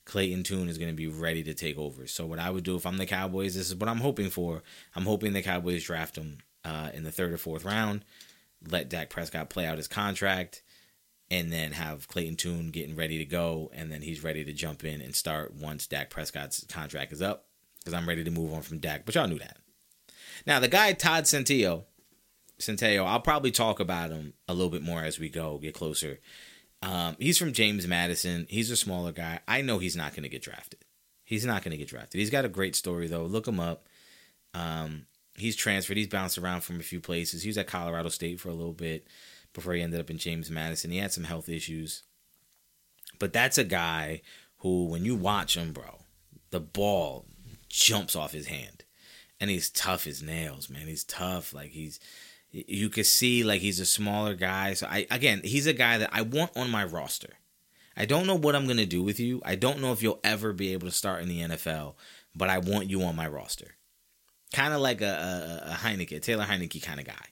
Clayton 0.06 0.44
Tune 0.44 0.70
is 0.70 0.78
going 0.78 0.92
to 0.92 0.96
be 0.96 1.08
ready 1.08 1.44
to 1.44 1.54
take 1.54 1.78
over. 1.78 2.08
So 2.08 2.26
what 2.26 2.40
I 2.40 2.50
would 2.50 2.64
do 2.64 2.76
if 2.76 2.86
I'm 2.86 2.98
the 2.98 3.06
Cowboys, 3.06 3.56
this 3.56 3.68
is 3.68 3.76
what 3.76 3.90
I'm 3.90 4.00
hoping 4.00 4.30
for. 4.30 4.62
I'm 4.96 5.06
hoping 5.06 5.34
the 5.34 5.42
Cowboys 5.42 5.84
draft 5.84 6.16
him 6.18 6.38
uh, 6.64 6.90
in 6.94 7.04
the 7.04 7.12
third 7.12 7.34
or 7.34 7.38
fourth 7.38 7.66
round, 7.66 8.06
let 8.70 8.90
Dak 8.90 9.10
Prescott 9.10 9.50
play 9.50 9.66
out 9.66 9.78
his 9.78 9.88
contract, 9.88 10.62
and 11.32 11.52
then 11.52 11.72
have 11.72 12.08
Clayton 12.08 12.36
Tune 12.36 12.70
getting 12.70 12.96
ready 12.96 13.18
to 13.18 13.26
go, 13.26 13.72
and 13.74 13.92
then 13.92 14.02
he's 14.02 14.24
ready 14.24 14.44
to 14.44 14.54
jump 14.54 14.84
in 14.84 15.02
and 15.02 15.16
start 15.16 15.56
once 15.56 15.88
Dak 15.88 16.10
Prescott's 16.10 16.66
contract 16.70 17.12
is 17.12 17.22
up. 17.22 17.46
Because 17.80 17.94
I'm 17.94 18.10
ready 18.10 18.24
to 18.24 18.32
move 18.32 18.52
on 18.54 18.64
from 18.64 18.80
Dak, 18.80 19.06
but 19.06 19.14
y'all 19.14 19.28
knew 19.28 19.40
that. 19.40 19.58
Now 20.48 20.60
the 20.60 20.68
guy 20.68 20.94
Todd 20.94 21.26
Centeio, 21.26 21.84
Centeio, 22.60 23.06
I'll 23.06 23.20
probably 23.20 23.52
talk 23.52 23.80
about 23.80 24.12
him 24.12 24.34
a 24.48 24.54
little 24.54 24.70
bit 24.70 24.82
more 24.82 25.04
as 25.04 25.20
we 25.20 25.30
go, 25.30 25.58
get 25.58 25.74
closer. 25.74 26.20
Um, 26.82 27.16
he's 27.20 27.38
from 27.38 27.54
James 27.54 27.88
Madison. 27.88 28.46
He's 28.50 28.72
a 28.72 28.78
smaller 28.78 29.12
guy. 29.12 29.40
I 29.48 29.62
know 29.62 29.80
he's 29.80 29.96
not 29.96 30.12
going 30.12 30.24
to 30.24 30.30
get 30.30 30.44
drafted. 30.44 30.80
He's 31.24 31.46
not 31.46 31.64
going 31.64 31.72
to 31.72 31.78
get 31.78 31.88
drafted. 31.88 32.20
He's 32.20 32.30
got 32.30 32.46
a 32.46 32.50
great 32.50 32.76
story 32.76 33.08
though. 33.08 33.26
Look 33.26 33.48
him 33.48 33.60
up. 33.60 33.88
Um, 34.54 35.08
he's 35.36 35.56
transferred. 35.56 35.98
He's 35.98 36.08
bounced 36.08 36.38
around 36.38 36.62
from 36.62 36.80
a 36.80 36.84
few 36.84 37.00
places. 37.00 37.42
He 37.44 37.50
was 37.50 37.58
at 37.58 37.68
Colorado 37.68 38.10
State 38.10 38.40
for 38.40 38.50
a 38.50 38.54
little 38.54 38.74
bit 38.74 39.08
before 39.54 39.74
he 39.74 39.82
ended 39.82 40.00
up 40.00 40.10
in 40.10 40.18
James 40.18 40.52
Madison. 40.52 40.92
He 40.92 41.00
had 41.00 41.12
some 41.12 41.24
health 41.24 41.50
issues, 41.50 42.04
but 43.20 43.34
that's 43.34 43.58
a 43.58 43.64
guy 43.64 44.22
who, 44.58 44.86
when 44.86 45.06
you 45.06 45.16
watch 45.16 45.58
him, 45.58 45.74
bro, 45.74 46.02
the 46.52 46.60
ball 46.60 47.26
jumps 47.70 48.16
off 48.16 48.32
his 48.32 48.48
hand, 48.48 48.84
and 49.40 49.50
he's 49.50 49.70
tough 49.70 50.08
as 50.08 50.22
nails, 50.22 50.70
man. 50.70 50.88
He's 50.88 51.04
tough. 51.04 51.54
Like 51.54 51.72
he's 51.72 52.00
you 52.52 52.90
could 52.90 53.06
see 53.06 53.44
like 53.44 53.62
he's 53.62 53.80
a 53.80 53.86
smaller 53.86 54.34
guy. 54.34 54.74
So 54.74 54.88
I 54.88 55.08
again, 55.12 55.42
he's 55.44 55.68
a 55.68 55.74
guy 55.74 55.98
that 55.98 56.10
I 56.14 56.22
want 56.22 56.56
on 56.56 56.70
my 56.70 56.84
roster. 56.84 57.34
I 57.98 58.06
don't 58.06 58.28
know 58.28 58.36
what 58.36 58.56
I'm 58.56 58.68
gonna 58.68 58.86
do 58.86 59.04
with 59.04 59.20
you. 59.20 59.42
I 59.46 59.56
don't 59.56 59.82
know 59.82 59.92
if 59.92 60.02
you'll 60.02 60.20
ever 60.24 60.54
be 60.54 60.74
able 60.74 60.88
to 60.88 60.94
start 60.94 61.22
in 61.22 61.30
the 61.30 61.42
NFL, 61.42 61.96
but 62.34 62.50
I 62.50 62.60
want 62.60 62.90
you 62.90 63.04
on 63.04 63.16
my 63.16 63.28
roster. 63.28 63.76
Kind 64.54 64.74
of 64.74 64.82
like 64.82 65.02
a, 65.02 65.64
a, 65.66 65.72
a 65.72 65.76
Heinicke, 65.76 66.22
Taylor 66.22 66.46
Heinicke 66.46 66.82
kind 66.82 67.00
of 67.00 67.06
guy, 67.06 67.26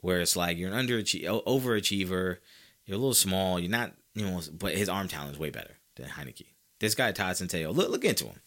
where 0.00 0.20
it's 0.20 0.36
like 0.36 0.56
you're 0.56 0.72
an 0.72 0.86
underachiever, 0.86 1.44
overachiever. 1.44 2.38
You're 2.84 2.96
a 2.96 2.98
little 2.98 3.14
small. 3.14 3.60
You're 3.60 3.70
not, 3.70 3.92
you 4.14 4.26
know, 4.26 4.40
but 4.52 4.74
his 4.74 4.88
arm 4.88 5.06
talent 5.06 5.34
is 5.34 5.38
way 5.38 5.50
better 5.50 5.76
than 5.96 6.06
Heinicke. 6.06 6.46
This 6.80 6.96
guy 6.96 7.12
Todd 7.12 7.36
Centeio, 7.36 7.72
look 7.72 7.90
look 7.90 8.04
into 8.04 8.24
him. 8.24 8.40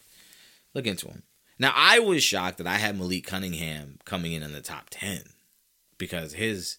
Look 0.73 0.87
into 0.87 1.07
him. 1.07 1.23
Now 1.57 1.71
I 1.73 1.99
was 1.99 2.21
shocked 2.21 2.57
that 2.57 2.67
I 2.67 2.75
had 2.75 2.97
Malik 2.97 3.25
Cunningham 3.25 3.99
coming 4.03 4.33
in 4.33 4.43
in 4.43 4.51
the 4.51 4.61
top 4.61 4.87
ten 4.89 5.23
because 5.97 6.33
his 6.33 6.77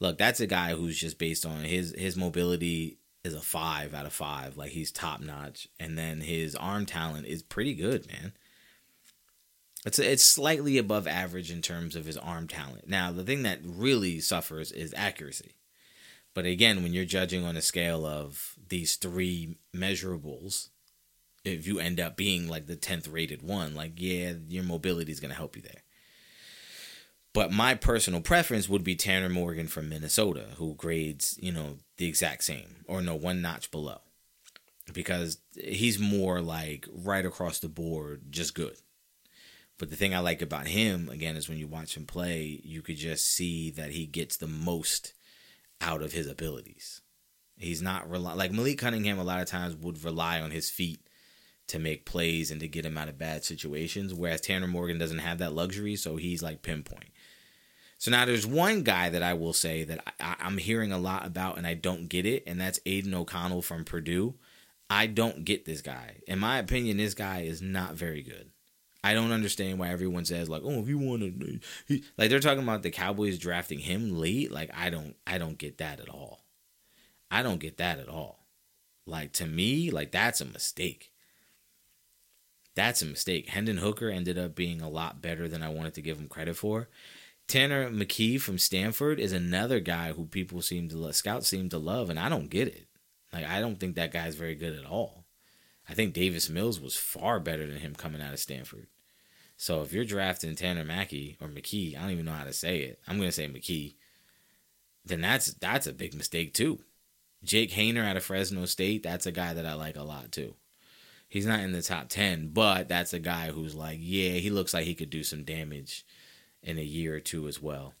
look 0.00 0.18
that's 0.18 0.40
a 0.40 0.46
guy 0.46 0.74
who's 0.74 0.98
just 0.98 1.18
based 1.18 1.44
on 1.46 1.64
his 1.64 1.94
his 1.96 2.16
mobility 2.16 2.98
is 3.24 3.34
a 3.34 3.40
five 3.40 3.94
out 3.94 4.06
of 4.06 4.12
five. 4.12 4.56
Like 4.56 4.70
he's 4.70 4.90
top 4.90 5.20
notch. 5.20 5.68
And 5.78 5.96
then 5.96 6.20
his 6.20 6.54
arm 6.54 6.86
talent 6.86 7.26
is 7.26 7.42
pretty 7.42 7.74
good 7.74 8.06
man. 8.08 8.32
It's 9.86 9.98
it's 9.98 10.24
slightly 10.24 10.78
above 10.78 11.06
average 11.06 11.50
in 11.50 11.62
terms 11.62 11.94
of 11.94 12.06
his 12.06 12.16
arm 12.16 12.48
talent. 12.48 12.88
Now 12.88 13.12
the 13.12 13.24
thing 13.24 13.44
that 13.44 13.60
really 13.62 14.20
suffers 14.20 14.72
is 14.72 14.92
accuracy. 14.96 15.54
But 16.34 16.46
again 16.46 16.82
when 16.82 16.92
you're 16.92 17.04
judging 17.04 17.44
on 17.44 17.56
a 17.56 17.62
scale 17.62 18.04
of 18.04 18.54
these 18.68 18.96
three 18.96 19.56
measurables 19.74 20.68
if 21.44 21.66
you 21.66 21.78
end 21.78 21.98
up 21.98 22.16
being 22.16 22.48
like 22.48 22.66
the 22.66 22.76
10th 22.76 23.10
rated 23.10 23.42
one 23.42 23.74
like 23.74 23.92
yeah 23.96 24.34
your 24.48 24.64
mobility 24.64 25.10
is 25.10 25.20
going 25.20 25.30
to 25.30 25.36
help 25.36 25.56
you 25.56 25.62
there 25.62 25.82
but 27.38 27.52
my 27.52 27.72
personal 27.72 28.20
preference 28.20 28.68
would 28.68 28.82
be 28.82 28.96
Tanner 28.96 29.28
Morgan 29.28 29.68
from 29.68 29.88
Minnesota, 29.88 30.46
who 30.56 30.74
grades, 30.74 31.38
you 31.40 31.52
know, 31.52 31.76
the 31.96 32.08
exact 32.08 32.42
same 32.42 32.82
or 32.88 33.00
no 33.00 33.14
one 33.14 33.40
notch 33.40 33.70
below. 33.70 34.00
Because 34.92 35.38
he's 35.54 36.00
more 36.00 36.40
like 36.40 36.88
right 36.92 37.24
across 37.24 37.60
the 37.60 37.68
board, 37.68 38.22
just 38.30 38.56
good. 38.56 38.74
But 39.78 39.88
the 39.88 39.94
thing 39.94 40.16
I 40.16 40.18
like 40.18 40.42
about 40.42 40.66
him, 40.66 41.08
again, 41.08 41.36
is 41.36 41.48
when 41.48 41.58
you 41.58 41.68
watch 41.68 41.96
him 41.96 42.06
play, 42.06 42.60
you 42.64 42.82
could 42.82 42.96
just 42.96 43.24
see 43.24 43.70
that 43.70 43.92
he 43.92 44.04
gets 44.04 44.36
the 44.36 44.48
most 44.48 45.14
out 45.80 46.02
of 46.02 46.10
his 46.10 46.26
abilities. 46.26 47.02
He's 47.56 47.80
not 47.80 48.10
rely 48.10 48.34
like 48.34 48.50
Malik 48.50 48.78
Cunningham. 48.78 49.20
A 49.20 49.22
lot 49.22 49.40
of 49.40 49.46
times 49.46 49.76
would 49.76 50.02
rely 50.02 50.40
on 50.40 50.50
his 50.50 50.70
feet 50.70 51.08
to 51.68 51.78
make 51.78 52.04
plays 52.04 52.50
and 52.50 52.58
to 52.58 52.66
get 52.66 52.84
him 52.84 52.98
out 52.98 53.08
of 53.08 53.16
bad 53.16 53.44
situations, 53.44 54.12
whereas 54.12 54.40
Tanner 54.40 54.66
Morgan 54.66 54.98
doesn't 54.98 55.18
have 55.18 55.38
that 55.38 55.52
luxury, 55.52 55.94
so 55.94 56.16
he's 56.16 56.42
like 56.42 56.62
pinpoint. 56.62 57.10
So 57.98 58.12
now 58.12 58.24
there's 58.24 58.46
one 58.46 58.84
guy 58.84 59.10
that 59.10 59.24
I 59.24 59.34
will 59.34 59.52
say 59.52 59.82
that 59.84 60.14
I, 60.20 60.36
am 60.40 60.58
hearing 60.58 60.92
a 60.92 60.98
lot 60.98 61.26
about 61.26 61.58
and 61.58 61.66
I 61.66 61.74
don't 61.74 62.08
get 62.08 62.24
it, 62.24 62.44
and 62.46 62.60
that's 62.60 62.80
Aidan 62.86 63.12
O'Connell 63.12 63.60
from 63.60 63.84
Purdue. 63.84 64.34
I 64.88 65.06
don't 65.06 65.44
get 65.44 65.64
this 65.64 65.82
guy. 65.82 66.22
In 66.28 66.38
my 66.38 66.58
opinion, 66.58 66.96
this 66.96 67.14
guy 67.14 67.40
is 67.40 67.60
not 67.60 67.94
very 67.94 68.22
good. 68.22 68.50
I 69.02 69.14
don't 69.14 69.32
understand 69.32 69.78
why 69.78 69.88
everyone 69.88 70.24
says 70.24 70.48
like, 70.48 70.62
"Oh, 70.64 70.80
if 70.80 70.88
you 70.88 70.98
want 70.98 71.22
to," 71.22 72.00
like 72.16 72.30
they're 72.30 72.40
talking 72.40 72.62
about 72.62 72.82
the 72.82 72.90
Cowboys 72.90 73.38
drafting 73.38 73.80
him 73.80 74.16
late. 74.16 74.50
Like 74.50 74.70
I 74.74 74.90
don't, 74.90 75.16
I 75.26 75.38
don't 75.38 75.58
get 75.58 75.78
that 75.78 76.00
at 76.00 76.08
all. 76.08 76.44
I 77.30 77.42
don't 77.42 77.60
get 77.60 77.78
that 77.78 77.98
at 77.98 78.08
all. 78.08 78.46
Like 79.06 79.32
to 79.34 79.46
me, 79.46 79.90
like 79.90 80.12
that's 80.12 80.40
a 80.40 80.44
mistake. 80.44 81.12
That's 82.74 83.02
a 83.02 83.06
mistake. 83.06 83.48
Hendon 83.48 83.78
Hooker 83.78 84.08
ended 84.08 84.38
up 84.38 84.54
being 84.54 84.80
a 84.80 84.88
lot 84.88 85.20
better 85.20 85.48
than 85.48 85.64
I 85.64 85.68
wanted 85.68 85.94
to 85.94 86.02
give 86.02 86.18
him 86.18 86.28
credit 86.28 86.56
for. 86.56 86.88
Tanner 87.48 87.90
McKee 87.90 88.38
from 88.38 88.58
Stanford 88.58 89.18
is 89.18 89.32
another 89.32 89.80
guy 89.80 90.12
who 90.12 90.26
people 90.26 90.60
seem 90.60 90.90
to 90.90 90.98
love, 90.98 91.16
scouts 91.16 91.48
seem 91.48 91.70
to 91.70 91.78
love, 91.78 92.10
and 92.10 92.18
I 92.18 92.28
don't 92.28 92.50
get 92.50 92.68
it. 92.68 92.86
Like 93.32 93.46
I 93.46 93.60
don't 93.60 93.80
think 93.80 93.96
that 93.96 94.12
guy's 94.12 94.36
very 94.36 94.54
good 94.54 94.78
at 94.78 94.84
all. 94.84 95.24
I 95.88 95.94
think 95.94 96.12
Davis 96.12 96.50
Mills 96.50 96.78
was 96.78 96.94
far 96.94 97.40
better 97.40 97.66
than 97.66 97.78
him 97.78 97.94
coming 97.94 98.20
out 98.20 98.34
of 98.34 98.38
Stanford. 98.38 98.86
So 99.56 99.80
if 99.80 99.94
you're 99.94 100.04
drafting 100.04 100.54
Tanner 100.54 100.84
Mackey 100.84 101.38
or 101.40 101.48
McKee, 101.48 101.96
I 101.96 102.02
don't 102.02 102.10
even 102.10 102.26
know 102.26 102.32
how 102.32 102.44
to 102.44 102.52
say 102.52 102.80
it. 102.80 103.00
I'm 103.08 103.16
gonna 103.16 103.32
say 103.32 103.48
McKee. 103.48 103.94
Then 105.06 105.22
that's 105.22 105.54
that's 105.54 105.86
a 105.86 105.92
big 105.94 106.14
mistake 106.14 106.52
too. 106.52 106.80
Jake 107.42 107.70
Haener 107.70 108.04
out 108.04 108.18
of 108.18 108.24
Fresno 108.24 108.66
State, 108.66 109.02
that's 109.02 109.24
a 109.24 109.32
guy 109.32 109.54
that 109.54 109.64
I 109.64 109.72
like 109.72 109.96
a 109.96 110.02
lot 110.02 110.32
too. 110.32 110.54
He's 111.30 111.46
not 111.46 111.60
in 111.60 111.72
the 111.72 111.82
top 111.82 112.10
ten, 112.10 112.48
but 112.48 112.88
that's 112.88 113.14
a 113.14 113.18
guy 113.18 113.50
who's 113.52 113.74
like, 113.74 113.98
yeah, 114.02 114.32
he 114.32 114.50
looks 114.50 114.74
like 114.74 114.84
he 114.84 114.94
could 114.94 115.10
do 115.10 115.24
some 115.24 115.44
damage 115.44 116.04
in 116.62 116.78
a 116.78 116.82
year 116.82 117.16
or 117.16 117.20
two 117.20 117.48
as 117.48 117.62
well. 117.62 117.94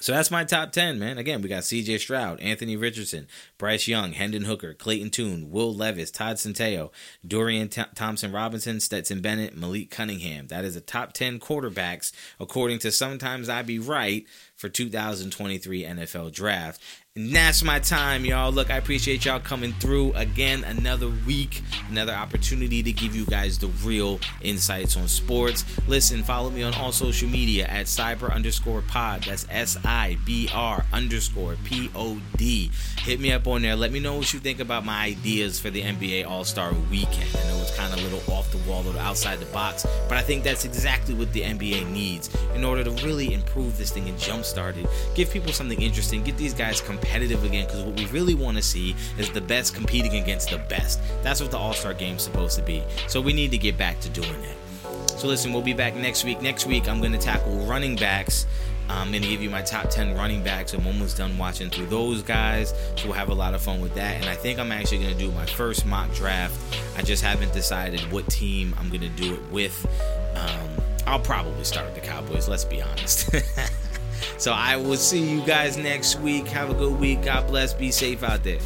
So 0.00 0.12
that's 0.12 0.30
my 0.30 0.44
top 0.44 0.72
10, 0.72 0.98
man. 0.98 1.18
Again, 1.18 1.42
we 1.42 1.50
got 1.50 1.62
CJ 1.62 2.00
Stroud, 2.00 2.40
Anthony 2.40 2.74
Richardson, 2.74 3.28
Bryce 3.58 3.86
Young, 3.86 4.14
Hendon 4.14 4.44
Hooker, 4.44 4.72
Clayton 4.72 5.10
Tune, 5.10 5.50
Will 5.50 5.74
Levis, 5.74 6.10
Todd 6.10 6.36
Centeio, 6.36 6.90
Dorian 7.26 7.68
T- 7.68 7.82
Thompson 7.94 8.32
Robinson, 8.32 8.80
Stetson 8.80 9.20
Bennett, 9.20 9.54
Malik 9.54 9.90
Cunningham. 9.90 10.46
That 10.46 10.64
is 10.64 10.72
the 10.72 10.80
top 10.80 11.12
10 11.12 11.38
quarterbacks, 11.38 12.12
according 12.40 12.78
to 12.78 12.90
Sometimes 12.90 13.50
I 13.50 13.60
Be 13.60 13.78
Right, 13.78 14.24
for 14.60 14.68
2023 14.68 15.84
NFL 15.84 16.32
Draft. 16.32 16.82
And 17.16 17.34
that's 17.34 17.64
my 17.64 17.80
time, 17.80 18.24
y'all. 18.24 18.52
Look, 18.52 18.70
I 18.70 18.76
appreciate 18.76 19.24
y'all 19.24 19.40
coming 19.40 19.72
through 19.72 20.12
again. 20.12 20.62
Another 20.62 21.10
week, 21.26 21.62
another 21.88 22.12
opportunity 22.12 22.84
to 22.84 22.92
give 22.92 23.16
you 23.16 23.26
guys 23.26 23.58
the 23.58 23.66
real 23.82 24.20
insights 24.42 24.96
on 24.96 25.08
sports. 25.08 25.64
Listen, 25.88 26.22
follow 26.22 26.50
me 26.50 26.62
on 26.62 26.72
all 26.74 26.92
social 26.92 27.28
media 27.28 27.66
at 27.66 27.86
cyber 27.86 28.32
underscore 28.32 28.82
pod. 28.82 29.24
That's 29.24 29.44
S 29.50 29.76
I 29.84 30.18
B 30.24 30.48
R 30.54 30.84
underscore 30.92 31.56
P 31.64 31.90
O 31.96 32.20
D. 32.36 32.70
Hit 32.98 33.18
me 33.18 33.32
up 33.32 33.48
on 33.48 33.62
there. 33.62 33.74
Let 33.74 33.90
me 33.90 33.98
know 33.98 34.14
what 34.16 34.32
you 34.32 34.38
think 34.38 34.60
about 34.60 34.84
my 34.84 35.06
ideas 35.06 35.58
for 35.58 35.70
the 35.70 35.82
NBA 35.82 36.28
All 36.28 36.44
Star 36.44 36.72
weekend. 36.90 37.28
I 37.34 37.48
know 37.48 37.60
it's 37.60 37.76
kind 37.76 37.92
of 37.92 37.98
a 37.98 38.02
little 38.02 38.34
off 38.34 38.52
the 38.52 38.58
wall, 38.70 38.82
a 38.82 38.84
little 38.84 39.00
outside 39.00 39.40
the 39.40 39.46
box, 39.46 39.84
but 40.08 40.16
I 40.16 40.22
think 40.22 40.44
that's 40.44 40.64
exactly 40.64 41.14
what 41.14 41.32
the 41.32 41.40
NBA 41.40 41.90
needs 41.90 42.30
in 42.54 42.62
order 42.62 42.84
to 42.84 42.90
really 43.04 43.32
improve 43.34 43.78
this 43.78 43.90
thing 43.90 44.08
and 44.08 44.18
jumpstart 44.18 44.49
it. 44.58 44.86
Give 45.14 45.30
people 45.30 45.52
something 45.52 45.80
interesting, 45.80 46.22
get 46.22 46.36
these 46.36 46.54
guys 46.54 46.80
competitive 46.80 47.44
again 47.44 47.66
because 47.66 47.82
what 47.82 47.96
we 47.96 48.06
really 48.06 48.34
want 48.34 48.56
to 48.56 48.62
see 48.62 48.94
is 49.18 49.30
the 49.30 49.40
best 49.40 49.74
competing 49.74 50.16
against 50.16 50.50
the 50.50 50.58
best. 50.58 51.00
That's 51.22 51.40
what 51.40 51.50
the 51.50 51.58
All 51.58 51.72
Star 51.72 51.94
game 51.94 52.16
is 52.16 52.22
supposed 52.22 52.56
to 52.58 52.62
be. 52.62 52.82
So 53.06 53.20
we 53.20 53.32
need 53.32 53.50
to 53.52 53.58
get 53.58 53.76
back 53.76 54.00
to 54.00 54.08
doing 54.08 54.40
that. 54.42 55.08
So 55.18 55.28
listen, 55.28 55.52
we'll 55.52 55.62
be 55.62 55.74
back 55.74 55.94
next 55.94 56.24
week. 56.24 56.40
Next 56.40 56.66
week, 56.66 56.88
I'm 56.88 57.00
going 57.00 57.12
to 57.12 57.18
tackle 57.18 57.54
running 57.66 57.96
backs. 57.96 58.46
I'm 58.88 59.10
going 59.10 59.22
to 59.22 59.28
give 59.28 59.40
you 59.40 59.50
my 59.50 59.62
top 59.62 59.88
10 59.88 60.16
running 60.16 60.42
backs. 60.42 60.72
I'm 60.72 60.86
almost 60.86 61.16
done 61.16 61.36
watching 61.38 61.70
through 61.70 61.86
those 61.86 62.22
guys. 62.22 62.74
So 62.96 63.04
we'll 63.04 63.12
have 63.12 63.28
a 63.28 63.34
lot 63.34 63.54
of 63.54 63.62
fun 63.62 63.80
with 63.80 63.94
that. 63.94 64.16
And 64.16 64.26
I 64.26 64.34
think 64.34 64.58
I'm 64.58 64.72
actually 64.72 64.98
going 64.98 65.12
to 65.12 65.18
do 65.18 65.30
my 65.32 65.46
first 65.46 65.86
mock 65.86 66.12
draft. 66.14 66.58
I 66.96 67.02
just 67.02 67.22
haven't 67.22 67.52
decided 67.52 68.00
what 68.10 68.26
team 68.28 68.74
I'm 68.78 68.88
going 68.88 69.02
to 69.02 69.08
do 69.08 69.34
it 69.34 69.52
with. 69.52 69.86
Um, 70.34 70.84
I'll 71.06 71.20
probably 71.20 71.64
start 71.64 71.86
with 71.86 71.94
the 71.94 72.00
Cowboys. 72.00 72.48
Let's 72.48 72.64
be 72.64 72.82
honest. 72.82 73.30
so 74.38 74.52
I 74.52 74.76
will 74.76 74.96
see 74.96 75.22
you 75.22 75.44
guys 75.46 75.76
next 75.76 76.20
week. 76.20 76.46
Have 76.48 76.70
a 76.70 76.74
good 76.74 76.98
week. 76.98 77.22
God 77.22 77.46
bless. 77.46 77.72
Be 77.74 77.90
safe 77.90 78.22
out 78.22 78.44
there. 78.44 78.58